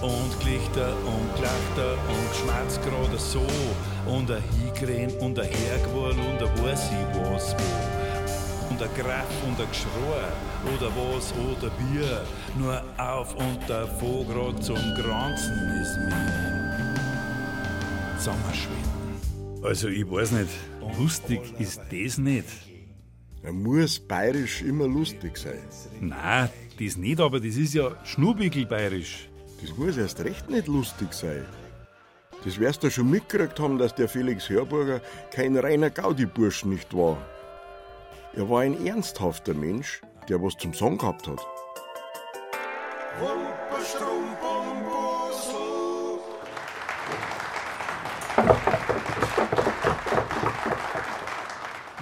Und 0.01 0.39
Glichter 0.41 0.93
und 1.05 1.35
Glachter 1.35 1.93
und 2.07 2.35
Schmerz 2.35 2.79
gerade 2.81 3.17
so. 3.17 3.41
Und 4.05 4.29
ein 4.29 4.43
Higren 4.53 5.11
und 5.19 5.39
ein 5.39 5.47
Hergwurl 5.47 6.11
und 6.11 6.41
ein 6.41 6.63
weiß 6.63 6.91
ich 6.91 7.31
was 7.31 7.55
wo. 7.57 8.69
Und 8.69 8.81
ein 8.81 8.89
Graf 8.95 9.25
und 9.45 9.59
ein 9.59 9.67
Geschrei 9.69 10.27
oder 10.75 10.91
was 10.95 11.33
oder 11.33 11.69
Bier. 11.71 12.21
Nur 12.57 12.81
auf 12.97 13.33
und 13.35 13.59
davor 13.67 14.25
grad 14.25 14.63
zum 14.63 14.75
Granzen 14.95 15.81
ist 15.81 15.97
mir 15.97 16.95
zusammenschweben. 18.17 18.86
Also 19.63 19.87
ich 19.87 20.09
weiß 20.09 20.31
nicht, 20.31 20.49
lustig 20.99 21.41
ist 21.59 21.81
das 21.91 22.17
nicht. 22.17 22.47
Er 23.43 23.53
muss 23.53 23.99
bayerisch 23.99 24.61
immer 24.61 24.87
lustig 24.87 25.37
sein. 25.37 25.61
Nein, 25.99 26.49
das 26.79 26.97
nicht, 26.97 27.19
aber 27.19 27.39
das 27.39 27.55
ist 27.55 27.73
ja 27.73 27.95
Schnubigel-bayerisch. 28.03 29.29
Das 29.61 29.75
muss 29.77 29.97
erst 29.97 30.19
recht 30.23 30.49
nicht 30.49 30.67
lustig 30.67 31.13
sein. 31.13 31.45
Das 32.43 32.59
wirst 32.59 32.83
du 32.83 32.91
schon 32.91 33.09
mitgekriegt 33.09 33.59
haben, 33.59 33.77
dass 33.77 33.95
der 33.95 34.07
Felix 34.07 34.49
Hörburger 34.49 35.01
kein 35.31 35.57
reiner 35.57 35.89
Gaudi-Bursch 35.89 36.65
nicht 36.65 36.93
war. 36.93 37.17
Er 38.33 38.47
war 38.49 38.61
ein 38.61 38.85
ernsthafter 38.85 39.53
Mensch, 39.53 40.01
der 40.29 40.41
was 40.41 40.55
zum 40.57 40.73
Song 40.73 40.97
gehabt 40.97 41.27
hat. 41.27 41.45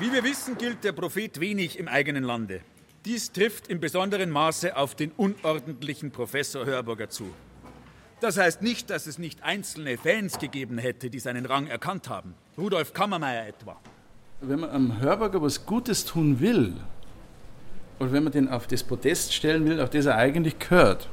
Wie 0.05 0.13
wir 0.13 0.23
wissen, 0.23 0.55
gilt 0.55 0.83
der 0.83 0.91
Prophet 0.91 1.39
wenig 1.39 1.79
im 1.79 1.87
eigenen 1.87 2.23
Lande. 2.23 2.61
Dies 3.05 3.31
trifft 3.31 3.69
im 3.69 3.79
besonderen 3.79 4.29
Maße 4.29 4.77
auf 4.77 4.93
den 4.93 5.09
unordentlichen 5.17 6.11
Professor 6.11 6.63
Hörburger 6.63 7.09
zu. 7.09 7.33
Das 8.19 8.37
heißt 8.37 8.61
nicht, 8.61 8.91
dass 8.91 9.07
es 9.07 9.17
nicht 9.17 9.41
einzelne 9.41 9.97
Fans 9.97 10.37
gegeben 10.37 10.77
hätte, 10.77 11.09
die 11.09 11.17
seinen 11.17 11.47
Rang 11.47 11.65
erkannt 11.65 12.07
haben. 12.07 12.35
Rudolf 12.55 12.93
Kammermeier 12.93 13.47
etwa. 13.47 13.77
Wenn 14.41 14.59
man 14.59 14.69
am 14.69 14.99
Hörburger 14.99 15.41
was 15.41 15.65
Gutes 15.65 16.05
tun 16.05 16.39
will, 16.39 16.75
oder 17.97 18.11
wenn 18.11 18.25
man 18.25 18.31
den 18.31 18.47
auf 18.47 18.67
das 18.67 18.83
Podest 18.83 19.33
stellen 19.33 19.67
will, 19.67 19.81
auf 19.81 19.89
das 19.89 20.05
er 20.05 20.17
eigentlich 20.17 20.59
gehört, 20.59 21.09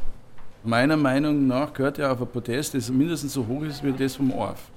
meiner 0.64 0.98
Meinung 0.98 1.46
nach 1.46 1.72
gehört 1.72 1.98
er 1.98 2.12
auf 2.12 2.20
ein 2.20 2.28
Podest, 2.28 2.74
das 2.74 2.90
mindestens 2.90 3.32
so 3.32 3.46
hoch 3.46 3.62
ist 3.62 3.82
wie 3.82 3.92
das 3.92 4.16
vom 4.16 4.32
Orf. 4.32 4.70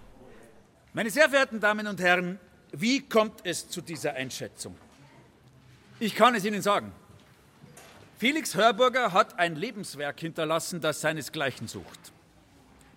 Meine 0.93 1.09
sehr 1.09 1.27
verehrten 1.27 1.59
Damen 1.59 1.87
und 1.87 1.99
Herren, 1.99 2.39
wie 2.81 3.01
kommt 3.01 3.41
es 3.43 3.69
zu 3.69 3.81
dieser 3.81 4.13
Einschätzung? 4.13 4.75
Ich 5.99 6.15
kann 6.15 6.35
es 6.35 6.45
Ihnen 6.45 6.61
sagen. 6.61 6.91
Felix 8.17 8.55
Hörburger 8.55 9.11
hat 9.13 9.39
ein 9.39 9.55
Lebenswerk 9.55 10.19
hinterlassen, 10.19 10.81
das 10.81 11.01
seinesgleichen 11.01 11.67
sucht. 11.67 12.13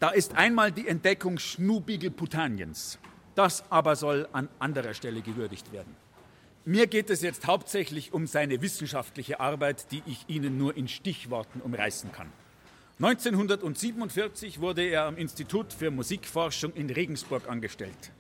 Da 0.01 0.11
ist 0.11 0.37
einmal 0.37 0.71
die 0.71 0.87
Entdeckung 0.87 1.39
Schnubigel-Putaniens. 1.39 2.99
Das 3.35 3.65
aber 3.71 3.97
soll 3.97 4.29
an 4.33 4.49
anderer 4.59 4.95
Stelle 4.95 5.23
gewürdigt 5.23 5.73
werden. 5.73 5.95
Mir 6.65 6.87
geht 6.87 7.11
es 7.11 7.23
jetzt 7.23 7.47
hauptsächlich 7.47 8.13
um 8.13 8.27
seine 8.27 8.61
wissenschaftliche 8.61 9.41
Arbeit, 9.41 9.91
die 9.91 10.03
ich 10.07 10.25
Ihnen 10.29 10.59
nur 10.59 10.77
in 10.77 10.87
Stichworten 10.87 11.61
umreißen 11.61 12.13
kann. 12.13 12.31
1947 13.01 14.61
wurde 14.61 14.83
er 14.83 15.05
am 15.05 15.17
Institut 15.17 15.73
für 15.73 15.91
Musikforschung 15.91 16.73
in 16.75 16.91
Regensburg 16.91 17.49
angestellt. 17.49 18.13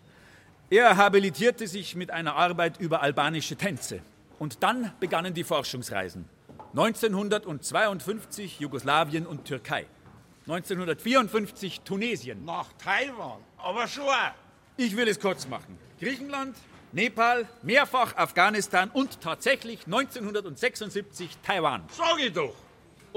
Er 0.71 0.99
habilitierte 0.99 1.66
sich 1.66 1.97
mit 1.97 2.11
einer 2.11 2.37
Arbeit 2.37 2.79
über 2.79 3.01
albanische 3.01 3.57
Tänze. 3.57 4.03
Und 4.39 4.62
dann 4.62 4.93
begannen 5.01 5.33
die 5.33 5.43
Forschungsreisen. 5.43 6.27
1952 6.73 8.61
Jugoslawien 8.61 9.27
und 9.27 9.47
Türkei. 9.47 9.87
1954 10.47 11.81
Tunesien. 11.81 12.45
Nach 12.45 12.66
Taiwan, 12.75 13.39
aber 13.57 13.89
schon. 13.89 14.05
Ich 14.77 14.95
will 14.95 15.09
es 15.09 15.19
kurz 15.19 15.49
machen. 15.49 15.79
Griechenland, 16.01 16.55
Nepal, 16.93 17.49
mehrfach 17.62 18.14
Afghanistan 18.16 18.91
und 18.93 19.23
tatsächlich 19.23 19.87
1976 19.87 21.39
Taiwan. 21.43 21.83
Sag 21.97 22.21
ich 22.21 22.35
doch. 22.35 22.55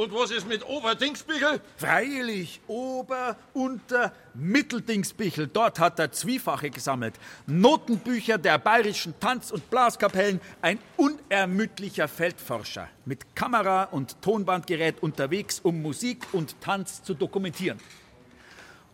Und 0.02 0.16
was 0.16 0.32
ist 0.32 0.48
mit 0.48 0.68
Oberdingsbichel? 0.68 1.62
Freilich, 1.78 2.60
Ober-, 2.66 3.36
Unter-, 3.54 4.12
Mitteldingsbichel. 4.34 5.46
Dort 5.46 5.78
hat 5.78 6.00
er 6.00 6.12
Zwiefache 6.12 6.72
gesammelt. 6.72 7.14
Notenbücher 7.46 8.40
der 8.40 8.58
bayerischen 8.58 9.14
Tanz- 9.20 9.52
und 9.52 9.70
Blaskapellen. 9.70 10.42
Ein 10.60 10.80
unermüdlicher 10.98 12.08
Feldforscher. 12.08 12.88
Mit 13.06 13.36
Kamera 13.36 13.84
und 13.84 14.20
Tonbandgerät 14.24 15.04
unterwegs, 15.04 15.60
um 15.60 15.84
Musik 15.84 16.26
und 16.32 16.60
Tanz 16.62 17.04
zu 17.04 17.14
dokumentieren. 17.14 17.78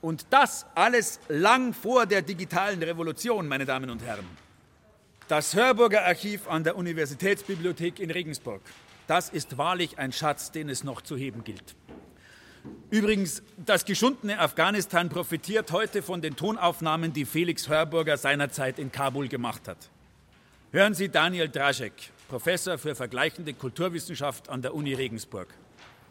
Und 0.02 0.26
das 0.30 0.66
alles 0.76 1.22
lang 1.30 1.74
vor 1.74 2.06
der 2.06 2.22
digitalen 2.22 2.84
Revolution, 2.84 3.48
meine 3.48 3.66
Damen 3.66 3.90
und 3.90 4.04
Herren. 4.04 4.28
Das 5.30 5.56
Hörburger 5.56 6.04
Archiv 6.04 6.50
an 6.50 6.66
der 6.66 6.76
Universitätsbibliothek 6.76 8.02
in 8.02 8.12
Regensburg. 8.12 8.60
Das 9.08 9.30
ist 9.30 9.58
wahrlich 9.58 9.98
ein 9.98 10.12
Schatz, 10.12 10.52
den 10.52 10.70
es 10.70 10.84
noch 10.84 11.02
zu 11.02 11.16
heben 11.18 11.44
gilt. 11.44 11.76
Übrigens, 12.90 13.42
das 13.58 13.86
geschundene 13.86 14.40
Afghanistan 14.40 15.10
profitiert 15.10 15.72
heute 15.72 16.02
von 16.02 16.22
den 16.22 16.36
Tonaufnahmen, 16.36 17.14
die 17.14 17.26
Felix 17.26 17.70
Hörburger 17.70 18.18
seinerzeit 18.18 18.80
in 18.80 18.92
Kabul 18.92 19.28
gemacht 19.28 19.68
hat. 19.68 19.90
Hören 20.72 20.94
Sie 20.94 21.10
Daniel 21.10 21.48
Draschek, 21.48 21.94
Professor 22.28 22.78
für 22.78 22.96
vergleichende 22.96 23.54
Kulturwissenschaft 23.54 24.50
an 24.50 24.62
der 24.62 24.74
Uni 24.74 24.94
Regensburg. 24.94 25.48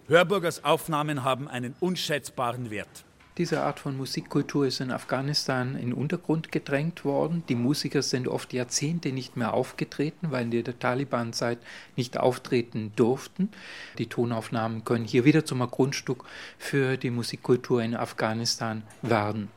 Hörburgers 0.08 0.64
Aufnahmen 0.64 1.24
haben 1.24 1.48
einen 1.48 1.74
unschätzbaren 1.80 2.70
Wert. 2.70 3.05
Diese 3.38 3.60
Art 3.60 3.80
von 3.80 3.98
Musikkultur 3.98 4.66
ist 4.66 4.80
in 4.80 4.90
Afghanistan 4.90 5.74
in 5.74 5.90
den 5.90 5.92
Untergrund 5.92 6.50
gedrängt 6.50 7.04
worden. 7.04 7.42
Die 7.50 7.54
Musiker 7.54 8.00
sind 8.00 8.28
oft 8.28 8.54
Jahrzehnte 8.54 9.12
nicht 9.12 9.36
mehr 9.36 9.52
aufgetreten, 9.52 10.30
weil 10.30 10.44
in 10.44 10.64
der 10.64 10.78
Taliban-Zeit 10.78 11.58
nicht 11.96 12.16
auftreten 12.18 12.92
durften. 12.96 13.50
Die 13.98 14.06
Tonaufnahmen 14.06 14.84
können 14.84 15.04
hier 15.04 15.26
wieder 15.26 15.44
zum 15.44 15.58
Grundstück 15.58 16.24
für 16.56 16.96
die 16.96 17.10
Musikkultur 17.10 17.82
in 17.82 17.94
Afghanistan 17.94 18.82
werden. 19.02 19.50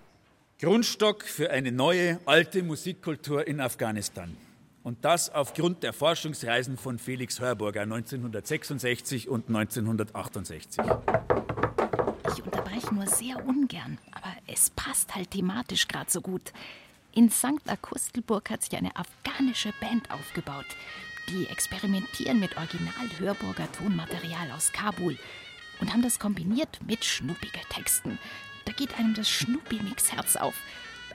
Grundstock 0.59 1.23
für 1.23 1.49
eine 1.51 1.71
neue, 1.71 2.19
alte 2.25 2.63
Musikkultur 2.63 3.47
in 3.47 3.61
Afghanistan. 3.61 4.35
Und 4.83 5.05
das 5.05 5.29
aufgrund 5.29 5.83
der 5.83 5.93
Forschungsreisen 5.93 6.77
von 6.77 6.99
Felix 6.99 7.39
Hörburger 7.39 7.83
1966 7.83 9.29
und 9.29 9.47
1968. 9.47 10.83
Ich 12.31 12.43
unterbreche 12.43 12.93
nur 12.93 13.07
sehr 13.07 13.45
ungern, 13.45 13.97
aber 14.11 14.33
es 14.47 14.69
passt 14.69 15.15
halt 15.15 15.31
thematisch 15.31 15.87
gerade 15.87 16.09
so 16.11 16.21
gut. 16.21 16.53
In 17.13 17.29
St. 17.29 17.67
Akustelburg 17.67 18.49
hat 18.49 18.63
sich 18.63 18.77
eine 18.77 18.95
afghanische 18.95 19.73
Band 19.79 20.11
aufgebaut. 20.11 20.65
Die 21.29 21.47
experimentieren 21.47 22.39
mit 22.39 22.55
Original-Hörburger 22.57 23.71
Tonmaterial 23.71 24.51
aus 24.55 24.71
Kabul 24.71 25.17
und 25.81 25.91
haben 25.91 26.01
das 26.01 26.19
kombiniert 26.19 26.79
mit 26.85 27.03
schnuppiger 27.03 27.61
Texten. 27.69 28.19
Da 28.65 28.73
geht 28.73 28.97
einem 28.97 29.13
das 29.13 29.29
Schnuppi-Mix-Herz 29.29 30.35
auf. 30.35 30.55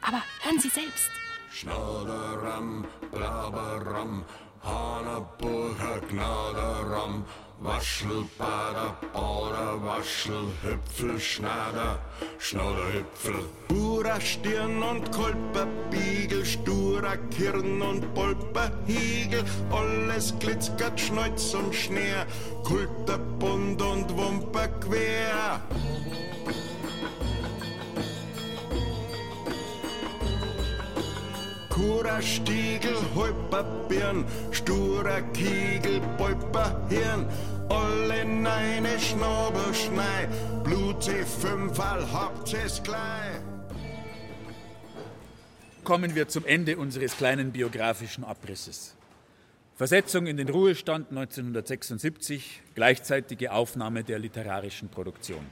Aber 0.02 0.22
hören 0.42 0.60
Sie 0.60 0.68
selbst. 0.68 1.10
Schnaderam, 1.50 2.84
Blaberam, 3.12 4.24
Haneburger 4.62 6.00
Gnaderam, 6.08 7.24
Waschelbader, 7.61 8.96
Bauder, 9.12 9.82
Waschel, 9.82 10.48
Hüpfel, 10.62 11.18
Schnader, 11.18 11.98
Schnaderhüpfel. 12.38 13.46
Purer 13.68 14.20
Stirn 14.20 14.82
und 14.82 15.11
Kolperbiegel, 15.12 16.44
sturer 16.44 17.16
Kirn 17.30 17.80
und 17.80 18.12
Polperhegel, 18.14 19.44
alles 19.70 20.34
glitzert, 20.38 21.00
Schnäuz 21.00 21.55
und 21.55 21.74
Schnee, 21.74 22.26
Kulterbund 22.64 23.80
und 23.80 24.16
Wumper 24.16 24.68
quer. 24.68 25.61
Kurer 31.75 32.22
Stiegel, 32.22 32.97
Holper 33.16 33.64
Birn, 33.89 34.25
sturer 34.53 35.22
Kiegel, 35.33 36.01
Polper 36.16 36.81
Hirn, 36.89 37.27
alle 37.68 38.25
neine 38.25 38.97
Schnabelschnei, 39.01 40.29
Blut 40.62 41.03
sie 41.03 41.25
fünfmal, 41.25 42.07
habt 42.12 42.55
es 42.55 42.81
gleich. 42.81 43.41
Kommen 45.83 46.14
wir 46.14 46.29
zum 46.29 46.45
Ende 46.45 46.77
unseres 46.77 47.16
kleinen 47.16 47.51
biografischen 47.51 48.22
Abrisses. 48.22 48.95
Versetzung 49.75 50.29
in 50.29 50.37
den 50.37 50.49
Ruhestand 50.49 51.11
1976, 51.11 52.62
gleichzeitige 52.77 53.51
Aufnahme 53.51 54.05
der 54.05 54.20
literarischen 54.20 54.91
Produktion. 54.91 55.45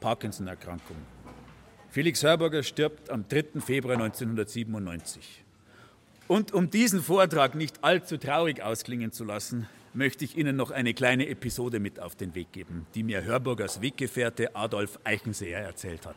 Parkinson-Erkrankung. 0.00 0.96
Felix 1.96 2.22
Hörburger 2.22 2.62
stirbt 2.62 3.08
am 3.08 3.26
3. 3.26 3.58
Februar 3.64 3.94
1997. 3.94 5.42
Und 6.28 6.52
um 6.52 6.68
diesen 6.68 7.00
Vortrag 7.00 7.54
nicht 7.54 7.82
allzu 7.82 8.18
traurig 8.18 8.62
ausklingen 8.62 9.12
zu 9.12 9.24
lassen, 9.24 9.66
möchte 9.94 10.26
ich 10.26 10.36
Ihnen 10.36 10.56
noch 10.56 10.70
eine 10.70 10.92
kleine 10.92 11.26
Episode 11.26 11.80
mit 11.80 11.98
auf 11.98 12.14
den 12.14 12.34
Weg 12.34 12.52
geben, 12.52 12.86
die 12.94 13.02
mir 13.02 13.24
Hörburgers 13.24 13.80
Weggefährte 13.80 14.54
Adolf 14.54 14.98
Eichenseher 15.04 15.60
erzählt 15.60 16.04
hat. 16.04 16.16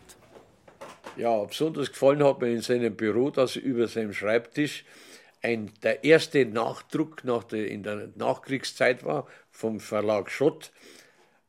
Ja, 1.15 1.45
besonders 1.45 1.93
gefallen 1.93 2.25
hat 2.25 2.41
mir 2.41 2.51
in 2.51 2.59
seinem 2.59 2.97
Büro, 2.97 3.29
dass 3.29 3.55
über 3.55 3.87
seinem 3.87 4.11
Schreibtisch 4.11 4.83
ein, 5.41 5.71
der 5.81 6.03
erste 6.03 6.43
Nachdruck 6.45 7.23
nach 7.23 7.45
der, 7.45 7.69
in 7.69 7.83
der 7.83 8.09
Nachkriegszeit 8.15 9.05
war 9.05 9.27
vom 9.49 9.79
Verlag 9.79 10.29
Schott. 10.29 10.73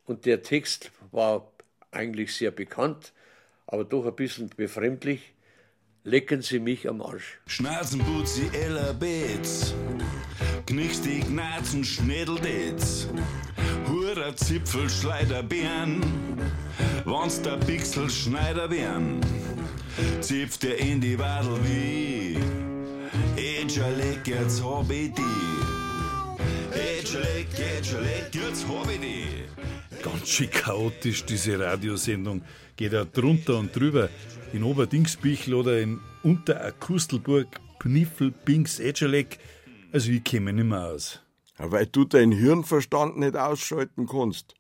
Und 0.05 0.24
der 0.24 0.45
Text 0.45 0.93
war 1.11 1.51
eigentlich 1.91 2.33
sehr 2.37 2.53
bekannt, 2.53 3.12
aber 3.70 3.84
doch 3.84 4.06
ein 4.06 4.14
bisschen 4.14 4.50
befremdlich. 4.56 5.32
Lecken 6.02 6.42
Sie 6.42 6.58
mich 6.58 6.88
am 6.88 7.02
Arsch. 7.02 7.38
Schnauzenputzi 7.46 8.50
Ella 8.54 8.92
Beetz, 8.92 9.74
Knickst 10.66 11.04
die 11.04 11.20
Gnazen 11.20 11.84
Schnedeldetz, 11.84 13.06
Hurer 13.86 14.34
Zipfel 14.34 14.88
Schleiderbären, 14.88 16.00
wann's 17.04 17.42
der 17.42 17.58
Pixel 17.58 18.08
Schneider 18.08 18.70
wären, 18.70 19.20
zipft 20.20 20.64
er 20.64 20.78
in 20.78 21.02
die 21.02 21.18
Wadel 21.18 21.58
wie, 21.64 22.38
Ätscherleck, 23.36 24.26
jetzt 24.26 24.64
hab 24.64 24.90
ich 24.90 25.12
die. 25.12 26.78
Ätscherleck, 26.98 27.48
Ätscherleck, 27.58 28.30
jetzt 28.32 28.66
hab 28.66 28.90
ich 28.90 29.00
die. 29.00 29.44
Ganz 30.03 30.28
schön 30.28 30.51
chaotisch, 30.51 31.24
diese 31.26 31.59
Radiosendung. 31.59 32.42
Geht 32.76 32.92
ja 32.94 33.05
drunter 33.05 33.59
und 33.59 33.76
drüber. 33.76 34.09
In 34.53 34.62
Oberdingsbichl 34.62 35.53
oder 35.53 35.78
in 35.78 36.01
Unterakustelburg, 36.22 37.61
Pniffel, 37.78 38.30
Binks, 38.30 38.78
Ätscherleck. 38.78 39.38
Also 39.92 40.11
ich 40.11 40.24
käme 40.24 40.55
nicht 40.55 40.64
mehr 40.64 40.86
aus. 40.86 41.20
Ja, 41.59 41.70
weil 41.70 41.86
du 41.86 42.05
dein 42.05 42.32
Hirnverstand 42.32 43.18
nicht 43.18 43.36
ausschalten 43.36 44.07
kannst. 44.07 44.55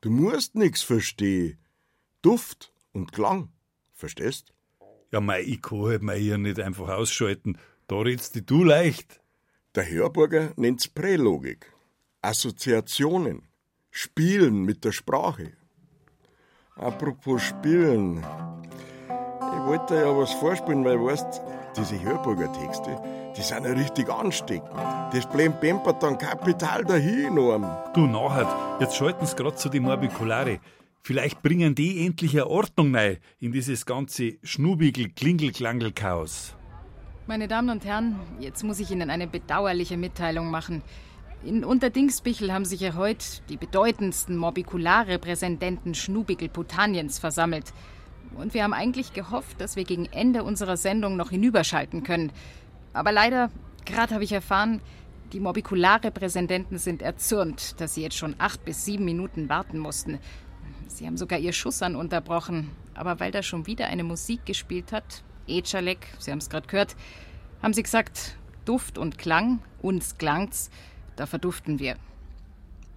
Du 0.00 0.10
musst 0.10 0.56
nix 0.56 0.82
verstehen. 0.82 1.56
Duft 2.22 2.72
und 2.92 3.12
Klang. 3.12 3.50
Verstehst? 3.92 4.52
Ja, 5.12 5.20
mei, 5.20 5.42
ich 5.42 5.62
kann 5.62 5.82
halt 5.82 6.02
mein 6.02 6.20
Hirn 6.20 6.42
nicht 6.42 6.58
einfach 6.58 6.88
ausschalten. 6.88 7.58
Da 7.86 8.00
redst 8.00 8.40
du 8.50 8.64
leicht. 8.64 9.20
Der 9.76 9.88
Hörburger 9.88 10.52
nennt's 10.56 10.88
Prälogik. 10.88 11.72
Assoziationen. 12.22 13.42
Spielen 13.96 14.64
mit 14.64 14.84
der 14.84 14.90
Sprache. 14.90 15.52
Apropos 16.74 17.42
Spielen. 17.42 18.18
Ich 18.18 19.66
wollte 19.66 19.94
ja 19.94 20.16
was 20.16 20.32
vorspielen, 20.32 20.84
weil, 20.84 20.98
weißt, 20.98 21.40
diese 21.76 22.02
Hörburger 22.02 22.52
Texte, 22.52 23.00
die 23.36 23.40
sind 23.40 23.64
ja 23.64 23.70
richtig 23.70 24.10
ansteckend. 24.10 24.68
Das 25.12 25.30
plempert 25.30 26.02
dann 26.02 26.18
kapital 26.18 26.84
dahin, 26.84 27.26
enorm. 27.26 27.70
Du 27.94 28.08
nachher, 28.08 28.48
jetzt 28.80 28.96
schalten 28.96 29.26
sie 29.26 29.36
grad 29.36 29.60
zu 29.60 29.68
die 29.68 29.78
Morbikulare. 29.78 30.58
Vielleicht 31.02 31.40
bringen 31.40 31.76
die 31.76 32.04
endlich 32.04 32.34
eine 32.34 32.48
Ordnung 32.48 32.96
rein 32.96 33.18
in 33.38 33.52
dieses 33.52 33.86
ganze 33.86 34.38
Schnubigel-Klingel-Klangel-Chaos. 34.42 36.56
Meine 37.28 37.46
Damen 37.46 37.70
und 37.70 37.84
Herren, 37.84 38.18
jetzt 38.40 38.64
muss 38.64 38.80
ich 38.80 38.90
Ihnen 38.90 39.08
eine 39.08 39.28
bedauerliche 39.28 39.96
Mitteilung 39.96 40.50
machen. 40.50 40.82
In 41.44 41.62
Unterdingsbichel 41.62 42.54
haben 42.54 42.64
sich 42.64 42.80
ja 42.80 42.94
heute 42.94 43.26
die 43.50 43.58
bedeutendsten 43.58 44.34
Morbikularrepräsententen 44.38 45.94
Schnubigel-Putaniens 45.94 47.18
versammelt. 47.18 47.74
Und 48.34 48.54
wir 48.54 48.64
haben 48.64 48.72
eigentlich 48.72 49.12
gehofft, 49.12 49.60
dass 49.60 49.76
wir 49.76 49.84
gegen 49.84 50.06
Ende 50.06 50.42
unserer 50.42 50.78
Sendung 50.78 51.16
noch 51.16 51.28
hinüberschalten 51.28 52.02
können. 52.02 52.32
Aber 52.94 53.12
leider, 53.12 53.50
gerade 53.84 54.14
habe 54.14 54.24
ich 54.24 54.32
erfahren, 54.32 54.80
die 55.34 55.40
Morbikularrepräsententen 55.40 56.78
sind 56.78 57.02
erzürnt, 57.02 57.78
dass 57.78 57.94
sie 57.94 58.02
jetzt 58.02 58.16
schon 58.16 58.36
acht 58.38 58.64
bis 58.64 58.86
sieben 58.86 59.04
Minuten 59.04 59.50
warten 59.50 59.78
mussten. 59.78 60.20
Sie 60.88 61.06
haben 61.06 61.18
sogar 61.18 61.38
ihr 61.38 61.52
Schussern 61.52 61.94
unterbrochen. 61.94 62.70
Aber 62.94 63.20
weil 63.20 63.32
da 63.32 63.42
schon 63.42 63.66
wieder 63.66 63.88
eine 63.88 64.04
Musik 64.04 64.46
gespielt 64.46 64.92
hat, 64.92 65.22
Echalek, 65.46 66.06
Sie 66.18 66.30
haben 66.30 66.38
es 66.38 66.48
gerade 66.48 66.68
gehört, 66.68 66.96
haben 67.60 67.74
sie 67.74 67.82
gesagt, 67.82 68.38
Duft 68.64 68.96
und 68.96 69.18
Klang, 69.18 69.58
uns 69.82 70.16
klangt's, 70.16 70.70
da 71.16 71.26
verduften 71.26 71.78
wir. 71.78 71.96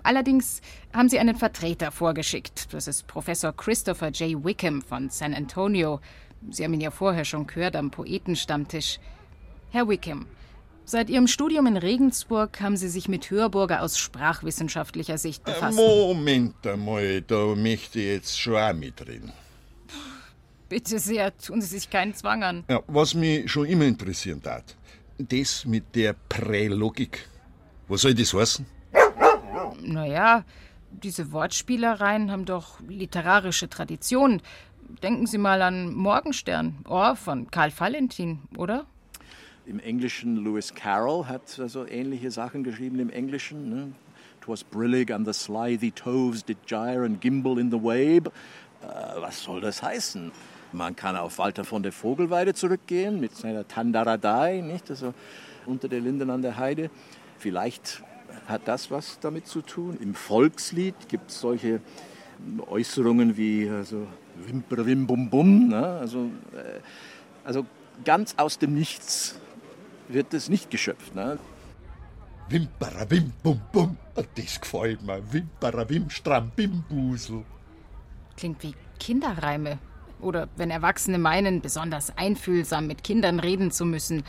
Allerdings 0.03 0.61
haben 0.93 1.09
sie 1.09 1.19
einen 1.19 1.35
Vertreter 1.35 1.91
vorgeschickt. 1.91 2.73
Das 2.73 2.87
ist 2.87 3.07
Professor 3.07 3.51
Christopher 3.55 4.09
J. 4.09 4.43
Wickham 4.43 4.81
von 4.81 5.09
San 5.09 5.33
Antonio. 5.33 5.99
Sie 6.49 6.63
haben 6.63 6.73
ihn 6.73 6.81
ja 6.81 6.91
vorher 6.91 7.25
schon 7.25 7.45
gehört 7.45 7.75
am 7.75 7.91
Poetenstammtisch. 7.91 8.99
Herr 9.71 9.89
Wickham, 9.89 10.25
seit 10.85 11.09
Ihrem 11.09 11.27
Studium 11.27 11.67
in 11.67 11.75
Regensburg 11.75 12.61
haben 12.61 12.77
Sie 12.77 12.87
sich 12.87 13.09
mit 13.09 13.29
Hörburger 13.29 13.81
aus 13.81 13.97
sprachwissenschaftlicher 13.97 15.17
Sicht 15.17 15.43
befasst. 15.43 15.77
Moment 15.77 16.65
einmal, 16.65 17.21
da 17.21 17.55
möchte 17.55 17.99
ich 17.99 18.05
jetzt 18.05 18.39
schon 18.39 18.55
auch 18.55 18.73
mitreden. 18.73 19.33
Bitte 20.69 20.99
sehr, 20.99 21.37
tun 21.37 21.61
Sie 21.61 21.67
sich 21.67 21.89
keinen 21.89 22.13
Zwang 22.13 22.43
an. 22.43 22.63
Ja, 22.69 22.81
was 22.87 23.13
mich 23.13 23.51
schon 23.51 23.65
immer 23.65 23.85
interessieren 23.85 24.41
hat, 24.45 24.75
das 25.17 25.65
mit 25.65 25.95
der 25.95 26.15
Prälogik. 26.29 27.27
Was 27.87 28.01
soll 28.01 28.13
das 28.13 28.33
heißen? 28.33 28.65
Naja, 29.81 30.43
diese 30.91 31.31
Wortspielereien 31.31 32.31
haben 32.31 32.45
doch 32.45 32.79
literarische 32.81 33.69
Tradition. 33.69 34.41
Denken 35.03 35.27
Sie 35.27 35.37
mal 35.37 35.61
an 35.61 35.93
Morgenstern, 35.93 36.79
oh, 36.87 37.15
von 37.15 37.49
Karl 37.51 37.71
Valentin, 37.77 38.39
oder? 38.57 38.85
Im 39.65 39.79
Englischen 39.79 40.43
Lewis 40.43 40.73
Carroll 40.73 41.25
hat 41.25 41.59
also 41.59 41.85
ähnliche 41.85 42.31
Sachen 42.31 42.63
geschrieben 42.63 42.99
im 42.99 43.09
Englischen. 43.09 43.69
Ne? 43.69 43.91
Twas 44.41 44.63
brillig 44.63 45.11
and 45.11 45.25
the 45.25 45.33
slithy 45.33 45.91
toves 45.91 46.43
did 46.43 46.57
gyre 46.65 47.05
and 47.05 47.19
gimble 47.19 47.59
in 47.59 47.69
the 47.69 47.77
wabe. 47.77 48.31
Äh, 48.81 49.21
was 49.21 49.43
soll 49.43 49.59
das 49.59 49.83
heißen? 49.83 50.31
Man 50.71 50.95
kann 50.95 51.15
auf 51.15 51.37
Walter 51.37 51.63
von 51.63 51.83
der 51.83 51.91
Vogelweide 51.91 52.53
zurückgehen 52.53 53.19
mit 53.19 53.35
seiner 53.35 53.67
Tandaradai, 53.67 54.61
nicht? 54.61 54.89
Also 54.89 55.13
unter 55.65 55.87
der 55.87 55.99
Linden 55.99 56.29
an 56.29 56.41
der 56.41 56.57
Heide. 56.57 56.89
Vielleicht 57.37 58.03
hat 58.47 58.67
das 58.67 58.89
was 58.91 59.19
damit 59.19 59.47
zu 59.47 59.61
tun. 59.61 59.97
Im 60.01 60.15
Volkslied 60.15 60.95
gibt 61.07 61.31
es 61.31 61.39
solche 61.39 61.81
Äußerungen 62.67 63.37
wie 63.37 63.69
also, 63.69 64.07
Wimper, 64.35 64.85
Wim, 64.85 65.07
Bum, 65.07 65.29
Bum. 65.29 65.69
Ne? 65.69 65.85
Also, 65.85 66.25
äh, 66.53 66.79
also 67.43 67.65
ganz 68.03 68.35
aus 68.37 68.57
dem 68.57 68.73
Nichts 68.73 69.39
wird 70.07 70.33
es 70.33 70.49
nicht 70.49 70.69
geschöpft. 70.69 71.15
Ne? 71.15 71.37
Wimpera, 72.49 73.09
Wim, 73.09 73.33
Bum, 73.43 73.61
Bum. 73.71 73.97
Das 74.15 74.61
gefällt 74.61 75.01
mir. 75.03 75.21
Wimpera, 75.31 75.89
Wim, 75.89 76.09
Stramm, 76.09 76.51
Bim, 76.55 76.83
Busel. 76.87 77.43
Klingt 78.37 78.63
wie 78.63 78.73
Kinderreime. 78.99 79.79
Oder 80.19 80.47
wenn 80.55 80.71
Erwachsene 80.71 81.17
meinen, 81.19 81.61
besonders 81.61 82.17
einfühlsam 82.17 82.87
mit 82.87 83.03
Kindern 83.03 83.39
reden 83.39 83.71
zu 83.71 83.85
müssen. 83.85 84.23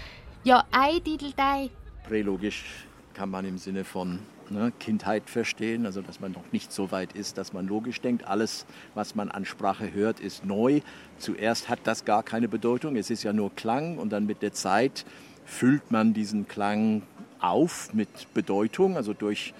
Ja, 0.44 0.64
ei, 0.70 0.98
dideldei. 1.00 1.70
Prälogisch 2.04 2.87
kann 3.18 3.30
man 3.30 3.44
im 3.44 3.58
Sinne 3.58 3.82
von 3.82 4.20
ne, 4.48 4.72
Kindheit 4.78 5.28
verstehen, 5.28 5.86
also 5.86 6.02
dass 6.02 6.20
man 6.20 6.30
noch 6.30 6.52
nicht 6.52 6.72
so 6.72 6.92
weit 6.92 7.14
ist, 7.14 7.36
dass 7.36 7.52
man 7.52 7.66
logisch 7.66 8.00
denkt. 8.00 8.24
Alles, 8.28 8.64
was 8.94 9.16
man 9.16 9.28
an 9.28 9.44
Sprache 9.44 9.92
hört, 9.92 10.20
ist 10.20 10.44
neu. 10.44 10.82
Zuerst 11.18 11.68
hat 11.68 11.80
das 11.82 12.04
gar 12.04 12.22
keine 12.22 12.46
Bedeutung, 12.46 12.94
es 12.94 13.10
ist 13.10 13.24
ja 13.24 13.32
nur 13.32 13.52
Klang 13.56 13.98
und 13.98 14.10
dann 14.10 14.24
mit 14.26 14.40
der 14.40 14.52
Zeit 14.52 15.04
füllt 15.44 15.90
man 15.90 16.14
diesen 16.14 16.46
Klang 16.46 17.02
auf 17.40 17.92
mit 17.92 18.32
Bedeutung, 18.34 18.96
also 18.96 19.14
durch 19.14 19.52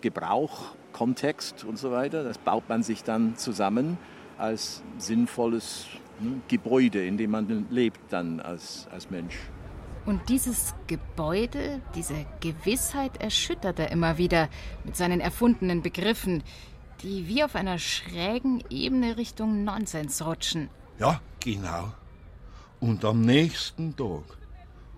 Gebrauch, 0.00 0.74
Kontext 0.94 1.64
und 1.64 1.78
so 1.78 1.90
weiter. 1.90 2.24
Das 2.24 2.38
baut 2.38 2.70
man 2.70 2.82
sich 2.82 3.04
dann 3.04 3.36
zusammen 3.36 3.98
als 4.38 4.82
sinnvolles 4.96 5.84
ne, 6.20 6.40
Gebäude, 6.48 7.04
in 7.04 7.18
dem 7.18 7.32
man 7.32 7.66
lebt 7.68 8.00
dann 8.08 8.40
als, 8.40 8.88
als 8.90 9.10
Mensch. 9.10 9.36
Und 10.08 10.30
dieses 10.30 10.74
Gebäude, 10.86 11.82
diese 11.94 12.24
Gewissheit 12.40 13.20
erschüttert 13.20 13.78
er 13.78 13.90
immer 13.90 14.16
wieder 14.16 14.48
mit 14.84 14.96
seinen 14.96 15.20
erfundenen 15.20 15.82
Begriffen, 15.82 16.42
die 17.02 17.28
wie 17.28 17.44
auf 17.44 17.54
einer 17.54 17.78
schrägen 17.78 18.64
Ebene 18.70 19.18
Richtung 19.18 19.64
Nonsens 19.64 20.24
rutschen. 20.24 20.70
Ja, 20.98 21.20
genau. 21.40 21.92
Und 22.80 23.04
am 23.04 23.20
nächsten 23.20 23.94
Tag. 23.96 24.24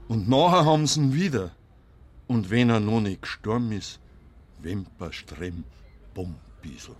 Und 0.07 0.29
nachher 0.29 0.65
haben 0.65 0.87
sie 0.87 1.01
ihn 1.01 1.13
wieder. 1.13 1.51
Und 2.29 2.51
wenn 2.51 2.71
er 2.71 2.79
noch 2.79 3.01
nicht 3.01 3.23
gestorben 3.23 3.73
ist, 3.73 3.99
Wimperstrem, 4.61 5.65
Bumbiesel. 6.15 6.95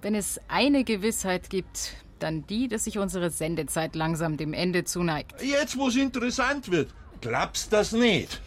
Wenn 0.00 0.14
es 0.14 0.40
eine 0.48 0.82
Gewissheit 0.82 1.50
gibt, 1.50 1.92
dann 2.20 2.46
die, 2.46 2.68
dass 2.68 2.84
sich 2.84 2.98
unsere 2.98 3.28
Sendezeit 3.28 3.94
langsam 3.94 4.38
dem 4.38 4.54
Ende 4.54 4.84
zuneigt. 4.84 5.42
Jetzt, 5.42 5.76
wo 5.76 5.88
es 5.88 5.96
interessant 5.96 6.70
wird, 6.70 6.88
glaubst 7.20 7.72
das 7.72 7.92
nicht? 7.92 8.40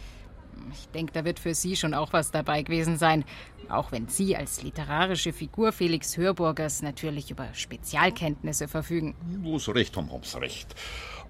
Ich 0.72 0.88
denke, 0.88 1.12
da 1.12 1.24
wird 1.24 1.38
für 1.38 1.54
Sie 1.54 1.76
schon 1.76 1.94
auch 1.94 2.12
was 2.12 2.30
dabei 2.30 2.62
gewesen 2.62 2.96
sein. 2.96 3.24
Auch 3.68 3.92
wenn 3.92 4.08
Sie 4.08 4.36
als 4.36 4.62
literarische 4.62 5.32
Figur 5.32 5.72
Felix 5.72 6.16
Hörburgers 6.16 6.82
natürlich 6.82 7.30
über 7.30 7.52
Spezialkenntnisse 7.54 8.68
verfügen. 8.68 9.14
Wo 9.40 9.58
sie 9.58 9.72
recht 9.72 9.96
haben, 9.96 10.12
haben 10.12 10.22
sie 10.24 10.40
recht. 10.40 10.74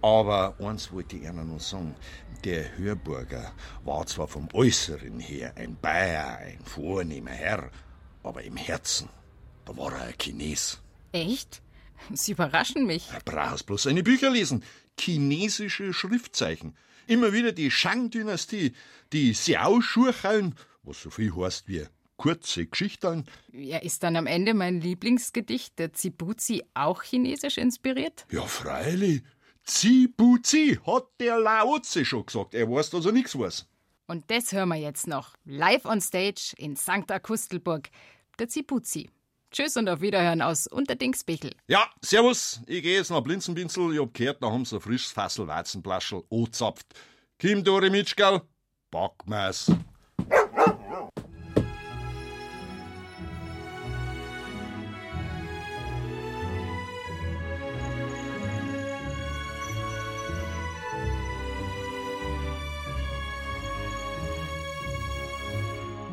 Aber 0.03 0.57
eins 0.59 0.93
wollte 0.93 1.17
ich 1.17 1.23
Ihnen 1.23 1.53
noch 1.53 1.61
sagen. 1.61 1.95
Der 2.45 2.77
Hörburger 2.77 3.53
war 3.85 4.05
zwar 4.07 4.27
vom 4.27 4.49
Äußeren 4.53 5.21
her 5.21 5.53
ein 5.57 5.77
Bayer, 5.81 6.39
ein 6.39 6.59
vornehmer 6.65 7.31
Herr, 7.31 7.71
aber 8.25 8.43
im 8.43 8.57
Herzen, 8.57 9.09
da 9.65 9.77
war 9.77 9.93
er 9.93 10.07
ein 10.07 10.19
Chines. 10.19 10.81
Echt? 11.13 11.63
Sie 12.13 12.33
überraschen 12.33 12.87
mich. 12.87 13.09
Brauchst 13.25 13.67
bloß 13.67 13.85
seine 13.85 14.03
Bücher 14.03 14.31
lesen. 14.31 14.65
Chinesische 14.99 15.93
Schriftzeichen. 15.93 16.75
Immer 17.07 17.33
wieder 17.33 17.53
die 17.53 17.71
Shang-Dynastie, 17.71 18.73
die 19.13 19.33
Xiao-Schurchauen, 19.33 20.55
was 20.83 21.03
so 21.03 21.11
viel 21.11 21.35
heißt 21.35 21.69
wie 21.69 21.87
kurze 22.17 22.67
Geschichten. 22.67 23.25
Ja, 23.53 23.79
ist 23.79 24.05
dann 24.05 24.17
am 24.17 24.27
Ende 24.27 24.55
mein 24.55 24.81
Lieblingsgedicht, 24.81 25.79
der 25.79 25.93
Zibuzi, 25.93 26.63
auch 26.73 27.03
chinesisch 27.03 27.59
inspiriert? 27.59 28.27
Ja, 28.31 28.43
freilich. 28.43 29.23
Zibuzi, 29.65 30.79
hat 30.87 31.07
der 31.19 31.39
Laozi 31.39 32.05
schon 32.05 32.27
gesagt. 32.27 32.55
Er 32.55 32.71
weiß, 32.71 32.91
dass 32.91 33.07
er 33.07 33.13
nichts 33.13 33.37
weiß. 33.37 33.67
Und 34.07 34.31
das 34.31 34.53
hören 34.53 34.69
wir 34.69 34.77
jetzt 34.77 35.07
noch. 35.07 35.35
Live 35.45 35.85
on 35.85 36.01
Stage 36.01 36.55
in 36.59 36.77
St. 36.77 37.11
Akustelburg. 37.11 37.89
Der 38.39 38.49
Zibuzi. 38.49 39.11
Tschüss 39.53 39.77
und 39.77 39.89
auf 39.89 40.01
Wiederhören 40.01 40.41
aus 40.41 40.67
Unterdingsbichel. 40.67 41.53
Ja, 41.69 41.91
servus. 42.01 42.63
Ich 42.67 42.83
gehe 42.83 42.97
jetzt 42.97 43.11
nach 43.11 43.21
Blinzenbinzel. 43.21 43.93
Ich 43.93 44.01
hab 44.01 44.15
gehört, 44.15 44.43
da 44.43 44.51
haben 44.51 44.65
sie 44.65 44.77
ein 44.77 44.81
frisches 44.81 45.13
Fassel 45.13 45.47
Weizenplaschel 45.47 46.23
angezapft. 46.31 46.87
Kim 47.39 47.63
Dore 47.63 47.91
Mitschgal, 47.91 48.43
Backmeis. 48.91 49.71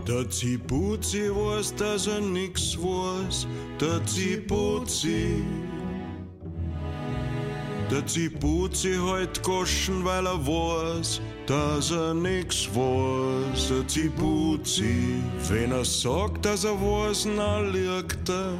Der 0.09 0.27
Zibuzi 0.27 1.29
weiß, 1.29 1.75
dass 1.75 2.07
er 2.07 2.19
nix 2.19 2.75
weiß. 2.75 3.45
Der 3.79 4.03
Zibuzi. 4.07 5.43
Der 7.91 8.03
Zibuzi 8.07 8.95
heut 8.95 9.43
Goschen, 9.43 10.03
weil 10.03 10.25
er 10.25 10.39
weiß, 10.47 11.21
dass 11.45 11.91
er 11.91 12.15
nix 12.15 12.67
weiß. 12.73 13.67
Der 13.67 13.87
Zibuzi. 13.87 15.21
Wenn 15.47 15.73
er 15.73 15.85
sagt, 15.85 16.43
dass 16.43 16.63
er 16.63 16.81
weiß, 16.81 17.27
na 17.37 17.59
liegt 17.59 18.29
er. 18.29 18.53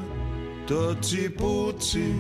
Der 0.70 1.02
Zibuzi. 1.02 2.14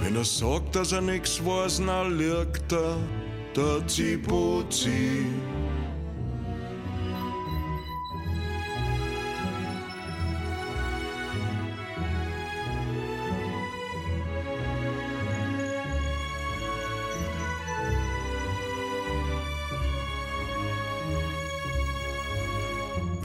Wenn 0.00 0.14
er 0.14 0.24
sagt, 0.24 0.76
dass 0.76 0.92
er 0.92 1.00
nix 1.00 1.44
weiß, 1.44 1.80
na 1.80 2.04
liegt 2.04 2.70
er. 2.70 2.98
Der 3.56 3.84
Zibuzi. 3.88 5.26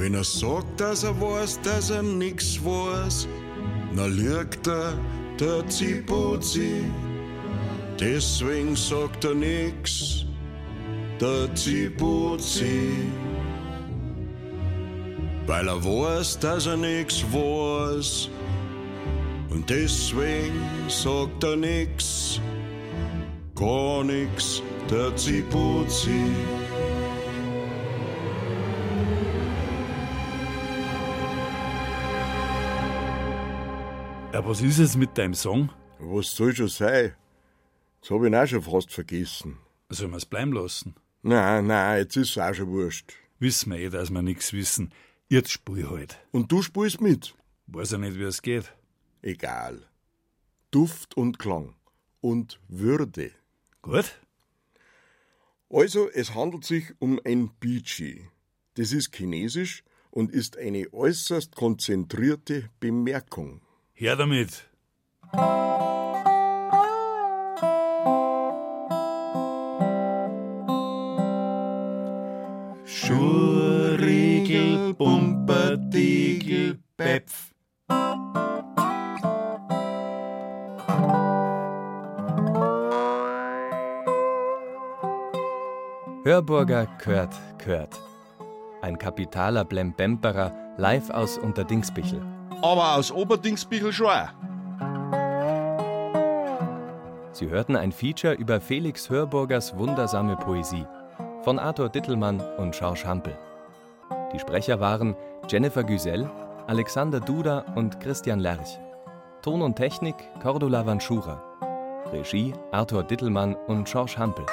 Wenn 0.07 0.13
er 0.13 0.23
sagt, 0.23 0.79
dass 0.79 1.03
er 1.03 1.19
weiß, 1.19 1.59
dass 1.63 1.89
er 1.89 2.01
nix 2.01 2.63
weiß, 2.63 3.27
na 3.93 4.05
lügt 4.05 4.65
er, 4.65 4.93
der 5.37 5.67
Zibuzi. 5.67 6.85
Deswegen 7.99 8.73
sagt 8.73 9.25
er 9.25 9.35
nix, 9.35 10.23
der 11.19 11.53
Zibuzi. 11.55 13.09
Weil 15.45 15.67
er 15.67 15.83
weiß, 15.83 16.39
dass 16.39 16.67
er 16.67 16.77
nix 16.77 17.25
weiß. 17.33 18.29
Und 19.49 19.69
deswegen 19.69 20.61
sagt 20.87 21.43
er 21.43 21.57
nix, 21.57 22.39
gar 23.55 24.05
nix, 24.05 24.61
der 24.89 25.13
Zibuzi. 25.17 26.31
Ja, 34.37 34.45
was 34.45 34.61
ist 34.61 34.77
es 34.77 34.95
mit 34.95 35.17
deinem 35.17 35.33
Song? 35.33 35.71
Was 35.97 36.35
soll 36.35 36.55
schon 36.55 36.67
sein? 36.67 37.15
Das 38.01 38.11
hab 38.11 38.21
ich 38.21 38.27
ihn 38.27 38.35
auch 38.35 38.45
schon 38.45 38.61
fast 38.61 38.91
vergessen. 38.91 39.57
Sollen 39.89 40.11
wir 40.11 40.17
es 40.17 40.27
bleiben 40.27 40.51
lassen? 40.51 40.93
Nein, 41.23 41.65
nein, 41.65 41.97
jetzt 41.97 42.17
ist 42.17 42.29
es 42.29 42.37
auch 42.37 42.53
schon 42.53 42.67
wurscht. 42.67 43.13
Wissen 43.39 43.71
wir 43.71 43.79
eh, 43.79 43.89
dass 43.89 44.11
wir 44.11 44.21
nichts 44.21 44.53
wissen. 44.53 44.93
Jetzt 45.27 45.49
spiel 45.49 45.89
halt. 45.89 46.19
Und 46.29 46.51
du 46.51 46.61
spielst 46.61 47.01
mit? 47.01 47.33
Weiß 47.65 47.89
ja 47.89 47.97
nicht, 47.97 48.19
wie 48.19 48.25
es 48.25 48.43
geht. 48.43 48.71
Egal. 49.23 49.87
Duft 50.69 51.17
und 51.17 51.39
Klang. 51.39 51.73
Und 52.21 52.59
Würde. 52.67 53.31
Gut. 53.81 54.19
Also, 55.67 56.11
es 56.11 56.35
handelt 56.35 56.63
sich 56.63 56.93
um 56.99 57.19
ein 57.25 57.49
Bichi. 57.59 58.29
Das 58.75 58.91
ist 58.91 59.15
chinesisch 59.15 59.83
und 60.11 60.31
ist 60.31 60.57
eine 60.57 60.93
äußerst 60.93 61.55
konzentrierte 61.55 62.69
Bemerkung. 62.79 63.61
Her 63.99 64.15
damit. 64.15 64.63
Schurriegel, 72.85 74.93
Pumpertiegel, 74.93 76.77
Pepf. 76.95 77.55
Hörburger 86.23 86.85
Kört 86.99 87.33
Kört. 87.57 87.99
Ein 88.83 88.99
kapitaler 88.99 89.65
Blembemperer 89.65 90.75
live 90.77 91.09
aus 91.09 91.39
Unterdingsbichel. 91.39 92.36
Aber 92.61 92.95
aus 92.95 93.11
Oberdingsbichel 93.11 93.91
schon 93.93 94.07
auch. 94.07 94.29
Sie 97.31 97.49
hörten 97.49 97.75
ein 97.75 97.91
Feature 97.91 98.33
über 98.33 98.59
Felix 98.59 99.09
Hörburgers 99.11 99.77
wundersame 99.77 100.35
Poesie 100.37 100.87
von 101.43 101.59
Arthur 101.59 101.89
Dittelmann 101.89 102.41
und 102.57 102.75
Schorsch 102.75 103.05
Hampel. 103.05 103.37
Die 104.33 104.39
Sprecher 104.39 104.79
waren 104.79 105.15
Jennifer 105.47 105.83
Güsell, 105.83 106.29
Alexander 106.65 107.19
Duda 107.19 107.63
und 107.75 107.99
Christian 107.99 108.39
Lerch. 108.39 108.79
Ton 109.43 109.61
und 109.61 109.75
Technik 109.75 110.15
Cordula 110.41 110.85
Vanschura. 110.85 111.41
Regie 112.11 112.53
Arthur 112.71 113.03
Dittelmann 113.03 113.55
und 113.67 113.87
Schorsch 113.87 114.17
Hampel. 114.17 114.45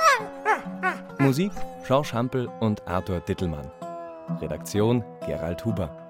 Musik 1.18 1.52
Schorsch 1.84 2.12
Hampel 2.12 2.48
und 2.60 2.86
Arthur 2.86 3.20
Dittelmann. 3.20 3.70
Redaktion 4.40 5.02
Gerald 5.26 5.64
Huber. 5.64 6.03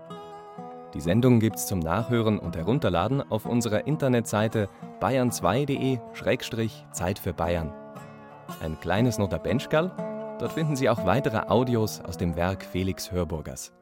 Die 0.94 1.00
Sendung 1.00 1.40
gibt's 1.40 1.66
zum 1.66 1.80
Nachhören 1.80 2.38
und 2.38 2.56
Herunterladen 2.56 3.20
auf 3.20 3.44
unserer 3.46 3.84
Internetseite 3.86 4.68
bayern2.de-Zeit 5.00 7.18
für 7.18 7.32
Bayern. 7.32 7.72
Ein 8.62 8.78
kleines 8.78 9.18
Notabenschkal, 9.18 10.36
dort 10.38 10.52
finden 10.52 10.76
Sie 10.76 10.88
auch 10.88 11.04
weitere 11.04 11.48
Audios 11.48 12.00
aus 12.00 12.16
dem 12.16 12.36
Werk 12.36 12.64
Felix 12.64 13.10
Hörburgers. 13.10 13.72